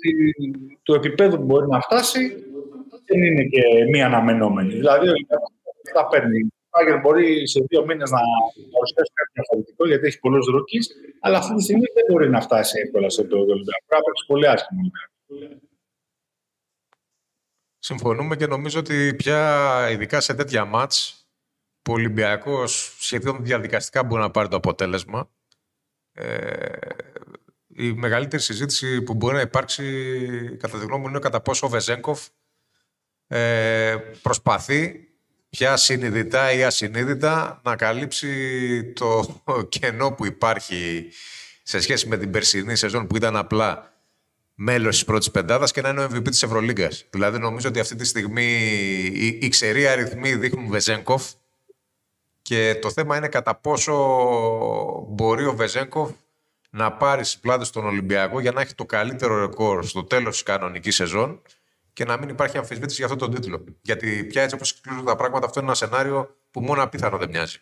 του 0.82 0.94
επίπεδου 0.94 1.36
που 1.36 1.44
μπορεί 1.44 1.66
να 1.68 1.80
φτάσει 1.80 2.44
δεν 3.06 3.22
είναι 3.22 3.44
και 3.44 3.62
μία 3.90 4.06
αναμενόμενη. 4.06 4.74
Δηλαδή, 4.74 5.06
τα 5.94 6.06
παίρνει. 6.08 6.48
Ο 6.76 7.00
μπορεί 7.00 7.48
σε 7.48 7.64
δύο 7.68 7.84
μήνες 7.84 8.10
να 8.10 8.18
παρουσιάσει 8.72 9.12
κάτι 9.14 9.30
διαφορετικό 9.32 9.86
γιατί 9.86 10.06
έχει 10.06 10.18
πολλούς 10.18 10.46
rookie, 10.46 10.78
αλλά 11.20 11.38
αυτή 11.38 11.54
τη 11.54 11.62
στιγμή 11.62 11.86
δεν 11.94 12.04
μπορεί 12.08 12.30
να 12.30 12.40
φτάσει 12.40 12.80
εύκολα 12.84 13.10
στο 13.10 13.20
επίπεδο 13.20 13.44
του 13.44 13.50
Ολυμπιακού. 13.50 13.84
Πρέπει 13.86 14.04
να 14.06 14.26
πολύ 14.26 14.48
άσχημο 14.48 14.90
Συμφωνούμε 17.78 18.36
και 18.36 18.46
νομίζω 18.46 18.78
ότι 18.78 19.14
πια 19.16 19.40
ειδικά 19.90 20.20
σε 20.20 20.34
τέτοια 20.34 20.64
ματς 20.64 21.23
που 21.84 21.92
ο 21.92 21.94
Ολυμπιακός 21.94 22.96
σχεδόν 22.98 23.44
διαδικαστικά 23.44 24.04
μπορεί 24.04 24.22
να 24.22 24.30
πάρει 24.30 24.48
το 24.48 24.56
αποτέλεσμα. 24.56 25.30
Ε, 26.12 26.78
η 27.76 27.92
μεγαλύτερη 27.92 28.42
συζήτηση 28.42 29.02
που 29.02 29.14
μπορεί 29.14 29.34
να 29.34 29.40
υπάρξει 29.40 29.84
κατά 30.58 30.78
τη 30.78 30.84
γνώμη 30.84 31.02
μου 31.02 31.08
είναι 31.08 31.18
κατά 31.18 31.40
πόσο 31.40 31.66
ο 31.66 31.68
Βεζέγκοφ 31.68 32.26
ε, 33.26 33.96
προσπαθεί 34.22 35.08
πια 35.50 35.76
συνειδητά 35.76 36.52
ή 36.52 36.64
ασυνείδητα 36.64 37.60
να 37.64 37.76
καλύψει 37.76 38.92
το 38.92 39.42
κενό 39.78 40.12
που 40.12 40.26
υπάρχει 40.26 41.08
σε 41.62 41.80
σχέση 41.80 42.08
με 42.08 42.16
την 42.16 42.30
περσινή 42.30 42.76
σεζόν 42.76 43.06
που 43.06 43.16
ήταν 43.16 43.36
απλά 43.36 43.92
μέλος 44.54 44.94
της 44.94 45.04
πρώτης 45.04 45.30
πεντάδας 45.30 45.72
και 45.72 45.80
να 45.80 45.88
είναι 45.88 46.04
ο 46.04 46.08
MVP 46.12 46.28
της 46.28 46.42
Ευρωλίγκας. 46.42 47.06
Δηλαδή, 47.10 47.38
νομίζω 47.38 47.68
ότι 47.68 47.80
αυτή 47.80 47.96
τη 47.96 48.04
στιγμή 48.04 48.44
οι, 49.12 49.26
οι 49.26 49.48
ξεροί 49.48 49.86
αριθμοί 49.86 50.34
δείχνουν 50.34 50.68
Βεζέγκοφ 50.68 51.32
και 52.44 52.78
το 52.82 52.90
θέμα 52.90 53.16
είναι 53.16 53.28
κατά 53.28 53.54
πόσο 53.54 53.94
μπορεί 55.08 55.46
ο 55.46 55.54
Βεζέγκοφ 55.54 56.10
να 56.70 56.92
πάρει 56.92 57.24
στι 57.24 57.38
πλάτες 57.42 57.70
τον 57.70 57.86
Ολυμπιακό 57.86 58.40
για 58.40 58.52
να 58.52 58.60
έχει 58.60 58.74
το 58.74 58.84
καλύτερο 58.84 59.40
ρεκόρ 59.40 59.84
στο 59.84 60.04
τέλος 60.04 60.32
της 60.32 60.42
κανονικής 60.42 60.94
σεζόν 60.94 61.42
και 61.92 62.04
να 62.04 62.18
μην 62.18 62.28
υπάρχει 62.28 62.58
αμφισβήτηση 62.58 62.96
για 62.96 63.04
αυτόν 63.04 63.30
τον 63.30 63.40
τίτλο. 63.40 63.64
Γιατί 63.82 64.24
πια 64.24 64.42
έτσι 64.42 64.54
όπως 64.54 64.80
κλείζουν 64.80 65.04
τα 65.04 65.16
πράγματα, 65.16 65.46
αυτό 65.46 65.60
είναι 65.60 65.68
ένα 65.68 65.76
σενάριο 65.76 66.36
που 66.50 66.60
μόνο 66.60 66.82
απίθανο 66.82 67.18
δεν 67.18 67.28
μοιάζει. 67.28 67.58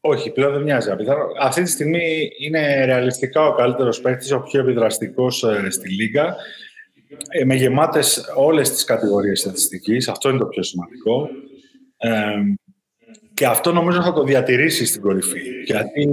Όχι, 0.00 0.30
πλέον 0.30 0.52
δεν 0.52 0.62
μοιάζει 0.62 0.90
απίθανο. 0.90 1.24
Αυτή 1.40 1.62
τη 1.62 1.70
στιγμή 1.70 2.30
είναι 2.38 2.84
ρεαλιστικά 2.84 3.46
ο 3.46 3.54
καλύτερος 3.54 4.00
παίκτης, 4.00 4.32
ο 4.32 4.40
πιο 4.40 4.60
επιδραστικός 4.60 5.42
ε, 5.42 5.70
στη 5.70 5.88
Λίγκα. 5.88 6.36
Ε, 7.28 7.44
με 7.44 7.54
γεμάτες 7.54 8.32
όλες 8.36 8.70
τις 8.70 8.84
κατηγορίες 8.84 9.40
στατιστικής. 9.40 10.08
Αυτό 10.08 10.28
είναι 10.28 10.38
το 10.38 10.46
πιο 10.46 10.62
σημαντικό. 10.62 11.28
Ε, 11.96 12.10
και 13.42 13.48
αυτό 13.48 13.72
νομίζω 13.72 14.02
θα 14.02 14.12
το 14.12 14.24
διατηρήσει 14.24 14.86
στην 14.86 15.02
κορυφή. 15.02 15.40
Γιατί 15.64 16.08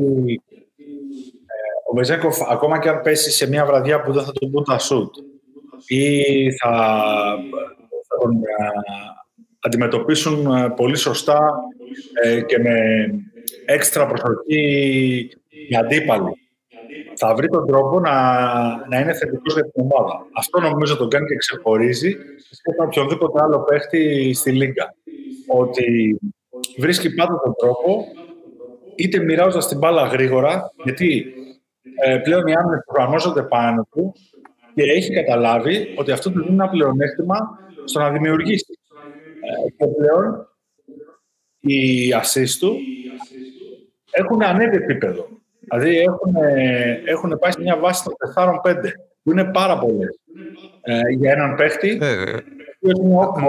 ο 1.91 1.95
Βεζέκοφ, 1.95 2.41
ακόμα 2.51 2.79
και 2.79 2.89
αν 2.89 3.01
πέσει 3.01 3.31
σε 3.31 3.47
μια 3.47 3.65
βραδιά 3.65 4.01
που 4.01 4.11
δεν 4.11 4.23
θα 4.23 4.31
τον 4.31 4.51
πούν 4.51 4.63
τα 4.63 4.79
σουτ 4.79 5.15
ή 5.87 6.23
θα, 6.51 6.69
θα 8.07 8.17
τον 8.21 8.39
αντιμετωπίσουν 9.59 10.47
πολύ 10.75 10.95
σωστά 10.95 11.39
και 12.45 12.59
με 12.59 12.75
έξτρα 13.65 14.07
προσοχή 14.07 15.29
οι 15.69 15.75
αντίπαλοι. 15.75 16.31
Θα 17.15 17.35
βρει 17.35 17.47
τον 17.47 17.67
τρόπο 17.67 17.99
να, 17.99 18.13
να 18.87 18.99
είναι 18.99 19.13
θετικός 19.13 19.53
για 19.53 19.63
την 19.63 19.83
ομάδα. 19.83 20.25
Αυτό 20.35 20.59
νομίζω 20.59 20.97
τον 20.97 21.09
κάνει 21.09 21.27
και 21.27 21.35
ξεχωρίζει 21.35 22.15
σε 22.37 22.75
οποιονδήποτε 22.77 23.41
άλλο 23.41 23.59
παίχτη 23.63 24.33
στη 24.33 24.51
Λίγκα. 24.51 24.95
Ότι 25.47 26.19
βρίσκει 26.77 27.13
πάντα 27.13 27.41
τον 27.43 27.53
τρόπο, 27.57 28.05
είτε 28.95 29.19
μοιράζοντας 29.19 29.67
την 29.67 29.77
μπάλα 29.77 30.05
γρήγορα, 30.05 30.71
γιατί 30.83 31.33
ε, 32.05 32.17
πλέον 32.17 32.47
οι 32.47 32.53
άμυνες 32.53 32.83
προγραμμόζονται 32.85 33.43
πάνω 33.43 33.87
του 33.91 34.13
και 34.75 34.83
έχει 34.83 35.13
καταλάβει 35.13 35.93
ότι 35.97 36.11
αυτό 36.11 36.31
του 36.31 36.41
δίνει 36.41 36.53
ένα 36.53 36.69
πλεονέκτημα 36.69 37.59
στο 37.85 37.99
να 37.99 38.09
δημιουργήσει. 38.09 38.79
Ε, 39.41 39.69
και 39.77 39.85
πλέον 39.97 40.47
οι 41.59 42.09
assist 42.21 42.57
του 42.59 42.77
έχουν 44.11 44.43
ανέβει 44.43 44.75
επίπεδο. 44.75 45.27
Δηλαδή 45.59 45.97
έχουν, 45.97 46.35
έχουν 47.05 47.37
πάει 47.39 47.51
σε 47.51 47.61
μια 47.61 47.77
βάση 47.77 48.03
των 48.03 48.13
4-5, 48.63 48.75
που 49.23 49.31
είναι 49.31 49.43
πάρα 49.43 49.79
πολλές 49.79 50.19
ε, 50.81 50.99
για 51.17 51.31
έναν 51.31 51.55
παίχτη. 51.55 51.97
Ε, 52.01 52.21
ε, 52.81 52.91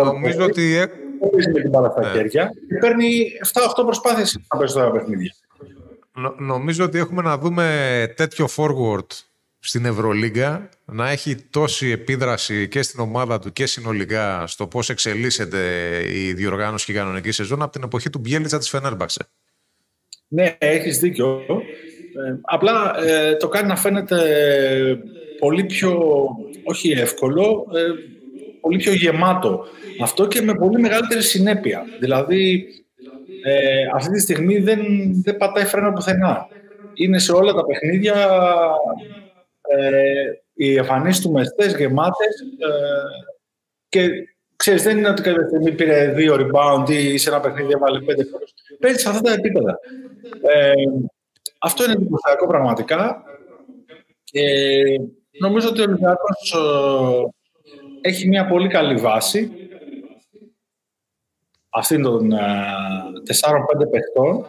νομίζω 0.04 0.44
ότι. 0.44 0.76
Με 1.52 1.60
την 1.60 1.70
μπάλα 1.70 1.90
στα 1.90 2.08
ε. 2.08 2.12
χέρια 2.12 2.50
και 2.68 2.74
παίρνει 2.80 3.26
7-8 3.80 3.84
προσπάθειες 3.84 4.38
να 4.52 4.58
παίζει 4.58 4.74
τώρα 4.74 4.90
παιχνίδια. 4.90 5.34
νομίζω 6.38 6.84
ότι 6.84 6.98
έχουμε 6.98 7.22
να 7.22 7.38
δούμε 7.38 8.12
τέτοιο 8.16 8.46
forward 8.56 9.06
στην 9.58 9.84
Ευρωλίγκα 9.84 10.68
να 10.84 11.10
έχει 11.10 11.36
τόση 11.50 11.90
επίδραση 11.90 12.68
και 12.68 12.82
στην 12.82 13.00
ομάδα 13.00 13.38
του 13.38 13.52
και 13.52 13.66
συνολικά 13.66 14.46
στο 14.46 14.66
πώς 14.66 14.88
εξελίσσεται 14.88 15.58
η 16.12 16.32
διοργάνωση 16.32 16.84
και 16.84 16.92
η 16.92 16.94
κανονική 16.94 17.30
σεζόν 17.30 17.62
από 17.62 17.72
την 17.72 17.82
εποχή 17.82 18.10
του 18.10 18.18
Μπιέλιτσα 18.18 18.58
της 18.58 18.68
Φενέρμπαξε. 18.68 19.28
Ναι, 20.28 20.56
έχεις 20.58 20.98
δίκιο. 20.98 21.44
Ε, 22.26 22.38
απλά 22.42 23.04
ε, 23.04 23.36
το 23.36 23.48
κάνει 23.48 23.68
να 23.68 23.76
φαίνεται 23.76 24.18
πολύ 25.38 25.64
πιο, 25.64 26.00
όχι 26.64 26.90
εύκολο, 26.90 27.66
ε, 27.74 27.80
πολύ 28.60 28.76
πιο 28.76 28.92
γεμάτο. 28.92 29.64
Αυτό 30.02 30.26
και 30.26 30.42
με 30.42 30.54
πολύ 30.54 30.80
μεγαλύτερη 30.80 31.22
συνέπεια. 31.22 31.84
Δηλαδή, 32.00 32.66
ε, 33.44 33.86
αυτή 33.94 34.10
τη 34.10 34.20
στιγμή 34.20 34.58
δεν, 34.58 34.80
δεν 35.22 35.36
πατάει 35.36 35.64
φρένα 35.64 35.92
πουθενά. 35.92 36.48
Είναι 36.94 37.18
σε 37.18 37.32
όλα 37.32 37.52
τα 37.52 37.64
παιχνίδια 37.64 38.28
ε, 39.62 40.22
οι 40.54 40.76
εμφανίσεις 40.76 41.22
του 41.22 41.30
μεστές 41.30 41.76
γεμάτες 41.76 42.36
και 43.88 44.08
ξέρεις, 44.56 44.82
δεν 44.82 44.98
είναι 44.98 45.08
ότι 45.08 45.22
κάποια 45.22 45.46
στιγμή 45.46 45.72
πήρε 45.72 46.12
δύο 46.12 46.34
rebound 46.34 46.90
ή 46.90 47.18
σε 47.18 47.28
ένα 47.28 47.40
παιχνίδι 47.40 47.72
έβαλε 47.72 48.00
πέντε 48.00 48.24
φορές. 48.24 48.54
Παίζει 48.80 48.98
σε 48.98 49.08
αυτά 49.08 49.20
τα 49.20 49.32
επίπεδα. 49.32 49.78
Ε, 50.42 50.72
αυτό 51.58 51.84
είναι 51.84 51.92
εντυπωσιακό 51.92 52.46
πραγματικά. 52.46 53.22
Και 54.24 54.42
νομίζω 55.40 55.68
ότι 55.68 55.80
ο 55.80 55.82
Ολυμπιακός 55.82 56.52
ε, 56.52 57.30
έχει 58.00 58.28
μια 58.28 58.46
πολύ 58.46 58.68
καλή 58.68 58.94
βάση 58.94 59.50
αυτήν 61.70 62.02
των 62.02 62.32
4-5 62.32 62.36
ε, 62.36 63.84
παιχτών 63.90 64.46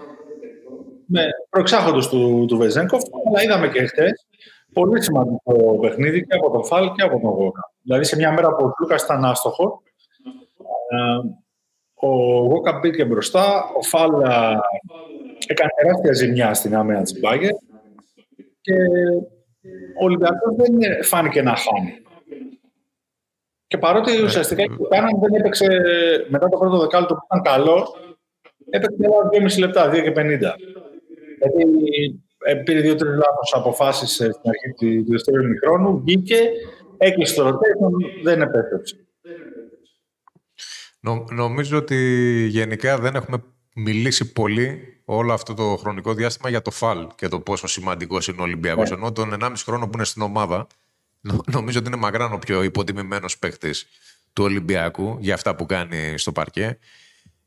με 1.06 1.26
προεξάχοντος 1.50 2.10
του, 2.10 2.46
του 2.48 2.58
Βεζέγκοφ, 2.58 3.02
αλλά 3.28 3.44
είδαμε 3.44 3.68
και 3.70 3.86
χτες 3.86 4.26
πολύ 4.74 5.02
σημαντικό 5.04 5.80
παιχνίδι 5.82 6.26
και 6.26 6.36
από 6.36 6.52
τον 6.52 6.66
Φάλ 6.66 6.92
και 6.92 7.02
από 7.02 7.20
τον 7.20 7.30
Γόκα. 7.30 7.74
Δηλαδή 7.82 8.04
σε 8.04 8.16
μια 8.16 8.32
μέρα 8.32 8.56
που 8.56 8.66
ο 8.66 8.74
Λούκας 8.80 9.04
ήταν 9.04 9.26
άστοχο, 9.26 9.82
ο 11.94 12.08
Γόκα 12.46 12.80
μπήκε 12.80 13.06
μπροστά, 13.06 13.64
ο 13.78 13.82
Φάλ 13.82 14.12
έκανε 15.48 15.72
τεράστια 15.82 16.14
ζημιά 16.14 16.54
στην 16.54 16.76
άμυνα 16.76 17.02
της 17.02 17.20
Μπάγκερ 17.20 17.52
και 18.62 18.74
ο 20.00 20.04
Ολυμπιακός 20.06 20.56
δεν 20.56 21.04
φάνηκε 21.04 21.42
να 21.42 21.56
χάνει. 21.56 22.02
Και 23.72 23.78
παρότι 23.78 24.12
ναι. 24.12 24.22
ουσιαστικά 24.22 24.64
το 24.64 24.84
κάναν 24.84 25.20
δεν 25.22 25.34
έπαιξε 25.34 25.68
μετά 26.30 26.50
το 26.50 26.58
πρώτο 26.58 26.80
δεκάλεπτο 26.80 27.14
που 27.14 27.26
ήταν 27.26 27.42
καλό, 27.42 27.96
έπαιξε 28.70 28.98
άλλα 29.06 29.50
2,5 29.54 29.60
λεπτά, 29.60 29.92
2 29.92 29.94
και 30.04 30.14
50. 30.16 30.16
Γιατί 31.38 31.64
ε, 32.38 32.56
πήρε 32.56 32.82
δύο-τρεις 32.82 33.12
λάθος 33.12 33.54
αποφάσει 33.54 34.08
στην 34.08 34.26
αρχή 34.26 35.04
του 35.04 35.12
δεύτερου 35.12 35.48
μηχρόνου, 35.48 36.02
βγήκε, 36.06 36.40
έκλεισε 36.98 37.36
το 37.36 37.48
rotation, 37.48 38.24
δεν 38.24 38.42
επέστρεψε. 38.42 38.96
νομίζω 41.32 41.78
ότι 41.78 41.98
γενικά 42.50 42.98
δεν 42.98 43.16
έχουμε 43.16 43.44
μιλήσει 43.76 44.32
πολύ 44.32 44.82
όλο 45.06 45.34
αυτό 45.34 45.54
το 45.54 45.64
χρονικό 45.64 46.14
διάστημα 46.14 46.50
για 46.50 46.62
το 46.62 46.72
φαλ 46.72 47.08
και 47.16 47.28
το 47.28 47.40
πόσο 47.40 47.68
σημαντικός 47.68 48.28
είναι 48.28 48.42
ο 48.42 48.44
Ολυμπιακός. 48.44 48.88
Yeah. 48.88 48.92
Ναι. 48.92 48.98
Ενώ 48.98 49.12
τον 49.12 49.34
1,5 49.42 49.52
χρόνο 49.66 49.86
που 49.86 49.92
είναι 49.94 50.06
στην 50.06 50.22
ομάδα, 50.22 50.68
νομίζω 51.56 51.80
ότι 51.80 51.88
είναι 51.88 51.98
μακράν 51.98 52.34
ο 52.34 52.38
πιο 52.38 52.64
υποτιμημένος 52.64 53.38
παίκτης 53.38 53.86
του 54.34 54.44
Ολυμπιακού 54.44 55.18
για 55.20 55.34
αυτά 55.34 55.56
που 55.56 55.66
κάνει 55.66 56.18
στο 56.18 56.32
παρκέ. 56.32 56.78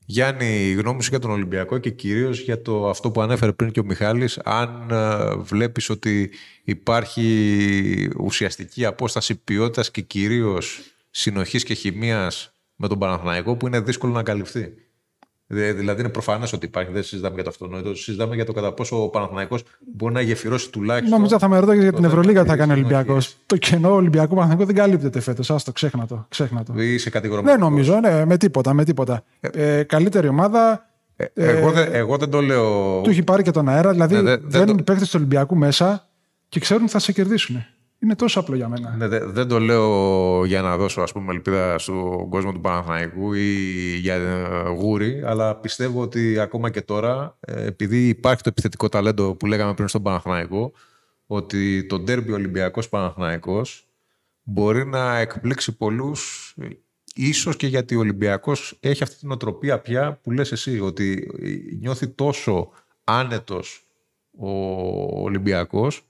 Γιάννη, 0.07 0.47
η 0.47 0.73
γνώμη 0.73 1.03
σου 1.03 1.09
για 1.11 1.19
τον 1.19 1.31
Ολυμπιακό 1.31 1.79
και 1.79 1.91
κυρίως 1.91 2.41
για 2.41 2.63
το 2.63 2.89
αυτό 2.89 3.11
που 3.11 3.21
ανέφερε 3.21 3.53
πριν 3.53 3.71
και 3.71 3.81
ο 3.81 3.85
Μιχάλης, 3.85 4.39
αν 4.39 4.91
ε, 4.91 5.35
βλέπεις 5.37 5.91
ότι 5.91 6.31
υπάρχει 6.65 8.11
ουσιαστική 8.19 8.85
απόσταση 8.85 9.35
ποιότητας 9.35 9.91
και 9.91 10.01
κυρίως 10.01 10.81
συνοχής 11.11 11.65
και 11.65 11.75
χημίας 11.75 12.55
με 12.75 12.89
τον 12.89 12.99
Παναθηναϊκό 12.99 13.57
που 13.57 13.67
είναι 13.67 13.81
δύσκολο 13.81 14.13
να 14.13 14.23
καλυφθεί; 14.23 14.75
Δηλαδή 15.55 16.01
είναι 16.01 16.09
προφανές 16.09 16.53
ότι 16.53 16.67
υπάρχει, 16.67 16.93
δεν 16.93 17.03
συζητάμε 17.03 17.35
για 17.35 17.45
το 17.45 17.51
αυτονόητο, 17.51 17.95
συζητάμε 17.95 18.35
για 18.35 18.45
το 18.45 18.53
κατά 18.53 18.73
πόσο 18.73 19.03
ο 19.03 19.09
Παναθηναϊκός 19.09 19.63
μπορεί 19.95 20.15
να 20.15 20.21
γεφυρώσει 20.21 20.71
τουλάχιστον. 20.71 21.19
Νομίζω 21.19 21.39
θα 21.39 21.49
με 21.49 21.59
ρωτάει 21.59 21.79
για 21.79 21.93
την 21.93 22.05
Ευρωλίγα 22.05 22.43
τι 22.43 22.49
θα 22.49 22.57
κάνει 22.57 22.73
ο 22.73 22.75
Ολυμπιακός. 22.75 23.37
Το 23.47 23.57
κενό 23.57 23.95
Ολυμπιακού 23.95 24.35
Παναθηναϊκού 24.35 24.65
δεν 24.67 24.75
καλύπτεται 24.75 25.21
φέτος. 25.21 25.51
Άστο, 25.51 25.73
ξέχνα 25.73 26.07
το. 26.07 26.27
Ξέχνα 26.29 26.63
το. 26.65 26.83
Είσαι 26.83 27.11
Δεν 27.45 27.59
νομίζω, 27.59 28.01
ναι, 28.01 28.25
με 28.25 28.37
τίποτα. 28.37 28.73
Με 28.73 28.85
τίποτα. 28.85 29.23
Ε, 29.41 29.79
ε, 29.79 29.83
καλύτερη 29.83 30.29
ομάδα. 30.29 30.89
Ε, 31.17 31.27
εγώ, 31.35 31.71
δεν, 31.71 31.89
εγώ 31.93 32.17
δεν 32.17 32.31
το 32.31 32.41
λέω. 32.41 33.01
Του 33.01 33.11
έχει 33.11 33.23
πάρει 33.23 33.43
και 33.43 33.51
τον 33.51 33.69
αέρα. 33.69 33.91
Δηλαδή 33.91 34.15
ναι, 34.15 34.23
δεν, 34.23 34.43
δεν 34.45 34.69
είναι 34.69 34.77
το... 34.77 34.83
παίκτη 34.83 35.05
του 35.05 35.11
Ολυμπιακού 35.15 35.57
μέσα 35.57 36.09
και 36.49 36.61
ξέρουν 36.61 36.83
ότι 36.83 36.93
θα 36.93 36.99
σε 36.99 37.13
κερδίσουν. 37.13 37.67
Είναι 38.05 38.15
τόσο 38.15 38.41
απλό 38.41 38.57
για 38.57 38.69
μένα. 38.69 38.97
Ναι, 38.97 39.09
δεν 39.19 39.49
το 39.49 39.59
λέω 39.59 40.45
για 40.45 40.63
να 40.63 40.77
δώσω 40.77 41.01
ας 41.01 41.13
πούμε, 41.13 41.33
ελπίδα 41.33 41.79
στον 41.79 42.29
κόσμο 42.29 42.53
του 42.53 42.61
Παναθηναϊκού 42.61 43.33
ή 43.33 43.97
για 43.97 44.15
ε, 44.15 44.69
γούρι, 44.69 45.23
αλλά 45.25 45.57
πιστεύω 45.57 46.01
ότι 46.01 46.39
ακόμα 46.39 46.71
και 46.71 46.83
τώρα, 46.83 47.37
ε, 47.41 47.67
επειδή 47.67 48.09
υπάρχει 48.09 48.43
το 48.43 48.49
επιθετικό 48.49 48.89
ταλέντο 48.89 49.35
που 49.35 49.47
λέγαμε 49.47 49.75
πριν 49.75 49.89
στον 49.89 50.03
Παναθηναϊκό, 50.03 50.73
ότι 51.27 51.87
το 51.87 51.99
ντέρμπι 51.99 52.33
Ολυμπιακός 52.33 52.89
Παναθηναϊκός 52.89 53.87
μπορεί 54.43 54.87
να 54.87 55.19
εκπλήξει 55.19 55.77
πολλούς 55.77 56.55
ίσως 57.15 57.57
και 57.57 57.67
γιατί 57.67 57.97
ο 57.97 57.99
Ολυμπιακός 57.99 58.77
έχει 58.81 59.03
αυτή 59.03 59.17
την 59.19 59.31
οτροπία 59.31 59.79
πια 59.79 60.19
που 60.23 60.31
λες 60.31 60.53
εσύ, 60.53 60.81
ότι 60.81 61.31
νιώθει 61.81 62.09
τόσο 62.09 62.71
άνετος 63.05 63.87
ο 64.39 64.51
Ολυμπιακός 65.23 66.05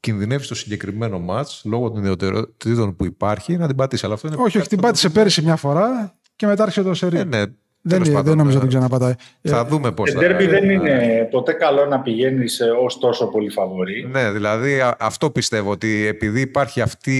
κινδυνεύει 0.00 0.44
στο 0.44 0.54
συγκεκριμένο 0.54 1.18
μάτς 1.18 1.62
λόγω 1.64 1.90
των 1.90 1.98
ιδιαιτερότητων 1.98 2.96
που 2.96 3.04
υπάρχει 3.04 3.56
να 3.56 3.66
την 3.66 3.76
πατήσει. 3.76 4.04
Αλλά 4.04 4.14
αυτό 4.14 4.28
είναι 4.28 4.36
όχι, 4.40 4.58
όχι, 4.58 4.68
την 4.68 4.80
πάτησε 4.80 5.08
πέρυσι 5.08 5.42
μια 5.42 5.56
φορά 5.56 6.14
και 6.36 6.46
μετά 6.46 6.62
άρχισε 6.62 6.82
το 6.82 6.94
σερί. 6.94 7.18
Ε, 7.18 7.24
ναι, 7.24 7.42
δεν, 7.82 8.02
δεν 8.02 8.36
νομίζω 8.36 8.58
ότι 8.58 8.66
την 8.66 8.68
ξαναπατάει. 8.68 9.14
Θα 9.42 9.58
ε, 9.58 9.62
δούμε 9.62 9.92
πώς 9.92 10.10
θα. 10.10 10.18
Ντέρμπι 10.18 10.46
δεν 10.46 10.70
είναι 10.70 11.28
ποτέ 11.30 11.52
καλό 11.52 11.86
να 11.86 12.00
πηγαίνεις 12.00 12.60
ως 12.82 12.98
τόσο 12.98 13.26
πολύ 13.26 13.50
φαβορή. 13.50 14.08
Ναι, 14.10 14.30
δηλαδή 14.30 14.80
αυτό 14.98 15.30
πιστεύω 15.30 15.70
ότι 15.70 16.06
επειδή 16.06 16.40
υπάρχει 16.40 16.80
αυτή 16.80 17.18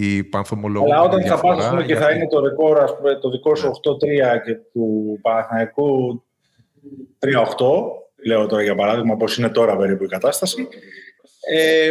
η 0.00 0.24
πανθομολογία. 0.24 0.94
Αλλά 0.94 1.04
όταν 1.04 1.22
θα 1.22 1.40
πα 1.40 1.82
και 1.86 1.94
θα 1.94 2.10
είναι 2.10 2.26
το 2.28 2.40
ρεκόρ, 2.40 2.78
το 3.20 3.30
δικό 3.30 3.54
σου 3.54 3.70
8-3 3.70 3.70
και 4.44 4.54
του 4.72 5.18
Παναθηναϊκού 5.22 6.22
3-8, 7.18 7.28
λέω 8.26 8.46
τώρα 8.46 8.62
για 8.62 8.74
παράδειγμα, 8.74 9.12
όπω 9.12 9.24
είναι 9.38 9.48
τώρα 9.48 9.76
περίπου 9.76 10.04
η 10.04 10.08
κατάσταση, 10.08 10.68
ε, 11.52 11.90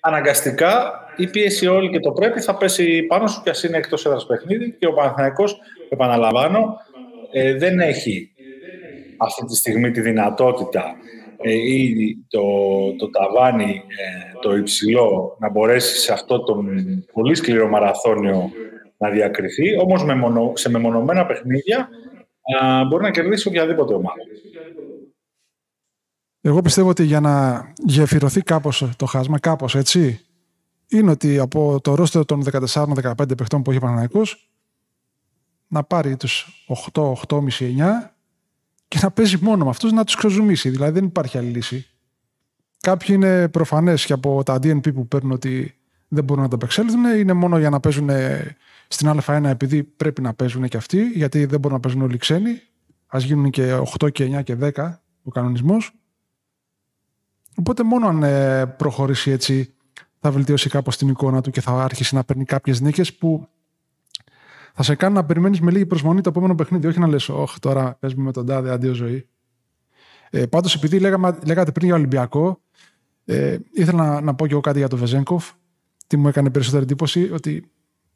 αναγκαστικά 0.00 1.00
η 1.16 1.26
πίεση 1.26 1.66
όλη 1.66 1.90
και 1.90 2.00
το 2.00 2.12
πρέπει 2.12 2.40
θα 2.40 2.56
πέσει 2.56 3.02
πάνω 3.02 3.26
σου 3.26 3.42
και 3.42 3.50
ας 3.50 3.62
είναι 3.62 3.76
εκτός 3.76 4.06
έδρας 4.06 4.26
παιχνίδι 4.26 4.76
και 4.78 4.86
ο 4.86 4.92
Παναθηναϊκός, 4.92 5.56
επαναλαμβάνω, 5.88 6.76
ε, 7.32 7.54
δεν 7.54 7.80
έχει 7.80 8.30
αυτή 9.16 9.44
τη 9.44 9.56
στιγμή 9.56 9.90
τη 9.90 10.00
δυνατότητα 10.00 10.84
ε, 11.42 11.52
ή 11.52 12.16
το, 12.28 12.42
το 12.98 13.10
ταβάνι 13.10 13.82
ε, 13.86 14.38
το 14.40 14.56
υψηλό 14.56 15.36
να 15.40 15.50
μπορέσει 15.50 15.96
σε 15.96 16.12
αυτό 16.12 16.42
το 16.42 16.64
πολύ 17.12 17.34
σκληρό 17.34 17.68
μαραθώνιο 17.68 18.50
να 18.98 19.10
διακριθεί, 19.10 19.78
όμως 19.80 20.04
με 20.04 20.14
μονο, 20.14 20.52
σε 20.54 20.70
μεμονωμένα 20.70 21.26
παιχνίδια 21.26 21.88
μπορεί 22.88 23.02
να 23.02 23.10
κερδίσει 23.10 23.48
οποιαδήποτε 23.48 23.94
ομάδα. 23.94 24.22
Εγώ 26.46 26.62
πιστεύω 26.62 26.88
ότι 26.88 27.04
για 27.04 27.20
να 27.20 27.66
γεφυρωθεί 27.76 28.42
κάπως 28.42 28.88
το 28.96 29.06
χάσμα, 29.06 29.38
κάπως 29.38 29.74
έτσι, 29.74 30.20
είναι 30.88 31.10
ότι 31.10 31.38
από 31.38 31.80
το 31.80 31.94
ρόστερ 31.94 32.24
των 32.24 32.44
14-15 32.68 33.36
παιχτών 33.36 33.62
που 33.62 33.70
έχει 33.70 33.84
ο 33.84 34.22
να 35.68 35.82
πάρει 35.82 36.16
τους 36.16 36.64
8, 36.92 37.12
8,5, 37.28 37.40
9 37.60 38.10
και 38.88 38.98
να 39.02 39.10
παίζει 39.10 39.38
μόνο 39.40 39.64
με 39.64 39.70
αυτούς 39.70 39.92
να 39.92 40.04
τους 40.04 40.14
ξεζουμίσει. 40.14 40.68
Δηλαδή 40.70 40.92
δεν 40.92 41.04
υπάρχει 41.04 41.38
άλλη 41.38 41.48
λύση. 41.48 41.86
Κάποιοι 42.80 43.08
είναι 43.10 43.48
προφανές 43.48 44.06
και 44.06 44.12
από 44.12 44.42
τα 44.42 44.54
DNP 44.54 44.94
που 44.94 45.08
παίρνουν 45.08 45.32
ότι 45.32 45.74
δεν 46.08 46.24
μπορούν 46.24 46.42
να 46.42 46.48
τα 46.48 46.54
απεξέλθουν. 46.54 47.04
Είναι 47.04 47.32
μόνο 47.32 47.58
για 47.58 47.70
να 47.70 47.80
παίζουν 47.80 48.10
στην 48.88 49.20
Α1 49.26 49.44
επειδή 49.44 49.82
πρέπει 49.82 50.20
να 50.22 50.34
παίζουν 50.34 50.68
και 50.68 50.76
αυτοί, 50.76 51.10
γιατί 51.10 51.44
δεν 51.44 51.60
μπορούν 51.60 51.76
να 51.76 51.82
παίζουν 51.82 52.02
όλοι 52.02 52.14
οι 52.14 52.18
ξένοι. 52.18 52.50
Α 53.06 53.18
γίνουν 53.18 53.50
και 53.50 53.80
8 53.98 54.12
και 54.12 54.24
9 54.38 54.42
και 54.42 54.56
10 54.60 54.70
ο 55.22 55.30
κανονισμός. 55.30 55.92
Οπότε 57.58 57.82
μόνο 57.82 58.08
αν 58.08 58.22
ε, 58.22 58.66
προχωρήσει 58.66 59.30
έτσι 59.30 59.74
θα 60.20 60.30
βελτιώσει 60.30 60.68
κάπως 60.68 60.96
την 60.96 61.08
εικόνα 61.08 61.40
του 61.40 61.50
και 61.50 61.60
θα 61.60 61.72
άρχισει 61.72 62.14
να 62.14 62.24
παίρνει 62.24 62.44
κάποιες 62.44 62.80
νίκες 62.80 63.14
που 63.14 63.48
θα 64.74 64.82
σε 64.82 64.94
κάνει 64.94 65.14
να 65.14 65.24
περιμένεις 65.24 65.60
με 65.60 65.70
λίγη 65.70 65.86
προσμονή 65.86 66.20
το 66.20 66.28
επόμενο 66.28 66.54
παιχνίδι. 66.54 66.86
Όχι 66.86 66.98
να 66.98 67.06
λες, 67.06 67.28
Όχι, 67.28 67.58
τώρα 67.58 67.96
παίζουμε 68.00 68.22
με 68.22 68.32
τον 68.32 68.46
τάδε, 68.46 68.70
αντίο 68.70 68.92
ζωή. 68.92 69.28
Ε, 70.30 70.46
Πάντως, 70.46 70.74
επειδή 70.74 70.98
λέγαμε, 70.98 71.38
λέγατε 71.44 71.72
πριν 71.72 71.86
για 71.86 71.94
Ολυμπιακό, 71.94 72.60
ε, 73.24 73.56
ήθελα 73.72 74.04
να, 74.04 74.20
να 74.20 74.34
πω 74.34 74.46
και 74.46 74.52
εγώ 74.52 74.60
κάτι 74.60 74.78
για 74.78 74.88
τον 74.88 74.98
Βεζέγκοφ. 74.98 75.50
Τι 76.06 76.16
μου 76.16 76.28
έκανε 76.28 76.50
περισσότερη 76.50 76.82
εντύπωση, 76.82 77.30
ότι 77.32 77.70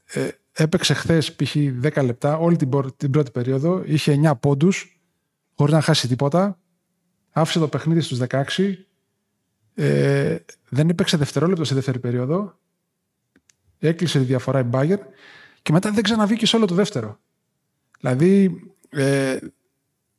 ε, 0.04 0.28
έπαιξε 0.52 0.94
χθες 0.94 1.34
π.χ. 1.34 1.56
10 1.82 2.04
λεπτά, 2.04 2.36
όλη 2.38 2.56
την, 2.56 2.70
την 2.96 3.10
πρώτη 3.10 3.30
περίοδο, 3.30 3.82
είχε 3.86 4.20
9 4.24 4.32
πόντους, 4.40 5.00
χωρίς 5.54 5.74
να 5.74 5.80
χάσει 5.80 6.08
τίποτα. 6.08 6.58
Άφησε 7.30 7.58
το 7.58 7.68
παιχνίδι 7.68 8.00
στους 8.00 8.18
16 8.28 8.44
ε, 9.82 10.44
δεν 10.68 10.88
έπαιξε 10.88 11.16
δευτερόλεπτο 11.16 11.64
σε 11.64 11.74
δεύτερη 11.74 11.98
περίοδο. 11.98 12.58
Έκλεισε 13.78 14.18
τη 14.18 14.24
διαφορά 14.24 14.58
η 14.58 14.62
Μπάγκερ 14.62 14.98
και 15.62 15.72
μετά 15.72 15.90
δεν 15.90 16.02
ξαναβγήκε 16.02 16.46
σε 16.46 16.56
όλο 16.56 16.66
το 16.66 16.74
δεύτερο. 16.74 17.18
Δηλαδή, 18.00 18.60
ε, 18.88 19.38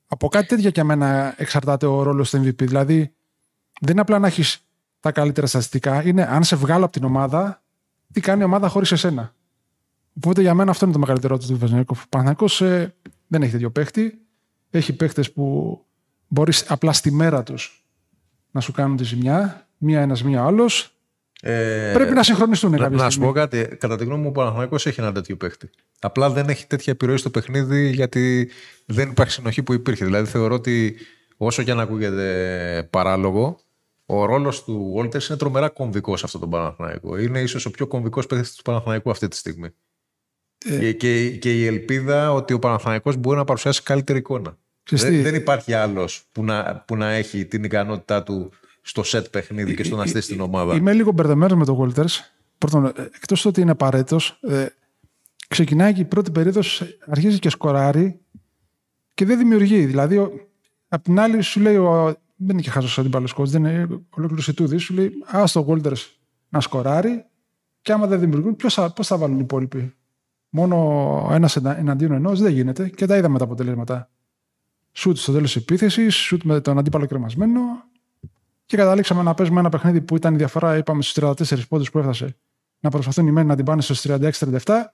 από 0.08 0.28
κάτι 0.28 0.48
τέτοια 0.48 0.70
για 0.70 0.84
μένα 0.84 1.34
εξαρτάται 1.38 1.86
ο 1.86 2.04
ρόλος 2.04 2.30
του 2.30 2.38
MVP. 2.38 2.64
Δηλαδή, 2.68 3.14
δεν 3.82 3.92
είναι 3.92 4.02
απλά 4.02 4.20
να 4.20 4.28
έχεις 4.28 4.66
τα 5.00 5.12
καλύτερα 5.12 5.48
στατιστικά, 5.48 6.04
είναι 6.04 6.24
αν 6.24 6.44
σε 6.44 6.56
βγάλω 6.56 6.84
από 6.84 6.94
την 6.94 7.04
ομάδα, 7.04 7.64
τι 8.14 8.20
κάνει 8.20 8.42
η 8.42 8.46
ομάδα 8.46 8.68
χωρίς 8.68 8.92
εσένα. 8.92 9.34
Οπότε 10.18 10.42
για 10.42 10.54
μένα 10.54 10.72
αυτό 10.72 10.86
είναι 10.86 10.94
το 10.94 11.00
μεγαλύτερο 11.00 11.38
του 11.38 11.58
Βεζνέκοφ. 11.58 12.04
Ο 12.10 12.66
ε, 12.66 12.96
δεν 13.28 13.42
έχει 13.42 13.52
τέτοιο 13.52 13.72
παίχτη. 13.72 14.22
Έχει 14.70 14.94
παίχτε 14.94 15.24
που 15.34 15.78
μπορείς 16.28 16.72
απλά 16.72 16.94
στη 16.94 17.12
μέρα 17.12 17.44
τους 17.44 17.81
να 18.52 18.62
σου 18.62 18.72
κάνουν 18.72 18.98
τη 18.98 19.04
ζημιά, 19.04 19.68
μία 19.78 20.02
ένας, 20.02 20.24
μία 20.24 20.44
άλλος. 20.44 20.96
Ε, 21.42 21.92
Πρέπει 21.94 22.14
να 22.14 22.24
συγχρονιστούν 22.24 22.72
κάποια 22.72 22.98
Να 22.98 23.10
σου 23.10 23.20
πω 23.20 23.32
κάτι. 23.32 23.78
Κατά 23.80 23.98
τη 23.98 24.04
γνώμη 24.04 24.22
μου, 24.22 24.28
ο 24.30 24.32
Παναθυναϊκό 24.32 24.76
έχει 24.76 25.00
ένα 25.00 25.12
τέτοιο 25.12 25.36
παίχτη. 25.38 25.70
Απλά 26.00 26.30
δεν 26.30 26.50
έχει 26.50 26.68
τέτοια 26.68 26.94
επιρροή 26.94 27.18
στο 27.18 27.30
παιχνίδι 27.30 27.90
γιατί 27.90 28.50
δεν 28.86 29.10
υπάρχει 29.10 29.34
συνοχή 29.34 29.64
που 29.64 29.74
υπήρχε. 29.74 30.06
Δηλαδή 30.06 30.30
θεωρώ 30.30 30.56
ότι 30.56 30.96
όσο 31.38 31.64
και 31.64 31.72
αν 31.72 31.80
ακούγεται 31.80 32.88
παράλογο, 32.90 33.60
ο 34.06 34.26
ρόλος 34.26 34.64
του 34.64 34.92
Βόλτερ 34.94 35.22
είναι 35.30 35.38
τρομερά 35.38 35.70
κομβικός 35.70 36.20
σε 36.20 36.26
αυτό 36.26 36.40
τον 36.40 36.50
Παναθηναϊκό. 36.50 37.18
Είναι 37.18 37.42
ίσως 37.42 37.66
ο 37.66 37.72
πιο 37.72 37.88
κομβικός 37.88 38.26
παίχτη 38.26 38.56
του 38.56 38.62
Παναθηναϊκού 38.62 39.10
αυτή 39.10 39.28
τη 39.28 39.36
στιγμή. 39.36 39.70
Ε... 40.66 40.92
Και, 40.92 41.30
και, 41.30 41.54
η 41.54 41.66
ελπίδα 41.66 42.34
ότι 42.34 42.54
ο 42.54 42.60
Παναθηναϊκός 42.60 43.16
μπορεί 43.16 43.38
να 43.38 43.44
παρουσιάσει 43.44 43.84
καλύτερη 43.84 44.20
εικόνα. 44.20 44.58
Δεν, 44.96 45.22
δεν, 45.22 45.36
υπάρχει 45.36 45.74
άλλος 45.74 46.24
που 46.32 46.44
να, 46.44 46.84
που 46.88 46.96
να 46.96 47.10
έχει 47.12 47.46
την 47.46 47.64
ικανότητά 47.64 48.24
του 48.24 48.52
στο 48.82 49.04
σετ 49.04 49.28
παιχνίδι 49.28 49.76
και 49.76 49.84
στο 49.84 49.96
να 49.96 50.06
στήσει 50.06 50.28
την 50.28 50.42
ομάδα. 50.42 50.76
Είμαι 50.76 50.94
λίγο 50.94 51.12
μπερδεμένος 51.12 51.58
με 51.58 51.66
τον 51.66 51.78
Walters. 51.80 52.20
Πρώτον, 52.58 52.86
ε, 52.86 52.92
εκτός 52.98 53.46
ότι 53.46 53.62
είναι 53.62 53.72
απαραίτητος, 53.72 54.40
ε, 54.42 54.66
ξεκινάει 55.48 55.94
και 55.94 56.02
η 56.02 56.06
πρώτη 56.06 56.32
περίοδος, 56.32 56.84
αρχίζει 57.08 57.40
και 57.40 57.50
σκοράρει 57.50 58.20
και 59.14 59.26
δεν 59.26 59.38
δημιουργεί. 59.38 59.86
Δηλαδή, 59.86 60.18
ο, 60.18 60.32
απ' 60.88 61.04
την 61.04 61.20
άλλη, 61.20 61.42
σου 61.42 61.60
λέει, 61.60 61.76
ο, 61.76 62.04
δεν 62.36 62.50
είναι 62.50 62.62
και 62.62 62.70
χάζο 62.70 63.02
αντίπαλος 63.02 63.36
coach, 63.38 63.46
δεν 63.46 63.66
είναι 63.66 63.88
ολόκληρος 64.10 64.48
Ιτούδη, 64.48 64.78
σου 64.78 64.94
λέει, 64.94 65.12
Α 65.28 65.44
το 65.54 65.66
Walters 65.70 66.10
να 66.50 66.60
σκοράρει 66.60 67.26
και 67.82 67.92
άμα 67.92 68.08
δεν 68.08 68.20
δημιουργούν, 68.20 68.56
πώ 68.56 68.70
θα, 68.70 68.94
θα 69.02 69.18
βάλουν 69.18 69.38
οι 69.38 69.42
υπόλοιποι; 69.44 69.94
Μόνο 70.50 71.28
ένας 71.32 71.56
εναντίον 71.56 72.12
ενός 72.12 72.42
δεν 72.42 72.52
γίνεται 72.52 72.90
και 72.90 73.06
τα 73.06 73.18
είδαμε 73.18 73.38
τα 73.38 73.44
αποτελέσματα 73.44 74.10
σουτ 74.92 75.18
στο 75.18 75.32
τέλος 75.32 75.54
της 75.54 75.62
επίθεσης, 75.62 76.16
σουτ 76.16 76.44
με 76.44 76.62
τον 76.62 76.78
αντίπαλο 76.78 77.08
κρεμασμένο. 77.08 77.62
Και 78.66 78.78
καταλήξαμε 78.78 79.24
να 79.24 79.34
παίζουμε 79.34 79.60
ένα 79.60 79.70
παιχνίδι 79.70 80.02
που 80.02 80.16
ήταν 80.16 80.34
η 80.34 80.38
διαφορά, 80.38 80.78
είπαμε, 80.78 81.02
στους 81.02 81.24
34 81.24 81.68
πόντους 81.68 81.92
που 81.92 82.00
έφτασε. 82.00 82.36
Να 82.80 82.90
προσπαθούν 82.90 83.28
οι 83.28 83.32
μένοι 83.32 83.48
να 83.48 83.56
την 83.56 83.66
πάνε 83.66 83.82
στους 83.82 84.02
36-37 84.02 84.94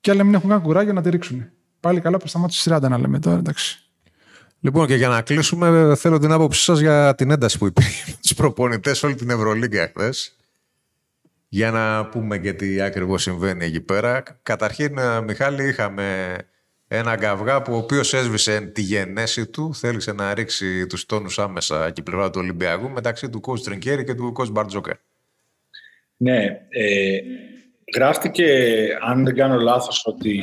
και 0.00 0.10
άλλοι 0.10 0.24
μην 0.24 0.34
έχουν 0.34 0.50
καν 0.50 0.62
κουράγιο 0.62 0.92
να 0.92 1.02
τη 1.02 1.10
ρίξουν. 1.10 1.50
Πάλι 1.80 2.00
καλά 2.00 2.16
που 2.16 2.26
σταμάτησε 2.26 2.74
30 2.74 2.80
να 2.80 2.98
λέμε 2.98 3.18
τώρα, 3.18 3.38
εντάξει. 3.38 3.90
Λοιπόν, 4.60 4.86
και 4.86 4.94
για 4.94 5.08
να 5.08 5.22
κλείσουμε, 5.22 5.94
θέλω 5.96 6.18
την 6.18 6.32
άποψή 6.32 6.62
σας 6.62 6.80
για 6.80 7.14
την 7.14 7.30
ένταση 7.30 7.58
που 7.58 7.66
υπήρχε 7.66 8.10
με 8.10 8.16
τους 8.20 8.34
προπονητές 8.34 9.02
όλη 9.02 9.14
την 9.14 9.30
Ευρωλίγκα 9.30 9.86
χθες. 9.86 10.36
Για 11.48 11.70
να 11.70 12.06
πούμε 12.06 12.38
και 12.38 12.52
τι 12.52 12.80
ακριβώς 12.80 13.22
συμβαίνει 13.22 13.64
εκεί 13.64 13.80
πέρα. 13.80 14.22
Καταρχήν, 14.42 14.98
Μιχάλη, 15.26 15.68
είχαμε 15.68 16.36
ένα 16.94 17.16
καυγά 17.16 17.62
που 17.62 17.72
ο 17.72 17.76
οποίος 17.76 18.14
έσβησε 18.14 18.60
τη 18.60 18.80
γενέση 18.80 19.46
του, 19.46 19.74
θέλησε 19.74 20.12
να 20.12 20.34
ρίξει 20.34 20.86
τους 20.86 21.06
τόνους 21.06 21.38
άμεσα 21.38 21.90
και 21.90 22.02
πλευρά 22.02 22.30
του 22.30 22.40
Ολυμπιακού 22.42 22.88
μεταξύ 22.88 23.30
του 23.30 23.40
coach 23.46 23.60
Τρενκέρη 23.60 24.04
και 24.04 24.14
του 24.14 24.32
coach 24.38 24.50
Μπαρτζόκερ. 24.50 24.94
Ναι, 26.16 26.44
ε, 26.68 27.18
γράφτηκε, 27.94 28.46
αν 29.00 29.24
δεν 29.24 29.34
κάνω 29.34 29.60
λάθος, 29.60 30.02
ότι 30.06 30.40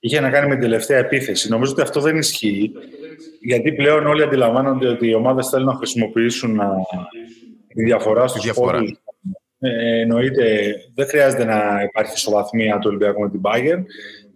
είχε 0.00 0.20
να 0.20 0.30
κάνει 0.30 0.48
με 0.48 0.52
την 0.52 0.62
τελευταία 0.62 0.98
επίθεση. 0.98 1.48
Νομίζω 1.48 1.72
ότι 1.72 1.80
αυτό 1.80 2.00
δεν 2.00 2.16
ισχύει, 2.16 2.72
γιατί 3.40 3.72
πλέον 3.72 4.06
όλοι 4.06 4.22
αντιλαμβάνονται 4.22 4.88
ότι 4.88 5.08
οι 5.08 5.14
ομάδες 5.14 5.48
θέλουν 5.48 5.66
να 5.66 5.74
χρησιμοποιήσουν 5.74 6.60
α, 6.60 6.74
τη 7.74 7.82
διαφορά 7.82 8.26
στους 8.26 8.42
διαφορά. 8.42 8.82
Ε, 9.64 10.00
εννοείται, 10.00 10.74
δεν 10.94 11.06
χρειάζεται 11.06 11.44
να 11.44 11.82
υπάρχει 11.82 12.12
ισοβαθμία 12.14 12.78
του 12.78 12.86
Ολυμπιακού 12.88 13.20
με 13.20 13.30
την 13.30 13.40
Bayern. 13.42 13.82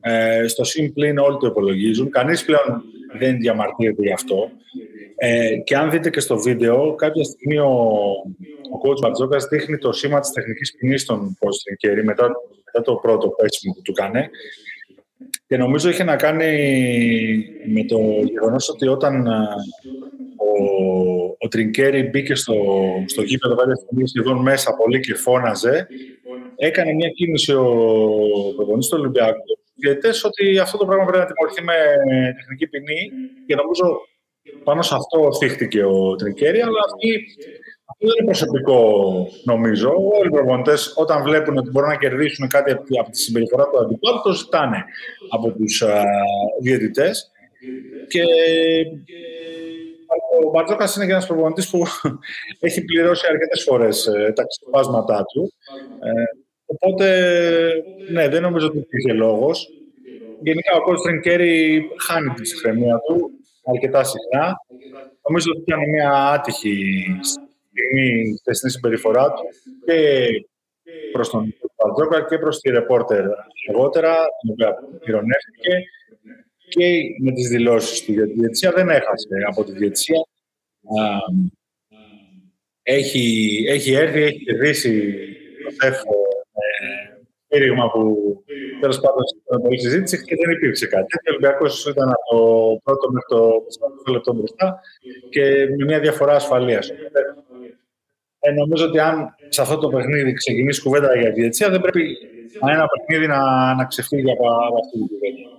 Ε, 0.08 0.46
στο 0.46 0.64
συμπλήν 0.64 1.18
όλοι 1.18 1.36
το 1.40 1.46
υπολογίζουν. 1.46 2.10
Κανείς 2.10 2.44
πλέον 2.44 2.82
δεν 3.18 3.38
διαμαρτύρεται 3.38 4.02
γι' 4.02 4.12
αυτό. 4.12 4.50
Ε, 5.16 5.56
και 5.56 5.76
αν 5.76 5.90
δείτε 5.90 6.10
και 6.10 6.20
στο 6.20 6.38
βίντεο, 6.38 6.94
κάποια 6.94 7.24
στιγμή 7.24 7.58
ο, 7.58 7.72
ο 8.72 8.78
coach 8.82 9.00
Μπαρτζόκας 9.00 9.46
δείχνει 9.46 9.78
το 9.78 9.92
σήμα 9.92 10.20
της 10.20 10.30
τεχνικής 10.30 10.74
ποινής 10.76 11.02
στον 11.02 11.36
Κέρι 11.76 12.04
μετά, 12.04 12.30
μετά 12.64 12.82
το 12.84 12.94
πρώτο 12.94 13.28
πέσιμο 13.28 13.72
που 13.74 13.82
του 13.82 13.92
κάνει. 13.92 14.28
Και 15.46 15.56
νομίζω 15.56 15.88
είχε 15.88 16.04
να 16.04 16.16
κάνει 16.16 16.46
με 17.66 17.84
το 17.84 17.98
γεγονός 18.24 18.68
ότι 18.68 18.86
όταν 18.86 19.26
ο, 19.26 20.52
ο 21.38 21.48
Τρινκέρι 21.48 22.02
μπήκε 22.02 22.34
στο, 22.34 22.54
στο 23.06 23.22
γήπεδο 23.22 23.54
κάποια 23.54 23.74
στιγμή 23.74 24.08
σχεδόν 24.08 24.42
μέσα 24.42 24.74
πολύ 24.74 25.00
και 25.00 25.14
φώναζε, 25.14 25.86
έκανε 26.56 26.92
μια 26.92 27.08
κίνηση 27.08 27.52
ο 27.52 27.64
προπονητής 28.56 28.88
του 28.88 28.96
Ολυμπιακού 29.00 29.58
διαιτητές 29.76 30.24
ότι 30.24 30.58
αυτό 30.58 30.78
το 30.78 30.86
πράγμα 30.86 31.04
πρέπει 31.04 31.18
να 31.18 31.26
τιμωρηθεί 31.26 31.62
με 31.62 31.76
τεχνική 32.36 32.66
ποινή 32.66 33.10
και 33.46 33.54
νομίζω 33.54 34.00
πάνω 34.64 34.82
σε 34.82 34.94
αυτό 34.94 35.36
θύχτηκε 35.38 35.84
ο 35.84 36.16
Τρικέρι, 36.16 36.60
αλλά 36.60 36.80
αυτή, 36.86 37.26
αυτό 37.90 38.06
δεν 38.06 38.14
είναι 38.16 38.24
προσωπικό 38.24 38.80
νομίζω. 39.44 39.88
Όλοι 40.18 40.26
οι 40.26 40.30
προπονητές, 40.30 40.92
όταν 40.96 41.22
βλέπουν 41.22 41.56
ότι 41.56 41.70
μπορούν 41.70 41.88
να 41.88 41.96
κερδίσουν 41.96 42.48
κάτι 42.48 42.72
από 42.72 43.10
τη 43.10 43.18
συμπεριφορά 43.18 43.64
του 43.68 43.78
αντιπάλου, 43.78 44.20
το 44.22 44.32
ζητάνε 44.32 44.84
από 45.28 45.52
τους 45.52 45.84
διαιτητές. 46.62 47.30
Και 48.08 48.22
ο 50.46 50.50
Μπαρτζόκας 50.50 50.96
είναι 50.96 51.04
και 51.04 51.10
ένας 51.10 51.26
προπονητής 51.26 51.70
που 51.70 51.82
έχει 52.66 52.84
πληρώσει 52.84 53.26
αρκετές 53.30 53.62
φορές 53.62 54.06
ε, 54.06 54.32
τα 54.34 54.42
ξεπάσματά 54.46 55.24
του. 55.24 55.52
Ε, 56.66 56.74
οπότε, 56.74 57.06
ναι, 58.10 58.28
δεν 58.28 58.42
νομίζω 58.42 58.66
ότι 58.66 58.78
υπήρχε 58.78 59.12
λόγος. 59.12 59.68
Γενικά, 60.42 60.76
ο 60.76 60.82
Κόστριν 60.82 61.20
Κέρι 61.20 61.82
χάνει 62.06 62.28
τη 62.28 62.42
ψυχραιμία 62.42 62.98
του 62.98 63.30
αρκετά 63.64 64.04
συχνά. 64.04 64.56
Νομίζω 65.28 65.50
ότι 65.50 65.60
ήταν 65.60 65.90
μια 65.90 66.12
άτυχη 66.12 67.04
στιγμή 67.22 68.36
στη 68.52 68.70
συμπεριφορά 68.70 69.32
του 69.32 69.42
και 69.84 70.28
προς 71.12 71.30
τον 71.30 71.54
Μπαρτζόκα 71.76 72.26
και 72.28 72.38
προς 72.38 72.60
τη 72.60 72.70
ρεπόρτερ 72.70 73.24
αργότερα, 73.68 74.14
την 74.40 74.50
οποία 74.50 74.74
ηρωνεύτηκε 75.06 75.84
και 76.68 77.02
με 77.22 77.32
τις 77.32 77.48
δηλώσεις 77.48 78.04
του 78.04 78.12
για 78.12 78.26
τη 78.26 78.32
διετησία. 78.32 78.72
Δεν 78.72 78.88
έχασε 78.88 79.28
από 79.48 79.64
τη 79.64 79.72
διετησία. 79.72 80.26
Έχει, 82.82 83.64
έχει 83.68 83.92
έρθει, 83.92 84.22
έχει 84.22 84.44
κερδίσει 84.44 85.14
το 85.64 85.70
ΣΕΦ 85.70 86.00
στήριγμα 87.46 87.90
που 87.90 88.00
τέλος 88.80 89.00
πάντων 89.00 89.22
ήταν 89.46 89.62
πολύ 89.62 89.80
συζήτηση 89.80 90.24
και 90.24 90.36
δεν 90.36 90.50
υπήρξε 90.50 90.86
κάτι. 90.86 91.16
Ο 91.16 91.30
Ολυμπιακός 91.30 91.86
ήταν 91.86 92.08
από 92.08 92.24
το 92.30 92.80
πρώτο 92.84 93.10
μέχρι 93.12 93.28
το 93.28 93.40
4 94.08 94.12
λεπτό 94.12 94.32
μπροστά 94.34 94.80
και 95.30 95.42
με 95.78 95.84
μια 95.84 96.00
διαφορά 96.00 96.34
ασφαλείας. 96.34 96.90
Ε, 98.38 98.50
νομίζω 98.50 98.84
ότι 98.86 98.98
αν 98.98 99.34
σε 99.48 99.62
αυτό 99.62 99.78
το 99.78 99.88
παιχνίδι 99.88 100.32
ξεκινήσει 100.32 100.82
κουβέντα 100.82 101.16
για 101.16 101.32
τη 101.32 101.40
διετησία, 101.40 101.70
δεν 101.70 101.80
πρέπει 101.80 102.16
ένα 102.60 102.86
παιχνίδι 102.86 103.26
να, 103.26 103.74
να 103.74 103.84
ξεφύγει 103.84 104.30
από, 104.30 104.46
από 104.48 104.78
αυτή 104.78 104.98
την 104.98 105.06
κουβέντα. 105.06 105.56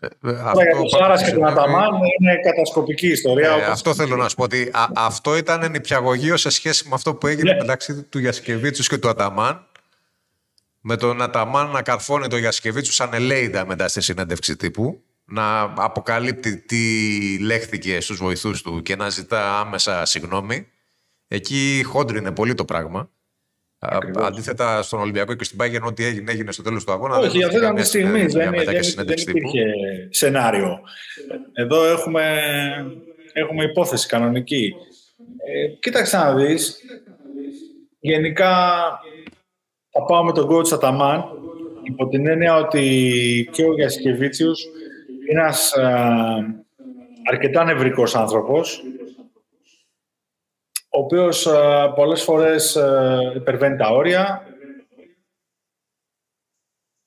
Ε, 0.00 0.06
ε 0.06 0.40
αυτό 0.44 0.62
για 0.62 0.74
τον 0.74 0.88
Σάρας 0.88 1.24
και 1.24 1.30
τον 1.30 1.46
Αταμάν 1.46 1.90
είναι 2.20 2.40
κατασκοπική 2.42 3.06
ιστορία. 3.06 3.50
Ε, 3.50 3.64
αυτό 3.64 3.94
θέλω 3.94 4.16
να 4.16 4.28
σου 4.28 4.36
πω 4.36 4.42
ότι 4.42 4.70
α, 4.72 4.86
αυτό 4.96 5.36
ήταν 5.36 5.70
νηπιαγωγείο 5.70 6.36
σε 6.36 6.50
σχέση 6.50 6.88
με 6.88 6.94
αυτό 6.94 7.14
που 7.14 7.26
έγινε 7.26 7.52
ναι. 7.52 7.58
μεταξύ 7.60 8.02
του 8.02 8.18
Γιασκεβίτσου 8.18 8.82
και 8.82 8.98
του 8.98 9.08
Αταμάν 9.08 9.67
με 10.90 10.96
τον 10.96 11.22
Αταμάν 11.22 11.70
να 11.70 11.82
καρφώνει 11.82 12.26
τον 12.26 12.38
Γιασκεβίτσου 12.38 12.92
σαν 12.92 13.14
ελέηδα 13.14 13.66
μετά 13.66 13.88
στη 13.88 14.00
συνέντευξη 14.00 14.56
τύπου, 14.56 15.02
να 15.24 15.60
αποκαλύπτει 15.60 16.56
τι 16.56 16.78
λέχθηκε 17.38 18.00
στους 18.00 18.18
βοηθούς 18.18 18.62
του 18.62 18.82
και 18.82 18.96
να 18.96 19.08
ζητά 19.08 19.58
άμεσα 19.60 20.04
συγγνώμη. 20.04 20.66
Εκεί 21.28 21.82
χόντρινε 21.86 22.32
πολύ 22.32 22.54
το 22.54 22.64
πράγμα. 22.64 23.10
Ακριβώς. 23.78 24.26
Αντίθετα 24.26 24.82
στον 24.82 25.00
Ολυμπιακό 25.00 25.34
και 25.34 25.44
στην 25.44 25.58
Πάγεν, 25.58 25.82
ό,τι 25.82 26.04
έγινε, 26.04 26.32
έγινε 26.32 26.52
στο 26.52 26.62
τέλος 26.62 26.84
του 26.84 26.92
αγώνα. 26.92 27.18
Όχι, 27.18 27.44
αυτή 27.44 27.56
ήταν 27.56 27.74
τη 27.74 27.84
στιγμή. 27.84 28.26
Δεν, 28.26 28.50
δεν, 28.50 28.82
δεν 28.96 29.18
υπήρχε 29.18 29.64
σενάριο. 30.10 30.78
Εδώ 31.52 31.84
έχουμε, 31.84 32.24
έχουμε 33.32 33.64
υπόθεση 33.64 34.06
κανονική. 34.06 34.74
Ε, 35.46 35.66
κοίταξε 35.66 36.16
να 36.16 36.34
δεις. 36.34 36.80
Γενικά 38.00 38.52
θα 39.90 40.04
πάω 40.06 40.24
με 40.24 40.32
τον 40.32 40.48
coach 40.50 40.72
Αταμάν 40.72 41.24
υπό 41.82 42.08
την 42.08 42.26
έννοια 42.26 42.56
ότι 42.56 43.48
και 43.52 43.64
ο 43.64 43.74
Γιασκεβίτσιος 43.74 44.64
είναι 45.30 45.40
ένας 45.40 45.72
αρκετά 47.30 47.64
νευρικός 47.64 48.14
άνθρωπος 48.14 48.82
ο 50.90 51.00
οποίος 51.00 51.48
πολλές 51.94 52.22
φορές 52.22 52.78
υπερβαίνει 53.36 53.76
τα 53.76 53.88
όρια 53.88 54.48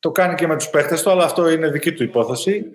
το 0.01 0.11
κάνει 0.11 0.35
και 0.35 0.47
με 0.47 0.55
τους 0.55 0.69
παίχτες 0.69 1.01
του, 1.03 1.09
αλλά 1.09 1.23
αυτό 1.23 1.49
είναι 1.49 1.69
δική 1.69 1.93
του 1.93 2.03
υπόθεση. 2.03 2.65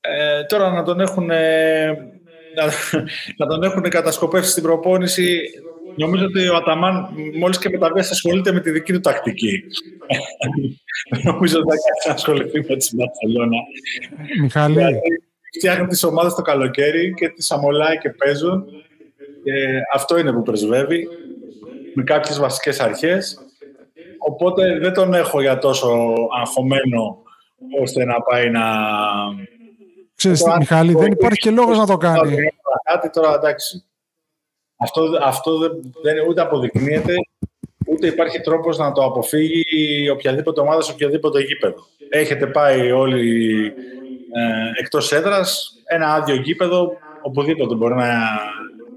Ε, 0.00 0.44
τώρα 0.44 0.70
να 0.70 0.82
τον 0.82 1.00
έχουν, 1.00 1.26
να, 1.26 2.64
να 3.36 3.46
τον 3.46 3.62
έχουν 3.62 3.82
κατασκοπεύσει 3.82 4.50
στην 4.50 4.62
προπόνηση 4.62 5.50
Νομίζω 5.96 6.24
ότι 6.24 6.48
ο 6.48 6.56
Αταμάν 6.56 7.08
μόλις 7.38 7.58
και 7.58 7.68
μεταβέσει 7.68 8.10
ασχολείται 8.12 8.52
με 8.52 8.60
τη 8.60 8.70
δική 8.70 8.92
του 8.92 9.00
τακτική. 9.00 9.62
Νομίζω 11.24 11.58
ότι 11.58 11.68
θα 11.68 11.76
κάτσει 11.88 12.08
να 12.08 12.14
ασχοληθεί 12.14 12.58
με 12.68 12.76
τη 12.76 12.96
Μπαρσελόνα. 12.96 13.56
Μιχάλη. 14.40 14.74
Δηλαδή, 14.74 15.00
φτιάχνουν 15.58 15.88
τις 15.88 16.02
ομάδες 16.02 16.34
το 16.34 16.42
καλοκαίρι 16.42 17.14
και 17.14 17.28
τις 17.28 17.50
αμολάει 17.50 17.98
και 17.98 18.10
παίζουν. 18.10 18.64
Και 19.44 19.52
αυτό 19.94 20.18
είναι 20.18 20.32
που 20.32 20.42
πρεσβεύει 20.42 21.08
με 21.94 22.02
κάποιες 22.02 22.38
βασικές 22.38 22.80
αρχές. 22.80 23.38
Οπότε 24.18 24.78
δεν 24.78 24.92
τον 24.92 25.14
έχω 25.14 25.40
για 25.40 25.58
τόσο 25.58 26.14
αγχωμένο 26.40 27.22
ώστε 27.82 28.04
να 28.04 28.22
πάει 28.22 28.50
να. 28.50 28.62
Ξέρεις, 30.14 30.42
Μιχάλη, 30.58 30.94
δεν 30.94 31.12
υπάρχει 31.12 31.38
και 31.38 31.50
λόγος 31.50 31.78
να 31.78 31.86
το 31.86 31.96
κάνει. 31.96 32.36
Κάτι 32.84 33.10
τώρα, 33.10 33.34
εντάξει, 33.34 33.84
αυτό, 34.80 35.18
αυτό 35.22 35.58
δεν, 35.58 35.70
δεν 36.02 36.28
ούτε 36.28 36.40
αποδεικνύεται, 36.40 37.14
ούτε 37.86 38.06
υπάρχει 38.06 38.40
τρόπος 38.40 38.78
να 38.78 38.92
το 38.92 39.04
αποφύγει 39.04 40.08
οποιαδήποτε 40.10 40.60
ομάδα 40.60 40.80
σε 40.80 40.92
οποιαδήποτε 40.92 41.40
γήπεδο. 41.40 41.86
Έχετε 42.08 42.46
πάει 42.46 42.90
όλοι 42.90 43.66
ε, 44.32 44.80
εκτός 44.80 45.12
έδρας, 45.12 45.72
ένα 45.84 46.14
άδειο 46.14 46.34
γήπεδο, 46.34 46.92
οπουδήποτε 47.22 47.74
μπορεί 47.74 47.94
να 47.94 48.18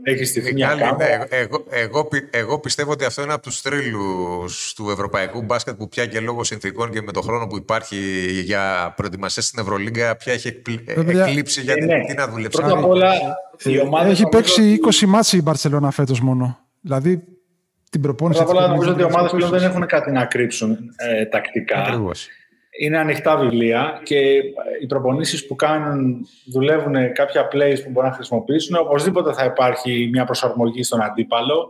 έχεις 0.04 0.30
στηθεί 0.30 0.54
μια 0.54 0.68
κάμερα. 0.68 1.28
εγώ, 1.30 1.66
εγώ, 1.70 2.08
εγώ, 2.30 2.60
πιστεύω 2.60 2.92
ότι 2.92 3.06
αυτό 3.06 3.22
είναι 3.22 3.34
από 3.34 3.42
τους 3.42 3.62
τρίλου 3.62 4.46
του 4.76 4.89
ευρωπαϊκού 4.89 5.42
μπάσκετ 5.42 5.76
που 5.76 5.89
πια 5.89 6.06
και 6.06 6.20
λόγω 6.20 6.44
συνθήκων 6.44 6.92
και 6.92 7.02
με 7.02 7.12
τον 7.12 7.24
χρόνο 7.24 7.48
που 7.48 7.58
υπάρχει 7.58 7.98
για 8.44 8.94
προετοιμασία 8.96 9.42
στην 9.42 9.60
Ευρωλίγκα 9.60 10.16
πια 10.16 10.34
έχει 10.34 10.62
εκλείψει 11.06 11.62
για 11.62 11.74
την, 11.74 11.86
ναι. 11.86 12.13
να 12.16 12.28
δουλέψει. 12.28 12.60
Πρώτα 12.62 12.78
απ' 12.78 12.86
όλα 12.86 13.13
Έχει 14.06 14.28
παίξει 14.30 14.80
20 15.02 15.06
μάτσει 15.08 15.38
η 15.38 15.42
Μπαρσελόνα 15.44 15.92
φέτος 15.92 16.20
μόνο. 16.22 16.58
Δηλαδή 16.82 17.24
την 17.89 18.02
προπόνηση. 18.02 18.44
Πρώτα 18.44 18.60
απ' 18.60 18.66
όλα 18.66 18.74
νομίζω 18.74 18.92
ότι 18.92 19.02
οι 19.02 19.04
ομάδες 19.04 19.32
πλέον 19.32 19.52
δεν 19.52 19.63
έχουν 19.63 19.86
κάτι 19.86 20.12
να 20.12 20.26
κρύψουν 20.26 20.78
ε, 20.96 21.26
τακτικά. 21.26 21.78
Ακριβώς 21.78 22.28
είναι 22.80 22.98
ανοιχτά 22.98 23.38
βιβλία 23.38 24.02
και 24.04 24.20
οι 24.82 24.86
προπονήσεις 24.88 25.48
που 25.48 25.56
κάνουν 25.56 26.28
δουλεύουν 26.46 27.14
κάποια 27.14 27.48
plays 27.52 27.78
που 27.84 27.90
μπορούν 27.90 28.10
να 28.10 28.16
χρησιμοποιήσουν. 28.16 28.76
Οπωσδήποτε 28.80 29.34
θα 29.34 29.46
υπάρχει 29.46 30.10
μια 30.12 30.26
προσαρμογή 30.26 30.84
στον 30.84 31.02
αντίπαλο. 31.02 31.70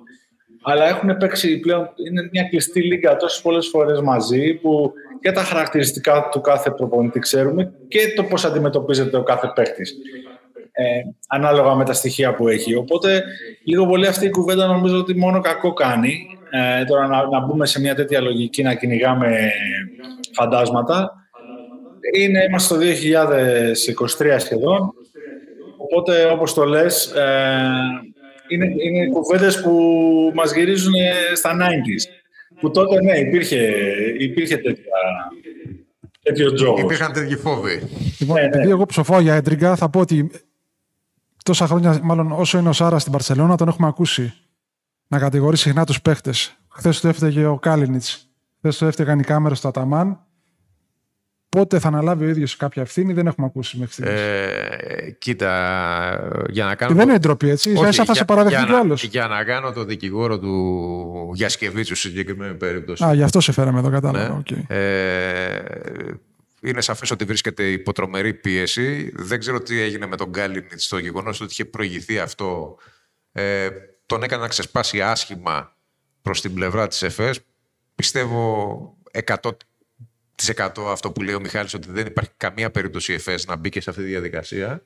Αλλά 0.62 0.88
έχουν 0.88 1.18
παίξει 1.18 1.60
πλέον, 1.60 1.90
είναι 2.08 2.30
μια 2.32 2.44
κλειστή 2.44 2.82
λίγα 2.82 3.16
τόσες 3.16 3.42
πολλές 3.42 3.68
φορές 3.68 4.02
μαζί 4.02 4.54
που 4.54 4.94
και 5.22 5.32
τα 5.32 5.42
χαρακτηριστικά 5.42 6.30
του 6.32 6.42
κάθε 6.42 6.72
προπονητή 6.72 7.20
ξέρουμε 7.20 7.74
και 7.88 8.14
το 8.16 8.24
πώς 8.24 8.46
αντιμετωπίζεται 8.46 9.18
ο 9.18 9.24
κάθε 9.24 9.52
παίκτης. 9.56 9.96
Ε, 10.72 10.84
ανάλογα 11.28 11.76
με 11.76 11.86
τα 11.86 11.94
στοιχεία 11.94 12.36
που 12.36 12.48
έχει. 12.48 12.76
Οπότε, 12.76 13.24
λίγο 13.64 13.86
πολύ 13.86 14.08
αυτή 14.08 14.26
η 14.26 14.30
κουβέντα 14.30 14.66
νομίζω 14.66 14.98
ότι 14.98 15.16
μόνο 15.16 15.42
κακό 15.42 15.74
κάνει. 15.74 16.38
Ε, 16.56 16.84
τώρα 16.84 17.08
να, 17.08 17.28
να 17.28 17.40
μπούμε 17.40 17.66
σε 17.66 17.80
μια 17.80 17.96
τέτοια 17.96 18.22
λογική 18.22 18.64
να 18.64 18.76
κυνηγάμε 18.76 19.52
φαντάσματα. 20.32 21.12
Είναι, 22.16 22.44
είμαστε 22.50 22.76
το 22.76 22.82
2023 24.22 24.36
σχεδόν, 24.38 24.94
οπότε 25.78 26.26
όπως 26.26 26.54
το 26.54 26.64
λες, 26.64 27.06
ε, 27.06 27.60
είναι, 28.48 28.66
είναι 28.66 29.08
κουβέντες 29.08 29.62
που 29.62 29.72
μας 30.34 30.54
γυρίζουν 30.54 30.94
στα 31.36 31.58
90s. 31.58 32.04
Που 32.60 32.72
τότε, 32.72 33.02
ναι, 33.02 33.18
υπήρχε, 33.18 33.74
υπήρχε 34.18 34.58
τέτοια, 34.58 34.94
τέτοιος 36.22 36.54
τζόγος. 36.54 36.82
Υπήρχαν 36.82 37.14
τέτοιοι 37.14 37.36
φόβοι. 37.36 37.82
Λοιπόν, 38.20 38.36
ναι, 38.36 38.42
ναι. 38.42 38.48
επειδή 38.48 38.70
εγώ 38.70 38.86
ψοφάω 38.86 39.20
για 39.20 39.36
έντριγκα, 39.36 39.76
θα 39.76 39.90
πω 39.90 40.00
ότι 40.00 40.32
τόσα 41.44 41.68
χρόνια, 41.68 42.00
μάλλον 42.04 42.32
όσο 42.32 42.58
είναι 42.58 42.70
ο 42.70 42.74
Σάρας 42.74 43.02
στην 43.02 43.14
Παρσελώνα, 43.14 43.58
τον 43.58 43.68
έχουμε 43.68 43.88
ακούσει 43.88 44.34
να 45.14 45.20
κατηγορεί 45.20 45.58
συχνά 45.58 45.86
τους 45.86 46.02
παίχτες. 46.02 46.58
Χθες 46.70 47.00
το 47.00 47.08
έφταιγε 47.08 47.46
ο 47.46 47.60
Κάλινιτς. 47.60 48.28
Χθες 48.58 48.78
το 48.78 48.86
έφταιγαν 48.86 49.20
οι 49.20 49.24
κάμερες 49.24 49.62
του 49.62 49.68
Αταμάν. 49.68 50.20
πότε 51.50 51.80
θα 51.80 51.88
αναλάβει 51.88 52.26
ο 52.26 52.28
ίδιος 52.28 52.56
κάποια 52.56 52.82
ευθύνη 52.82 53.14
δεν 53.14 53.28
έχουμε 53.28 53.48
ακούσει 53.48 53.78
μέχρι 53.78 53.94
στιγμής. 53.94 54.20
Ε, 54.20 55.16
κοίτα, 55.20 55.54
για 56.50 56.66
να 56.66 56.76
κάνω. 56.76 56.92
Και 56.92 56.98
δεν 56.98 57.10
είναι 57.10 57.18
ντροπή, 57.18 57.50
έτσι. 57.50 57.74
Όχι, 57.78 58.04
θα 58.06 58.14
σε 58.14 58.26
παραδεχτεί 58.26 58.66
κι 58.66 58.72
άλλος. 58.72 59.04
Για 59.04 59.28
να 59.28 59.44
κάνω 59.44 59.72
το 59.72 59.84
δικηγόρο 59.84 60.40
του 60.40 61.32
Γιασκεβίτσου 61.34 61.96
σε 61.96 62.08
συγκεκριμένη 62.08 62.56
περίπτωση. 62.56 63.04
Α, 63.06 63.14
γι' 63.14 63.24
αυτό 63.24 63.40
σε 63.40 63.52
φέραμε 63.52 63.80
εδώ, 63.80 63.90
κατάλαβα. 63.90 64.34
Ναι. 64.34 64.42
Okay. 64.46 64.76
Ε, 64.76 65.60
είναι 66.62 66.82
σαφές 66.82 67.12
ότι 67.12 67.26
βρίσκεται 67.26 67.64
υποτρομερή 67.64 68.34
πίεση. 68.34 69.12
Δεν 69.16 69.40
ξέρω 69.40 69.62
τι 69.62 69.82
έγινε 69.82 70.06
με 70.06 70.16
τον 70.16 70.30
Γκάλινιτ 70.30 70.80
στο 70.80 70.98
γεγονός 70.98 71.42
ότι 71.42 71.52
είχε 71.52 71.66
προηγηθεί 71.66 72.20
αυτό. 72.20 72.78
Ε, 73.32 73.68
τον 74.06 74.24
έκανε 74.24 74.42
να 74.42 74.48
ξεσπάσει 74.48 75.02
άσχημα 75.02 75.76
προς 76.22 76.42
την 76.42 76.54
πλευρά 76.54 76.88
της 76.88 77.02
ΕΦΕΣ. 77.02 77.40
Πιστεύω 77.96 78.98
100% 79.26 79.52
αυτό 80.92 81.12
που 81.12 81.22
λέει 81.22 81.36
ο 81.36 81.40
Μιχάλης 81.40 81.74
ότι 81.74 81.92
δεν 81.92 82.06
υπάρχει 82.06 82.32
καμία 82.38 82.72
περίπτωση 82.72 83.12
η 83.12 83.16
ΕΦΕΣ 83.16 83.46
να 83.46 83.56
μπήκε 83.56 83.82
σε 83.82 83.90
αυτή 83.90 84.02
τη 84.02 84.08
διαδικασία. 84.08 84.84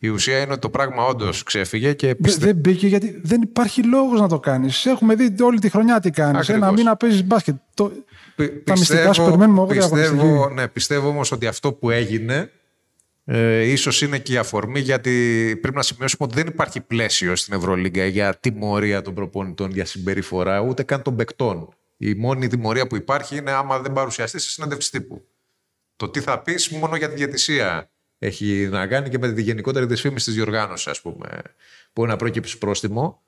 Η 0.00 0.08
ουσία 0.08 0.40
είναι 0.40 0.52
ότι 0.52 0.60
το 0.60 0.70
πράγμα 0.70 1.04
όντως 1.04 1.42
ξέφυγε 1.42 1.92
και 1.92 2.14
πιστε... 2.14 2.44
Δεν 2.46 2.56
μπήκε 2.56 2.86
γιατί 2.86 3.20
δεν 3.22 3.42
υπάρχει 3.42 3.82
λόγος 3.82 4.20
να 4.20 4.28
το 4.28 4.40
κάνεις. 4.40 4.86
Έχουμε 4.86 5.14
δει 5.14 5.42
όλη 5.42 5.58
τη 5.58 5.68
χρονιά 5.68 6.00
τι 6.00 6.10
κάνεις. 6.10 6.48
Ένα 6.48 6.72
μήνα 6.72 6.96
παίζεις 6.96 7.24
μπάσκετ. 7.24 7.54
Το... 7.74 7.92
Πι, 8.36 8.48
τα 8.48 8.78
μυστικά 8.78 9.12
σου 9.12 9.24
περιμένουμε 9.24 9.66
πιστεύω, 9.66 10.48
ναι, 10.48 10.68
πιστεύω 10.68 11.08
όμως 11.08 11.32
ότι 11.32 11.46
αυτό 11.46 11.72
που 11.72 11.90
έγινε 11.90 12.50
ε, 13.24 13.62
ίσως 13.62 14.02
είναι 14.02 14.18
και 14.18 14.32
η 14.32 14.36
αφορμή 14.36 14.80
γιατί 14.80 15.10
πρέπει 15.60 15.76
να 15.76 15.82
σημειώσουμε 15.82 16.26
ότι 16.26 16.34
δεν 16.34 16.46
υπάρχει 16.46 16.80
πλαίσιο 16.80 17.36
στην 17.36 17.54
Ευρωλίγκα 17.54 18.06
για 18.06 18.36
τιμωρία 18.36 19.02
των 19.02 19.14
προπονητών 19.14 19.70
για 19.70 19.84
συμπεριφορά 19.84 20.60
ούτε 20.60 20.82
καν 20.82 21.02
των 21.02 21.16
παικτών. 21.16 21.74
Η 21.96 22.14
μόνη 22.14 22.46
τιμωρία 22.46 22.86
που 22.86 22.96
υπάρχει 22.96 23.36
είναι 23.36 23.50
άμα 23.50 23.78
δεν 23.78 23.92
παρουσιαστεί 23.92 24.38
σε 24.38 24.50
συνέντευξη 24.50 24.90
τύπου. 24.90 25.24
Το 25.96 26.08
τι 26.08 26.20
θα 26.20 26.42
πεις 26.42 26.68
μόνο 26.68 26.96
για 26.96 27.08
τη 27.08 27.14
διατησία 27.14 27.90
έχει 28.18 28.68
να 28.70 28.86
κάνει 28.86 29.08
και 29.08 29.18
με 29.18 29.32
τη 29.32 29.42
γενικότερη 29.42 29.86
δυσφήμιση 29.86 30.24
της 30.24 30.34
διοργάνωσης, 30.34 30.86
ας 30.86 31.00
πούμε, 31.00 31.42
που 31.92 32.06
να 32.06 32.16
προκύψει 32.16 32.58
πρόστιμο. 32.58 33.22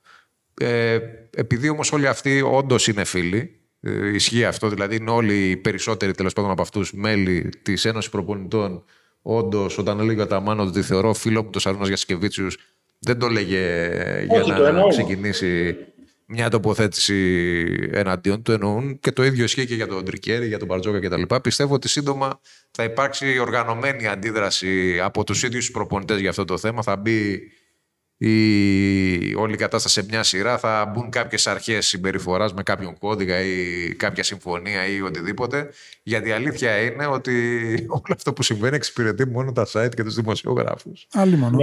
Ε, 0.61 0.99
επειδή 1.37 1.69
όμως 1.69 1.93
όλοι 1.93 2.07
αυτοί 2.07 2.41
όντως 2.41 2.87
είναι 2.87 3.05
φίλοι, 3.05 3.61
ε, 3.81 4.09
ισχύει 4.09 4.45
αυτό, 4.45 4.69
δηλαδή 4.69 4.97
είναι 4.97 5.11
όλοι 5.11 5.51
οι 5.51 5.57
περισσότεροι 5.57 6.13
τέλος 6.13 6.33
πάντων 6.33 6.51
από 6.51 6.63
αυτούς 6.63 6.93
μέλη 6.93 7.49
της 7.63 7.85
Ένωσης 7.85 8.11
Προπονητών. 8.11 8.85
Όντως, 9.29 9.79
όταν 9.79 10.01
έλεγε 10.01 10.23
ο 10.23 10.27
Ταμάνο 10.27 10.63
ότι 10.63 10.83
θεωρώ 10.83 11.15
φίλο 11.15 11.43
μου 11.43 11.51
το 11.51 11.59
Σαρούνα 11.59 11.87
Γιασκεβίτσιους, 11.87 12.57
δεν 12.99 13.19
το 13.19 13.27
έλεγε 13.27 13.59
για 14.29 14.73
να 14.73 14.89
ξεκινήσει 14.89 15.77
μια 16.27 16.51
τοποθέτηση 16.51 17.15
εναντίον 17.93 18.43
του. 18.43 18.53
Εννοούν 18.53 18.99
και 19.01 19.13
το 19.13 19.25
ίδιο 19.25 19.45
ισχύει 19.45 19.67
και 19.67 19.75
για 19.75 19.87
τον 19.87 20.05
Τρικέρι, 20.05 20.47
για 20.47 20.59
τον 20.59 20.69
Μπαρτζόκα 20.69 21.01
κτλ. 21.01 21.23
Πιστεύω 21.43 21.75
ότι 21.75 21.89
σύντομα 21.89 22.41
θα 22.71 22.85
υπάρξει 22.85 23.39
οργανωμένη 23.39 24.07
αντίδραση 24.07 25.01
από 25.01 25.25
τους 25.25 25.43
ίδιους 25.43 25.65
τους 25.65 25.75
προπονητές 25.75 26.21
για 26.21 26.31
αυτό 26.31 26.45
το 26.45 26.59
θέμα. 26.59 26.83
Θα 26.83 26.97
μπει 26.97 27.41
η 28.19 29.35
όλη 29.35 29.55
η 29.55 29.57
κατάσταση 29.57 30.01
σε 30.01 30.07
μια 30.09 30.23
σειρά, 30.23 30.59
θα 30.59 30.93
μπουν 30.93 31.11
κάποιες 31.11 31.47
αρχές 31.47 31.87
συμπεριφοράς 31.87 32.55
με 32.55 32.63
κάποιον 32.63 32.99
κώδικα 32.99 33.41
ή 33.41 33.95
κάποια 33.95 34.23
συμφωνία 34.23 34.87
ή 34.87 35.01
οτιδήποτε. 35.01 35.69
Γιατί 36.03 36.29
η 36.29 36.33
αλήθεια 36.33 36.79
είναι 36.79 37.07
ότι 37.07 37.33
όλο 37.89 38.15
αυτό 38.15 38.33
που 38.33 38.43
συμβαίνει 38.43 38.77
εξυπηρετεί 38.77 39.27
μόνο 39.27 39.53
τα 39.53 39.67
site 39.73 39.95
και 39.95 40.03
τους 40.03 40.15
δημοσιογράφους. 40.15 41.07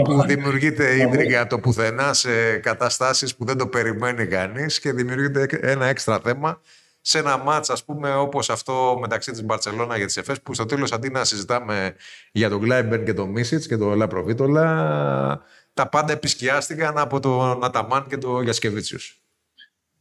Που 0.03 0.23
δημιουργείται 0.27 1.01
ίδρυγα 1.01 1.47
το 1.47 1.59
πουθενά 1.59 2.13
σε 2.13 2.57
καταστάσεις 2.57 3.35
που 3.35 3.45
δεν 3.45 3.57
το 3.57 3.67
περιμένει 3.67 4.27
κανείς 4.27 4.79
και 4.79 4.91
δημιουργείται 4.91 5.47
ένα 5.61 5.85
έξτρα 5.85 6.19
θέμα 6.19 6.61
σε 7.05 7.19
ένα 7.19 7.37
μάτς 7.37 7.69
ας 7.69 7.83
πούμε 7.83 8.15
όπως 8.15 8.49
αυτό 8.49 8.97
μεταξύ 9.01 9.31
της 9.31 9.43
Μπαρτσελώνα 9.43 9.97
για 9.97 10.05
τις 10.05 10.17
ΕΦΕΣ 10.17 10.41
που 10.41 10.53
στο 10.53 10.65
τέλος 10.65 10.91
αντί 10.91 11.09
να 11.09 11.23
συζητάμε 11.23 11.95
για 12.31 12.49
τον 12.49 12.59
Γκλάιμπερν 12.59 13.05
και 13.05 13.13
τον 13.13 13.29
Μίσιτς 13.29 13.67
και 13.67 13.77
τον 13.77 13.97
Λαπροβίτολα 13.97 15.41
τα 15.73 15.89
πάντα 15.89 16.13
επισκιάστηκαν 16.13 16.97
από 16.97 17.19
τον 17.19 17.63
Αταμάν 17.63 18.05
και 18.09 18.17
τον 18.17 18.43
Γιασκεβίτσιου. 18.43 18.97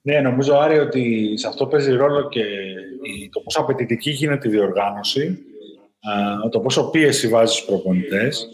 Ναι, 0.03 0.21
νομίζω 0.21 0.57
Άρη 0.57 0.79
ότι 0.79 1.33
σε 1.37 1.49
αυτό 1.49 1.67
παίζει 1.67 1.93
ρόλο 1.93 2.29
και 2.29 2.45
το 3.31 3.41
πόσο 3.41 3.61
απαιτητική 3.61 4.11
γίνεται 4.11 4.49
η 4.49 4.51
διοργάνωση, 4.51 5.39
το 6.51 6.61
πόσο 6.61 6.91
πίεση 6.91 7.29
βάζει 7.29 7.53
στους 7.53 7.67
προπονητές, 7.67 8.49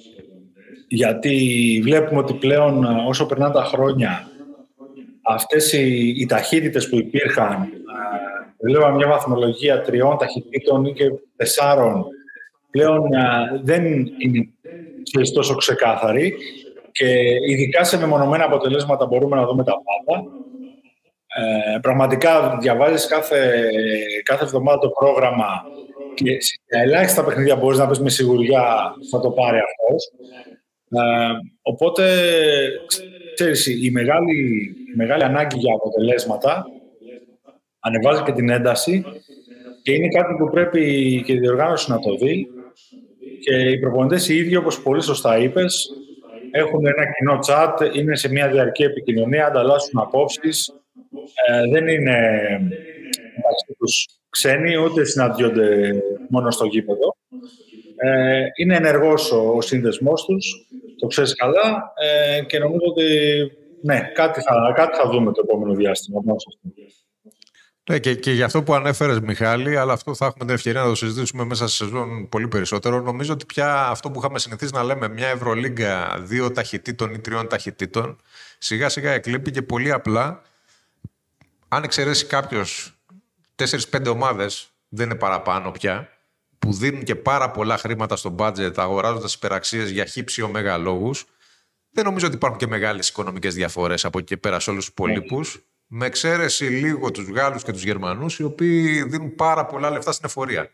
γιατί 0.88 1.80
βλέπουμε 1.82 2.20
ότι 2.20 2.34
πλέον 2.34 2.84
όσο 2.84 3.26
περνάνε 3.26 3.54
τα 3.54 3.64
χρόνια 3.64 4.28
αυτές 5.22 5.72
οι, 5.72 6.14
οι 6.16 6.26
ταχύτητες 6.26 6.88
που 6.88 6.96
υπήρχαν, 6.96 7.68
βλέπαμε 8.60 8.96
μια 8.96 9.08
βαθμολογία 9.08 9.80
τριών 9.80 10.18
ταχυτήτων 10.18 10.84
ή 10.84 10.92
και 10.92 11.04
τεσσάρων, 11.36 12.04
πλέον 12.70 13.02
δεν 13.62 13.86
είναι 14.18 14.48
τόσο 15.34 15.54
ξεκάθαρη 15.54 16.36
και 16.98 17.28
ειδικά 17.46 17.84
σε 17.84 17.98
μεμονωμένα 17.98 18.44
αποτελέσματα 18.44 19.06
μπορούμε 19.06 19.36
να 19.36 19.46
δούμε 19.46 19.64
τα 19.64 19.72
πάντα. 19.72 20.24
Ε, 21.36 21.78
πραγματικά 21.78 22.56
διαβάζεις 22.60 23.06
κάθε, 23.06 23.70
κάθε 24.22 24.44
εβδομάδα 24.44 24.78
το 24.78 24.88
πρόγραμμα 24.88 25.64
και 26.14 26.40
σε 26.40 26.58
ελάχιστα 26.66 27.24
παιχνίδια 27.24 27.56
μπορείς 27.56 27.78
να 27.78 27.86
πεις 27.86 28.00
με 28.00 28.10
σιγουριά 28.10 28.94
θα 29.10 29.20
το 29.20 29.30
πάρει 29.30 29.58
αυτός. 29.58 30.12
Ε, 30.90 31.32
οπότε, 31.62 32.04
ξέρεις, 33.34 33.66
η 33.66 33.90
μεγάλη, 33.90 34.36
η 34.92 34.96
μεγάλη 34.96 35.22
ανάγκη 35.22 35.58
για 35.58 35.74
αποτελέσματα 35.74 36.66
ανεβάζει 37.80 38.22
και 38.22 38.32
την 38.32 38.50
ένταση 38.50 39.04
και 39.82 39.92
είναι 39.92 40.08
κάτι 40.08 40.34
που 40.38 40.50
πρέπει 40.50 40.82
και 41.26 41.32
η 41.32 41.38
διοργάνωση 41.38 41.90
να 41.90 41.98
το 41.98 42.16
δει 42.16 42.48
και 43.40 43.54
οι 43.54 43.78
προπονητές 43.78 44.28
οι 44.28 44.36
ίδιοι, 44.36 44.56
όπως 44.56 44.82
πολύ 44.82 45.02
σωστά 45.02 45.38
είπες, 45.38 45.90
έχουν 46.58 46.86
ένα 46.86 47.04
κοινό 47.12 47.38
chat, 47.46 47.94
είναι 47.94 48.16
σε 48.16 48.28
μια 48.28 48.48
διαρκή 48.48 48.82
επικοινωνία, 48.82 49.46
ανταλλάσσουν 49.46 50.00
απόψεις. 50.00 50.72
Ε, 51.48 51.68
δεν 51.70 51.88
είναι 51.88 52.18
μεταξύ 53.36 53.74
τους 53.78 54.06
ξένοι, 54.28 54.76
ούτε 54.76 55.04
συναντιόνται 55.04 55.92
μόνο 56.28 56.50
στο 56.50 56.64
γήπεδο. 56.64 57.16
Ε, 57.96 58.44
είναι 58.56 58.76
ενεργός 58.76 59.32
ο, 59.32 59.52
ο 59.56 59.60
σύνδεσμός 59.60 60.24
τους, 60.24 60.66
το 60.98 61.06
ξέρεις 61.06 61.34
καλά 61.34 61.92
ε, 61.96 62.42
και 62.42 62.58
νομίζω 62.58 62.84
ότι 62.88 63.06
ναι, 63.82 64.10
κάτι 64.14 64.40
θα, 64.40 64.72
κάτι 64.74 64.96
θα 64.96 65.08
δούμε 65.08 65.32
το 65.32 65.42
επόμενο 65.44 65.74
διάστημα. 65.74 66.20
Ναι, 67.88 67.98
και, 67.98 68.14
και 68.14 68.32
για 68.32 68.44
αυτό 68.44 68.62
που 68.62 68.74
ανέφερες, 68.74 69.20
Μιχάλη, 69.20 69.76
αλλά 69.76 69.92
αυτό 69.92 70.14
θα 70.14 70.26
έχουμε 70.26 70.44
την 70.44 70.54
ευκαιρία 70.54 70.80
να 70.80 70.86
το 70.86 70.94
συζητήσουμε 70.94 71.44
μέσα 71.44 71.68
σε 71.68 71.76
σεζόν 71.76 72.28
πολύ 72.28 72.48
περισσότερο. 72.48 73.00
Νομίζω 73.00 73.32
ότι 73.32 73.46
πια 73.46 73.86
αυτό 73.86 74.10
που 74.10 74.18
είχαμε 74.18 74.38
συνηθίσει 74.38 74.72
να 74.74 74.82
λέμε, 74.82 75.08
μια 75.08 75.28
Ευρωλίγκα 75.28 76.18
δύο 76.20 76.52
ταχυτήτων 76.52 77.14
ή 77.14 77.18
τριών 77.18 77.48
ταχυτήτων, 77.48 78.20
σιγά 78.58 78.88
σιγά 78.88 79.10
εκλείπει 79.12 79.50
και 79.50 79.62
πολύ 79.62 79.92
απλά. 79.92 80.42
Αν 81.68 81.82
εξαιρέσει 81.82 82.26
κάποιος 82.26 82.94
4-5 83.56 84.06
ομάδες, 84.10 84.70
δεν 84.88 85.10
είναι 85.10 85.18
παραπάνω 85.18 85.70
πια, 85.70 86.08
που 86.58 86.72
δίνουν 86.72 87.02
και 87.02 87.14
πάρα 87.14 87.50
πολλά 87.50 87.78
χρήματα 87.78 88.16
στο 88.16 88.28
μπάτζετ 88.28 88.78
αγοράζοντας 88.78 89.34
υπεραξίες 89.34 89.90
για 89.90 90.04
χύψη 90.04 90.42
ωμέγα 90.42 90.76
λόγους, 90.76 91.24
δεν 91.90 92.04
νομίζω 92.04 92.26
ότι 92.26 92.34
υπάρχουν 92.34 92.58
και 92.58 92.66
μεγάλες 92.66 93.08
οικονομικές 93.08 93.54
διαφορές 93.54 94.04
από 94.04 94.18
εκεί 94.18 94.26
και 94.26 94.36
πέρα 94.36 94.60
σε 94.60 94.70
όλους 94.70 94.84
τους 94.84 94.92
υπολείπου 94.92 95.40
με 95.88 96.06
εξαίρεση 96.06 96.64
λίγο 96.64 97.10
τους 97.10 97.28
Γάλλους 97.28 97.62
και 97.62 97.72
τους 97.72 97.84
Γερμανούς, 97.84 98.38
οι 98.38 98.42
οποίοι 98.42 99.02
δίνουν 99.02 99.34
πάρα 99.34 99.66
πολλά 99.66 99.90
λεφτά 99.90 100.12
στην 100.12 100.26
εφορία. 100.26 100.70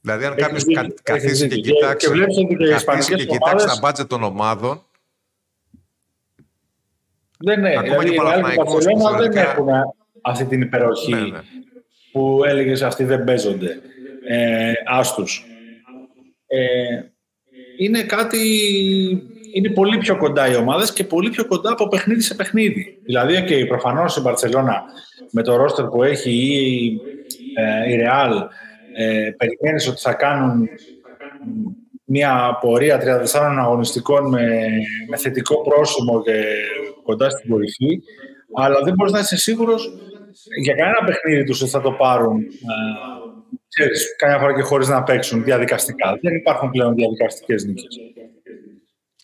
Δηλαδή, 0.00 0.24
αν 0.24 0.34
κάποιος 0.34 0.64
καθίσει 1.02 1.48
και 1.48 1.60
κοιτάξει, 1.60 2.10
και, 3.08 3.14
και 3.14 3.24
κοιτάξει 3.24 3.66
τα 3.66 3.78
μπάτζετ 3.80 4.08
των 4.08 4.22
ομάδων. 4.22 4.84
Δεν 7.38 7.60
ναι, 7.60 7.68
ακόμα 7.78 7.98
δηλαδή, 7.98 8.42
και 8.42 8.90
οι 8.90 9.16
δεν 9.18 9.36
έχουν 9.36 9.68
αυτή 10.22 10.44
την 10.44 10.60
υπεροχή 10.60 11.14
ναι, 11.14 11.20
ναι. 11.20 11.40
που 12.12 12.44
έλεγες 12.44 12.82
αυτοί 12.82 13.04
δεν 13.04 13.24
παίζονται. 13.24 13.80
Ε, 14.26 14.72
άστους. 14.86 15.44
Ε, 16.46 17.02
είναι 17.78 18.02
κάτι 18.02 18.38
είναι 19.54 19.70
πολύ 19.70 19.98
πιο 19.98 20.16
κοντά 20.16 20.50
οι 20.50 20.56
ομάδες 20.56 20.92
και 20.92 21.04
πολύ 21.04 21.30
πιο 21.30 21.46
κοντά 21.46 21.72
από 21.72 21.88
παιχνίδι 21.88 22.20
σε 22.20 22.34
παιχνίδι. 22.34 22.98
Δηλαδή, 23.04 23.44
και 23.44 23.66
προφανώς 23.66 24.16
η 24.16 24.20
Μπαρτσελώνα 24.20 24.82
με 25.30 25.42
το 25.42 25.56
ρόστερ 25.56 25.86
που 25.86 26.02
έχει 26.02 26.30
ή 26.30 27.00
ε, 27.54 27.92
η 27.92 27.96
Ρεάλ 27.96 28.32
ε, 28.96 29.30
περιμένεις 29.36 29.88
ότι 29.88 30.00
θα 30.00 30.12
κάνουν 30.12 30.68
μια 32.04 32.58
πορεία 32.60 33.24
34 33.34 33.56
αγωνιστικών 33.58 34.28
με, 34.28 34.68
με 35.08 35.16
θετικό 35.16 35.62
πρόσημο 35.62 36.22
και 36.22 36.44
κοντά 37.02 37.30
στην 37.30 37.50
κορυφή, 37.50 38.00
αλλά 38.54 38.80
δεν 38.84 38.94
μπορείς 38.94 39.12
να 39.12 39.18
είσαι 39.18 39.36
σίγουρος 39.36 39.92
για 40.62 40.74
κανένα 40.74 41.04
παιχνίδι 41.06 41.44
τους 41.44 41.62
ότι 41.62 41.70
θα 41.70 41.80
το 41.80 41.92
πάρουν 41.92 42.40
ε, 42.40 43.14
ξέρεις, 43.68 44.16
καμιά 44.16 44.38
φορά 44.38 44.54
και 44.54 44.62
χωρίς 44.62 44.88
να 44.88 45.02
παίξουν 45.02 45.44
διαδικαστικά. 45.44 46.18
Δεν 46.22 46.34
υπάρχουν 46.34 46.70
πλέον 46.70 46.94
διαδικαστικές 46.94 47.64
νίκες. 47.64 47.98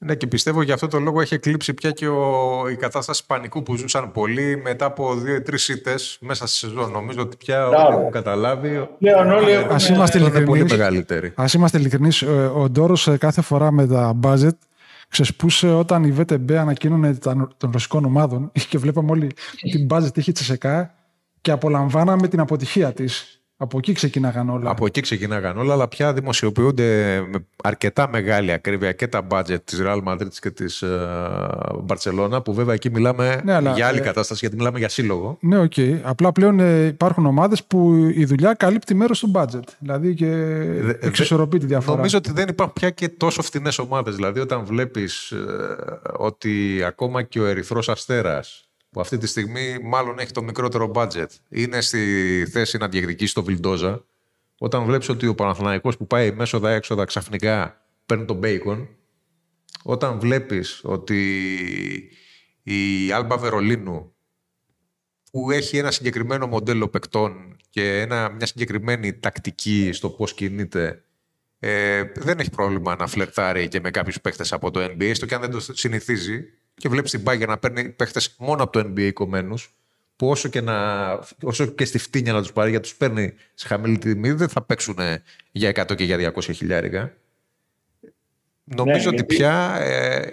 Ναι, 0.03 0.14
και 0.14 0.26
πιστεύω 0.26 0.62
για 0.62 0.74
αυτό 0.74 0.86
το 0.88 0.98
λόγο 1.01 1.20
έχει 1.20 1.34
εκλείψει 1.34 1.74
πια 1.74 1.90
και 1.90 2.09
ο, 2.09 2.68
η 2.70 2.76
κατάσταση 2.76 3.26
πανικού 3.26 3.62
που 3.62 3.76
ζούσαν 3.76 4.12
πολλοί 4.12 4.61
μετά 4.64 4.84
από 4.84 5.14
δύο 5.14 5.34
ή 5.34 5.40
τρεις 5.42 5.68
ήττες 5.68 6.18
μέσα 6.20 6.46
στη 6.46 6.57
σεζόν. 6.57 6.90
Νομίζω 6.90 7.20
ότι 7.20 7.36
πια 7.36 7.66
όλοι 7.68 7.76
έχουν 7.98 8.11
καταλάβει. 8.11 8.88
Πλέον 8.98 9.30
όλοι 9.30 9.55
Α 9.55 9.76
είμαστε 9.90 10.18
είναι 10.18 10.28
πολύ 10.30 10.40
ειλικρινείς. 10.42 10.72
μεγαλύτεροι. 10.72 11.32
Ας 11.36 11.44
είμαστε 11.55 11.78
ειλικρινείς. 11.78 12.22
Ο 12.55 12.68
ντόρος 12.70 13.08
κάθε 13.18 13.42
φορά 13.42 13.70
με 13.70 13.86
τα 13.86 14.18
budget 14.22 14.48
ξεσπούσε 15.09 15.68
όταν 15.68 16.05
η 16.05 16.14
VTB 16.18 16.53
ανακοίνωνε 16.53 17.14
τα- 17.14 17.48
των 17.57 17.70
ρωσικών 17.72 18.05
ομάδων 18.05 18.53
και 18.68 18.78
βλέπαμε 18.78 19.11
όλοι 19.11 19.30
τι 19.72 19.86
budget 19.90 20.16
είχε 20.18 20.32
η 20.32 20.43
ΤΣΣΚΑ 20.43 20.94
και 21.40 21.51
απολαμβάναμε 21.51 22.28
την 22.28 22.40
αποτυχία 22.40 22.92
της. 22.92 23.39
Από 23.62 23.78
εκεί 23.78 23.92
ξεκινάγαν 23.92 24.48
όλα. 24.50 24.70
Από 24.70 24.86
εκεί 24.86 25.00
ξεκινάγαν 25.00 25.58
όλα, 25.58 25.72
αλλά 25.72 25.88
πια 25.88 26.12
δημοσιοποιούνται 26.12 26.84
με 27.32 27.46
αρκετά 27.62 28.08
μεγάλη 28.08 28.52
ακρίβεια 28.52 28.92
και 28.92 29.06
τα 29.08 29.26
budget 29.30 29.62
της 29.64 29.80
Real 29.84 30.02
Madrid 30.04 30.28
και 30.40 30.50
της 30.50 30.82
ε, 30.82 31.08
Barcelona, 31.86 32.44
που 32.44 32.54
βέβαια 32.54 32.74
εκεί 32.74 32.90
μιλάμε 32.90 33.40
Ναι, 33.44 33.52
αλλά, 33.52 33.72
για 33.72 33.86
άλλη 33.86 33.98
ε, 33.98 34.02
κατάσταση, 34.02 34.38
γιατί 34.40 34.56
μιλάμε 34.56 34.78
για 34.78 34.88
σύλλογο. 34.88 35.38
Ναι, 35.40 35.58
οκ. 35.58 35.72
Απλά 36.02 36.32
πλέον 36.32 36.61
ε, 36.61 36.84
υπάρχουν 36.86 37.26
ομάδες 37.26 37.64
που 37.64 37.94
η 38.14 38.24
δουλειά 38.24 38.54
καλύπτει 38.54 38.94
μέρος 38.94 39.18
του 39.18 39.30
budget. 39.34 39.62
Δηλαδή 39.78 40.14
και 40.14 40.26
δε- 40.80 40.94
εξισορροπεί 41.00 41.58
τη 41.58 41.66
διαφορά. 41.66 41.96
Νομίζω 41.96 42.18
ότι 42.18 42.32
δεν 42.32 42.48
υπάρχουν 42.48 42.74
πια 42.74 42.90
και 42.90 43.08
τόσο 43.08 43.42
φθηνές 43.42 43.78
ομάδες. 43.78 44.14
Δηλαδή, 44.14 44.40
όταν 44.40 44.64
βλέπεις 44.64 45.30
ε, 45.30 45.38
ότι 46.16 46.82
ακόμα 46.86 47.22
και 47.22 47.40
ο 47.40 47.46
Ερυθρός 47.46 47.88
Αστέρας, 47.88 48.69
που 48.91 49.01
αυτή 49.01 49.18
τη 49.18 49.26
στιγμή 49.26 49.78
μάλλον 49.82 50.18
έχει 50.18 50.32
το 50.32 50.43
μικρότερο 50.43 50.91
budget, 50.95 51.26
είναι 51.49 51.80
στη 51.80 52.47
θέση 52.51 52.78
να 52.78 52.88
διεκδικήσει 52.88 53.34
το 53.34 53.45
Βιλντόζα, 53.45 54.05
όταν 54.59 54.84
βλέπεις 54.84 55.09
ότι 55.09 55.26
ο 55.26 55.34
Παναθηναϊκός 55.34 55.97
που 55.97 56.07
πάει 56.07 56.32
μέσοδα-έξοδα 56.32 57.05
ξαφνικά 57.05 57.86
παίρνει 58.07 58.24
τον 58.24 58.36
Μπέικον, 58.36 58.88
όταν 59.82 60.18
βλέπεις 60.18 60.80
ότι 60.84 61.49
η 62.62 63.12
Άλμπα 63.12 63.36
Βερολίνου 63.36 64.14
που 65.30 65.51
έχει 65.51 65.76
ένα 65.76 65.91
συγκεκριμένο 65.91 66.47
μοντέλο 66.47 66.88
παικτών 66.88 67.57
και 67.70 68.01
ένα, 68.01 68.30
μια 68.30 68.47
συγκεκριμένη 68.47 69.18
τακτική 69.18 69.91
στο 69.93 70.11
πώς 70.11 70.34
κινείται 70.34 71.05
ε, 71.59 72.03
δεν 72.14 72.38
έχει 72.38 72.51
πρόβλημα 72.51 72.97
να 72.97 73.07
φλερτάρει 73.07 73.68
και 73.68 73.80
με 73.80 73.91
κάποιους 73.91 74.20
παίχτες 74.20 74.53
από 74.53 74.70
το 74.70 74.80
NBA, 74.80 75.11
στο 75.14 75.26
και 75.26 75.34
αν 75.34 75.41
δεν 75.41 75.51
το 75.51 75.61
συνηθίζει 75.61 76.45
και 76.80 76.88
βλέπεις 76.88 77.10
την 77.10 77.22
Bayern 77.26 77.46
να 77.46 77.58
παίρνει 77.58 77.88
παίχτες 77.88 78.34
μόνο 78.38 78.62
από 78.62 78.72
το 78.72 78.78
NBA 78.96 79.10
κομμένους 79.12 79.74
που 80.16 80.28
όσο 80.30 80.48
και, 80.48 80.60
να, 80.60 81.08
όσο 81.42 81.66
και 81.66 81.84
στη 81.84 81.98
φτύνια 81.98 82.32
να 82.32 82.40
τους 82.42 82.52
πάρει, 82.52 82.70
γιατί 82.70 82.88
τους 82.88 82.96
παίρνει 82.96 83.32
σε 83.54 83.66
χαμηλή 83.66 83.98
τιμή, 83.98 84.32
δεν 84.32 84.48
θα 84.48 84.62
παίξουν 84.62 84.98
για 85.52 85.68
100 85.70 85.94
και 85.96 86.04
για 86.04 86.32
200 86.34 86.40
χιλιάρικα. 86.54 87.12
Νομίζω 88.64 89.08
ότι 89.08 89.14
γιατί- 89.16 89.34
πια 89.36 89.76
ε, 89.80 90.28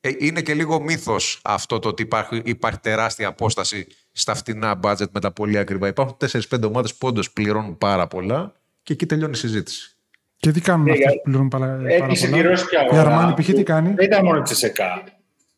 ε, 0.00 0.10
είναι 0.18 0.40
και 0.42 0.54
λίγο 0.54 0.80
μύθος 0.80 1.40
αυτό 1.44 1.78
το 1.78 1.88
ότι 1.88 2.02
υπάρχει, 2.02 2.42
υπάρχει 2.44 2.78
τεράστια 2.78 3.28
απόσταση 3.28 3.86
στα 4.12 4.34
φτηνά 4.34 4.80
budget 4.82 5.10
με 5.12 5.20
τα 5.20 5.32
πολύ 5.32 5.58
ακριβά. 5.58 5.88
Υπάρχουν 5.88 6.16
4-5 6.50 6.62
ομάδες 6.62 6.94
που 6.94 7.06
όντως 7.08 7.30
πληρώνουν 7.32 7.78
πάρα 7.78 8.06
πολλά 8.06 8.52
και 8.82 8.92
εκεί 8.92 9.06
τελειώνει 9.06 9.32
η 9.32 9.36
συζήτηση. 9.36 9.94
Και 10.36 10.50
τι 10.50 10.60
κάνουν 10.60 10.84
Ναι, 10.84 10.90
αυτοί 10.90 11.02
για- 11.02 11.12
που 11.12 11.20
πληρώνουν 11.22 11.48
πάρα, 11.48 11.66
πάρα 11.66 11.88
Έκλεισε 11.88 12.28
πολλά; 12.28 12.42
τη 12.42 12.48
ρώσικη 12.48 12.74
Η 12.74 12.78
αγορά. 12.78 13.00
Αρμάνι 13.00 13.42
π.χ. 13.42 13.46
τι 13.52 13.62
κάνει; 13.62 13.92
Δεν 13.94 14.04
ήταν 14.06 14.24
μόνο 14.24 14.38
η 14.38 14.42
Τσεσεκά. 14.42 15.04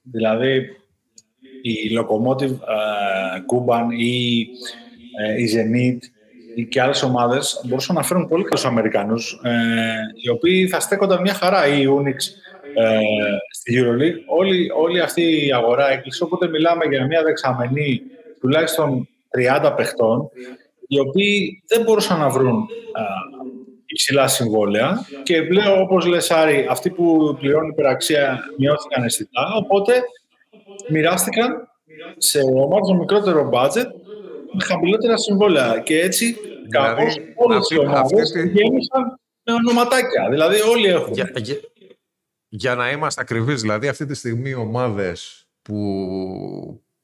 Δηλαδή, 0.02 0.76
η 1.62 1.98
Lokomotiv 1.98 2.50
Κούμπαν 3.46 3.90
ή 3.90 4.46
ε, 5.20 5.42
η 5.42 5.48
Zenit 5.54 5.98
ή 6.54 6.64
και 6.64 6.80
άλλες 6.80 7.02
ομάδες 7.02 7.60
μπορούσαν 7.64 7.94
να 7.94 8.02
φέρουν 8.02 8.28
πολύ 8.28 8.44
καλούς 8.44 8.64
Αμερικανούς 8.64 9.40
ε, 9.42 9.50
οι 10.22 10.28
οποίοι 10.28 10.68
θα 10.68 10.80
στέκονταν 10.80 11.20
μια 11.20 11.34
χαρά 11.34 11.66
ή 11.66 11.80
η 11.82 11.86
Unix 11.88 12.16
ε, 12.74 12.98
στη 13.50 13.82
EuroLeague. 13.84 14.36
Όλη, 14.36 14.70
όλη 14.70 15.00
αυτή 15.00 15.46
η 15.46 15.52
αγορά 15.52 15.90
έκλεισε, 15.90 16.24
οπότε 16.24 16.48
μιλάμε 16.48 16.84
για 16.84 17.06
μια 17.06 17.22
δεξαμενή 17.22 18.02
τουλάχιστον 18.40 19.08
30 19.62 19.72
παιχτών 19.76 20.30
οι 20.86 20.98
οποίοι 20.98 21.62
δεν 21.66 21.82
μπορούσαν 21.82 22.18
να 22.18 22.28
βρουν 22.28 22.56
α, 22.92 23.02
υψηλά 23.92 24.28
συμβόλαια. 24.28 25.06
Και 25.22 25.42
πλέον 25.42 25.80
όπως 25.80 26.06
λες 26.06 26.30
Άρη, 26.30 26.66
αυτοί 26.70 26.90
που 26.90 27.36
πληρώνουν 27.38 27.70
υπεραξία 27.70 28.40
μειώθηκαν 28.58 29.04
αισθητά, 29.04 29.54
οπότε 29.54 30.02
μοιράστηκαν 30.88 31.68
σε 32.16 32.38
ομάδες 32.40 32.90
με 32.92 32.98
μικρότερο 32.98 33.50
budget 33.52 33.86
με 34.52 34.64
χαμηλότερα 34.64 35.16
συμβόλαια. 35.16 35.78
Και 35.78 36.00
έτσι 36.00 36.26
Δηλαδή, 36.32 36.68
κάπως 36.70 37.16
όλες 37.34 37.58
αυτή- 37.58 37.74
οι 37.74 37.78
ομάδες 37.78 38.20
αυτή 38.20 38.42
τη- 38.42 38.48
γέμισαν 38.48 39.18
με 39.44 39.52
ονοματάκια, 39.52 40.28
δηλαδή 40.30 40.60
όλοι 40.60 40.86
έχουν. 40.86 41.12
Για, 41.12 41.32
για, 41.36 41.56
για 42.48 42.74
να 42.74 42.90
είμαστε 42.90 43.20
ακριβείς, 43.20 43.60
δηλαδή 43.60 43.88
αυτή 43.88 44.06
τη 44.06 44.14
στιγμή 44.14 44.48
οι 44.50 44.54
ομάδες 44.54 45.46
που 45.62 45.76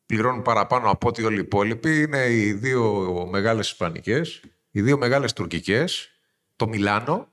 πληρώνουν 0.07 0.43
παραπάνω 0.43 0.91
από 0.91 1.09
ό,τι 1.09 1.23
όλοι 1.25 1.37
οι 1.37 1.41
υπόλοιποι 1.41 2.01
είναι 2.03 2.25
οι 2.27 2.53
δύο 2.53 3.05
μεγάλες 3.31 3.71
Ισπανικές, 3.71 4.41
οι 4.71 4.81
δύο 4.81 4.99
μεγάλες 4.99 5.33
Τουρκικές, 5.33 6.18
το 6.59 6.69
Μιλάνο 6.69 7.29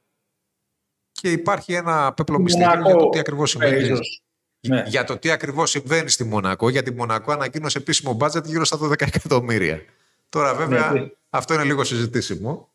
και 1.11 1.31
υπάρχει 1.31 1.73
ένα 1.73 2.13
πέπλο 2.13 2.39
μυστήριο 2.39 2.81
για 2.81 2.95
το 2.95 3.09
τι 3.09 3.19
ακριβώς 3.19 3.49
συμβαίνει. 3.49 3.83
ίσως. 3.83 4.23
Ναι. 4.67 4.83
Για 4.87 5.03
το 5.03 5.17
τι 5.17 5.31
ακριβώς 5.31 5.69
συμβαίνει 5.69 6.09
στη 6.09 6.23
Μονακό, 6.23 6.69
γιατί 6.69 6.89
η 6.89 6.95
Μονακό 6.95 7.31
ανακοίνωσε 7.31 7.77
επίσημο 7.77 8.13
μπάτζετ 8.13 8.45
γύρω 8.45 8.65
στα 8.65 8.77
12 8.81 9.01
εκατομμύρια. 9.01 9.81
Τώρα 10.29 10.53
βέβαια 10.55 10.91
Ναι, 10.91 10.99
ναι. 10.99 11.07
αυτό 11.29 11.53
είναι 11.53 11.63
λίγο 11.63 11.83
συζητήσιμο. 11.83 12.69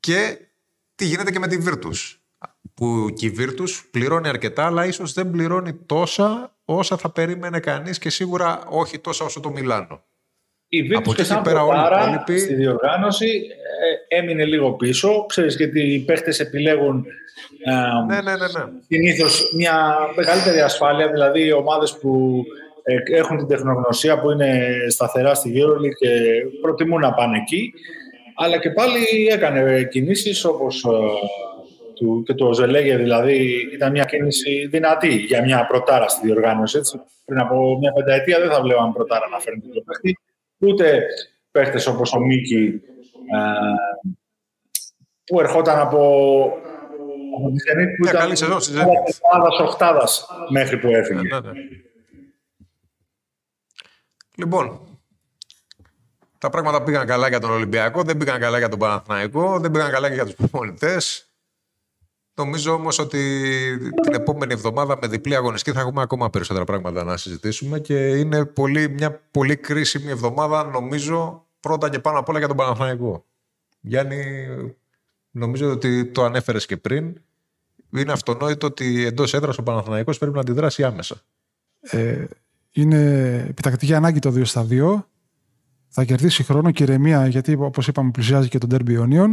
Και 0.00 0.38
τι 0.94 1.04
γίνεται 1.04 1.30
και 1.30 1.38
με 1.38 1.46
τη 1.46 1.58
Virtus. 1.66 2.16
Που 2.74 3.12
και 3.16 3.26
η 3.26 3.34
Virtus 3.38 3.70
πληρώνει 3.90 4.28
αρκετά, 4.28 4.66
αλλά 4.66 4.86
ίσως 4.86 5.12
δεν 5.12 5.30
πληρώνει 5.30 5.74
τόσα 5.74 6.56
όσα 6.64 6.96
θα 6.96 7.10
περίμενε 7.10 7.60
κανείς 7.60 7.98
και 7.98 8.10
σίγουρα 8.10 8.66
όχι 8.66 8.98
τόσα 8.98 9.24
όσο 9.24 9.40
το 9.40 9.50
Μιλάνο. 9.50 10.04
Η 10.72 10.80
Από 10.94 10.98
Virtus 10.98 11.06
εκεί 11.06 11.14
και 11.14 11.24
σαν 11.24 11.42
πέρα 11.42 11.62
όλοι 11.64 11.78
οι 11.78 11.80
πρωτάρα 11.80 12.02
υπόλοιποι- 12.02 12.38
στη 12.38 12.54
διοργάνωση 12.54 13.26
ε, 14.08 14.16
έμεινε 14.18 14.44
λίγο 14.44 14.72
πίσω. 14.72 15.24
Ξέρεις 15.28 15.56
γιατί 15.56 15.80
οι 15.94 15.98
παίχτες 15.98 16.40
επιλέγουν 16.40 17.06
ε, 17.64 18.14
Ναι, 18.14 18.20
ναι, 18.20 18.36
ναι. 18.36 18.46
ναι. 18.46 18.64
συνήθως 18.88 19.52
μια 19.56 19.96
μεγαλύτερη 20.16 20.60
ασφάλεια, 20.60 21.08
δηλαδή 21.10 21.44
οι 21.46 21.52
ομάδες 21.52 21.98
που 22.00 22.42
ε, 22.82 23.16
έχουν 23.16 23.36
την 23.36 23.46
τεχνογνωσία 23.46 24.20
που 24.20 24.30
είναι 24.30 24.68
σταθερά 24.88 25.34
στη 25.34 25.52
EuroLeague 25.56 25.94
και 26.00 26.10
προτιμούν 26.60 27.00
να 27.00 27.12
πάνε 27.12 27.36
εκεί. 27.36 27.72
Αλλά 28.36 28.58
και 28.58 28.70
πάλι 28.70 28.98
έκανε 29.30 29.82
κινήσεις 29.90 30.44
όπως 30.44 30.84
ε, 30.84 30.88
του, 31.94 32.22
και 32.26 32.34
το 32.34 32.52
Ζελέγε, 32.52 32.96
δηλαδή 32.96 33.68
ήταν 33.72 33.90
μια 33.90 34.04
κίνηση 34.04 34.66
δυνατή 34.70 35.14
για 35.16 35.42
μια 35.42 35.66
πρωτάρα 35.66 36.08
στη 36.08 36.26
διοργάνωση. 36.26 36.78
Έτσι. 36.78 37.00
Πριν 37.26 37.38
από 37.38 37.78
μια 37.80 37.92
πενταετία 37.92 38.38
δεν 38.40 38.50
θα 38.50 38.60
βλέπαμε 38.62 38.92
πρωτάρα 38.92 39.28
να 39.30 39.38
φέρνει 39.38 39.60
το 39.74 39.80
παίχτη. 39.86 40.18
Ούτε 40.60 41.06
παίχτες 41.50 41.86
όπως 41.86 42.12
ο 42.12 42.20
Μίκη 42.20 42.80
ε, 43.34 43.98
που 45.24 45.40
ερχόταν 45.40 45.78
από, 45.78 45.98
από 47.38 47.50
τη 47.50 47.56
Zenit 47.56 47.86
που 47.96 48.02
Μια 48.02 48.10
ήταν 48.10 48.20
καλή 48.20 48.36
σεζόν 48.36 48.60
στη 48.60 48.72
Zenit. 48.72 48.78
εβδομάδας, 48.78 49.58
οχτάδας 49.60 50.26
μέχρι 50.48 50.78
που 50.78 50.88
έφυγε. 50.88 51.20
Ναι, 51.20 51.40
ναι. 51.40 51.50
Λοιπόν, 54.34 54.80
τα 56.38 56.50
πράγματα 56.50 56.82
πήγαν 56.82 57.06
καλά 57.06 57.28
για 57.28 57.40
τον 57.40 57.50
Ολυμπιακό, 57.50 58.02
δεν 58.02 58.16
πήγαν 58.16 58.40
καλά 58.40 58.58
για 58.58 58.68
τον 58.68 58.78
Παναθηναϊκό, 58.78 59.58
δεν 59.58 59.70
πήγαν 59.70 59.90
καλά 59.90 60.08
και 60.08 60.14
για 60.14 60.24
τους 60.24 60.34
προπονητές. 60.34 61.29
Νομίζω 62.40 62.72
όμως 62.72 62.98
ότι 62.98 63.18
την 64.02 64.14
επόμενη 64.14 64.52
εβδομάδα 64.52 64.98
με 65.00 65.08
διπλή 65.08 65.34
αγωνιστική 65.34 65.76
θα 65.76 65.80
έχουμε 65.82 66.02
ακόμα 66.02 66.30
περισσότερα 66.30 66.64
πράγματα 66.64 67.04
να 67.04 67.16
συζητήσουμε 67.16 67.78
και 67.78 67.94
είναι 67.94 68.44
πολύ, 68.44 68.88
μια 68.88 69.20
πολύ 69.30 69.56
κρίσιμη 69.56 70.10
εβδομάδα 70.10 70.64
νομίζω 70.64 71.46
πρώτα 71.60 71.88
και 71.88 71.98
πάνω 71.98 72.18
απ' 72.18 72.28
όλα 72.28 72.38
για 72.38 72.48
τον 72.48 72.56
Παναθηναϊκό. 72.56 73.24
Γιάννη, 73.80 74.46
νομίζω 75.30 75.70
ότι 75.70 76.06
το 76.06 76.24
ανέφερες 76.24 76.66
και 76.66 76.76
πριν. 76.76 77.20
Είναι 77.96 78.12
αυτονόητο 78.12 78.66
ότι 78.66 79.04
εντός 79.04 79.34
έδρας 79.34 79.58
ο 79.58 79.62
Παναθηναϊκός 79.62 80.18
πρέπει 80.18 80.34
να 80.34 80.40
αντιδράσει 80.40 80.84
άμεσα. 80.84 81.20
Ε, 81.80 82.24
είναι 82.72 82.98
επιτακτική 83.48 83.94
ανάγκη 83.94 84.18
το 84.18 84.30
2 84.30 84.44
στα 84.44 84.66
2. 84.70 85.04
Θα 85.88 86.04
κερδίσει 86.04 86.42
χρόνο 86.42 86.70
και 86.70 86.82
ηρεμία 86.82 87.26
γιατί 87.26 87.56
όπως 87.58 87.88
είπαμε 87.88 88.10
πλησιάζει 88.10 88.48
και 88.48 88.58
τον 88.58 88.68
Derby 88.72 88.98
Union. 89.00 89.28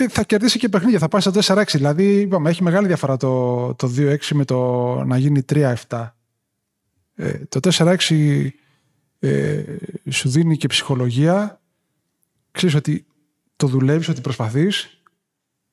Και 0.00 0.08
θα 0.08 0.22
κερδίσει 0.22 0.58
και 0.58 0.68
παιχνίδια, 0.68 0.98
θα 0.98 1.08
πάει 1.08 1.20
στο 1.20 1.32
4-6. 1.34 1.64
Δηλαδή 1.72 2.20
είπαμε, 2.20 2.50
έχει 2.50 2.62
μεγάλη 2.62 2.86
διαφορά 2.86 3.16
το, 3.16 3.74
το 3.74 3.92
2-6 3.96 4.16
με 4.32 4.44
το 4.44 4.94
να 5.04 5.16
γίνει 5.16 5.42
3-7. 5.52 6.08
Ε, 7.14 7.38
το 7.48 7.60
4-6 7.72 8.48
ε, 9.18 9.62
σου 10.10 10.28
δίνει 10.28 10.56
και 10.56 10.66
ψυχολογία. 10.66 11.60
Ξέρεις 12.50 12.74
ότι 12.74 13.06
το 13.56 13.66
δουλεύεις, 13.66 14.08
ότι 14.08 14.20
προσπαθείς. 14.20 15.02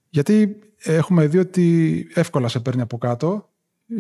Γιατί 0.10 0.60
έχουμε 0.78 1.28
δει 1.28 1.38
ότι 1.38 2.08
εύκολα 2.14 2.48
σε 2.48 2.60
παίρνει 2.60 2.82
από 2.82 2.98
κάτω 2.98 3.50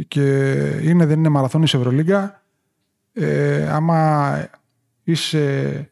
και 0.07 0.51
είναι, 0.83 1.05
δεν 1.05 1.19
είναι 1.19 1.29
μαραθώνιος 1.29 1.73
Ευρωλίγκα. 1.73 2.43
Ε, 3.13 3.69
άμα 3.69 4.49
είσαι 5.03 5.91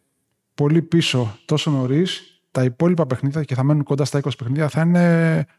πολύ 0.54 0.82
πίσω 0.82 1.40
τόσο 1.46 1.72
νωρίς, 1.72 2.35
τα 2.56 2.64
υπόλοιπα 2.64 3.06
παιχνίδια 3.06 3.44
και 3.44 3.56
θα 3.56 3.64
μένουν 3.64 3.84
κοντά 3.84 4.06
στα 4.06 4.20
20 4.20 4.30
παιχνίδια 4.38 4.70
θα 4.70 4.82
είναι 4.82 5.00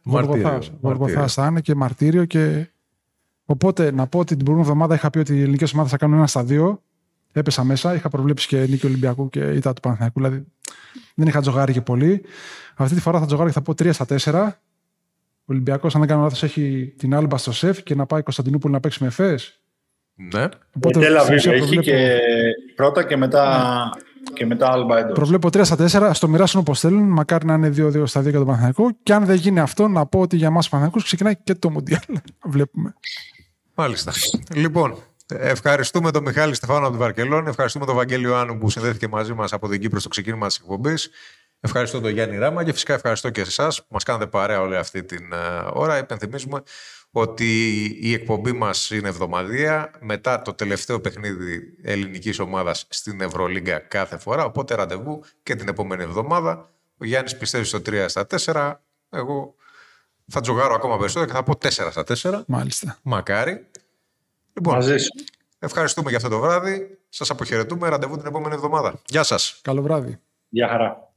Μαρτύριο, 0.02 0.42
γοργοθάς. 0.42 0.52
μαρτύριο. 0.52 0.78
Γοργοθάς 0.80 1.34
θα 1.34 1.46
είναι 1.46 1.60
και 1.60 1.74
μαρτύριο 1.74 2.24
και 2.24 2.68
Οπότε 3.46 3.90
να 3.90 4.06
πω 4.06 4.18
ότι 4.18 4.36
την 4.36 4.44
προηγούμενη 4.44 4.70
εβδομάδα 4.70 4.94
είχα 4.94 5.10
πει 5.10 5.18
ότι 5.18 5.36
οι 5.36 5.42
ελληνικές 5.42 5.72
ομάδες 5.72 5.90
θα 5.90 5.96
κάνουν 5.96 6.16
ένα 6.16 6.26
στα 6.26 6.44
δύο. 6.44 6.82
Έπεσα 7.32 7.64
μέσα. 7.64 7.94
Είχα 7.94 8.08
προβλέψει 8.08 8.48
και 8.48 8.66
νίκη 8.66 8.86
Ολυμπιακού 8.86 9.28
και 9.28 9.40
ήττα 9.40 9.72
του 9.72 9.80
Παναθηναϊκού. 9.80 10.20
Δηλαδή 10.20 10.44
δεν 11.14 11.26
είχα 11.26 11.40
τζογάρει 11.40 11.72
και 11.72 11.80
πολύ. 11.80 12.24
Αυτή 12.76 12.94
τη 12.94 13.00
φορά 13.00 13.18
θα 13.18 13.26
τζογάρει 13.26 13.48
και 13.48 13.54
θα 13.54 13.62
πω 13.62 13.72
3 13.72 13.90
στα 13.92 14.06
4. 14.08 14.48
Ο 15.48 15.52
Ολυμπιακός, 15.52 15.94
αν 15.94 16.00
δεν 16.00 16.08
κάνω 16.08 16.22
λάθος, 16.22 16.42
έχει 16.42 16.94
την 16.96 17.14
άλμπα 17.14 17.36
στο 17.36 17.52
σεφ 17.52 17.82
και 17.82 17.94
να 17.94 18.06
πάει 18.06 18.22
Κωνσταντινούπολη 18.22 18.72
να 18.72 18.80
παίξει 18.80 19.02
με 19.02 19.08
εφές. 19.08 19.60
Ναι. 20.14 20.48
Οπότε, 20.76 21.06
έχει 21.06 21.48
προβλέπω... 21.48 21.82
και 21.82 22.18
πρώτα 22.74 23.04
και 23.04 23.16
μετά, 23.16 23.84
ναι. 23.94 24.02
Και 24.32 24.46
μετά 24.46 24.72
άλμπα 24.72 24.98
εντός. 24.98 25.14
Προβλέπω 25.14 25.48
3 25.48 25.60
στα 25.64 26.10
4. 26.10 26.14
Στο 26.14 26.28
μοιράσουν 26.28 26.60
όπως 26.60 26.80
θέλουν. 26.80 27.08
Μακάρι 27.08 27.46
να 27.46 27.54
είναι 27.54 27.68
2-2 27.68 28.02
στα 28.06 28.20
2 28.20 28.22
για 28.22 28.32
τον 28.32 28.44
Παναθηναϊκό. 28.44 28.90
Και 29.02 29.12
αν 29.12 29.24
δεν 29.24 29.36
γίνει 29.36 29.60
αυτό, 29.60 29.88
να 29.88 30.06
πω 30.06 30.20
ότι 30.20 30.36
για 30.36 30.46
εμάς 30.46 30.68
Παναθηναϊκούς 30.68 31.04
ξεκινάει 31.04 31.36
και 31.44 31.54
το 31.54 31.70
Μουντιάλ. 31.70 32.00
Βλέπουμε. 32.44 32.94
Μάλιστα. 33.74 34.12
λοιπόν, 34.54 34.96
ευχαριστούμε 35.26 36.10
τον 36.10 36.22
Μιχάλη 36.22 36.54
Στεφάνο 36.54 36.80
από 36.80 36.90
την 36.90 36.98
Βαρκελόνη. 36.98 37.48
Ευχαριστούμε 37.48 37.86
τον 37.86 37.94
Βαγγέλιο 37.94 38.36
Άνου 38.36 38.58
που 38.58 38.70
συνδέθηκε 38.70 39.08
μαζί 39.08 39.32
μας 39.32 39.52
από 39.52 39.68
την 39.68 39.80
Κύπρο 39.80 40.00
στο 40.00 40.08
ξεκίνημα 40.08 40.46
της 40.46 40.56
εκπομπής. 40.56 41.10
Ευχαριστώ 41.60 42.00
τον 42.00 42.10
Γιάννη 42.10 42.36
Ράμα 42.36 42.64
και 42.64 42.72
φυσικά 42.72 42.94
ευχαριστώ 42.94 43.30
και 43.30 43.40
εσάς 43.40 43.80
που 43.80 43.86
μας 43.90 44.04
κάνετε 44.04 44.26
παρέα 44.26 44.60
όλη 44.60 44.76
αυτή 44.76 45.04
την 45.04 45.32
ε, 45.32 45.36
ώρα. 45.72 45.98
Υπενθυμίζουμε 45.98 46.62
ότι 47.18 47.84
η 48.00 48.12
εκπομπή 48.12 48.52
μας 48.52 48.90
είναι 48.90 49.08
εβδομαδία 49.08 49.90
μετά 50.00 50.42
το 50.42 50.52
τελευταίο 50.52 51.00
παιχνίδι 51.00 51.78
ελληνικής 51.82 52.38
ομάδας 52.38 52.86
στην 52.88 53.20
Ευρωλίγκα 53.20 53.78
κάθε 53.78 54.18
φορά. 54.18 54.44
Οπότε 54.44 54.74
ραντεβού 54.74 55.24
και 55.42 55.54
την 55.54 55.68
επόμενη 55.68 56.02
εβδομάδα. 56.02 56.70
Ο 56.98 57.04
Γιάννης 57.04 57.36
πιστεύει 57.36 57.64
στο 57.64 57.78
3 57.86 58.04
στα 58.08 58.26
4. 58.26 58.72
Εγώ 59.10 59.54
θα 60.26 60.40
τζογάρω 60.40 60.74
ακόμα 60.74 60.96
περισσότερο 60.98 61.26
και 61.26 61.32
θα 61.32 61.42
πω 61.42 61.58
4 61.58 61.90
στα 61.90 62.04
4. 62.40 62.44
Μάλιστα. 62.46 62.98
Μακάρι. 63.02 63.66
Λοιπόν, 64.52 64.74
Μαζί 64.74 64.94
ευχαριστούμε 65.58 66.08
για 66.08 66.18
αυτό 66.18 66.28
το 66.28 66.38
βράδυ. 66.38 66.98
Σας 67.08 67.30
αποχαιρετούμε. 67.30 67.88
Ραντεβού 67.88 68.16
την 68.16 68.26
επόμενη 68.26 68.54
εβδομάδα. 68.54 69.00
Γεια 69.06 69.22
σας. 69.22 69.60
Καλό 69.62 69.82
βράδυ. 69.82 70.18
Γεια 70.48 70.68
χαρά. 70.68 71.12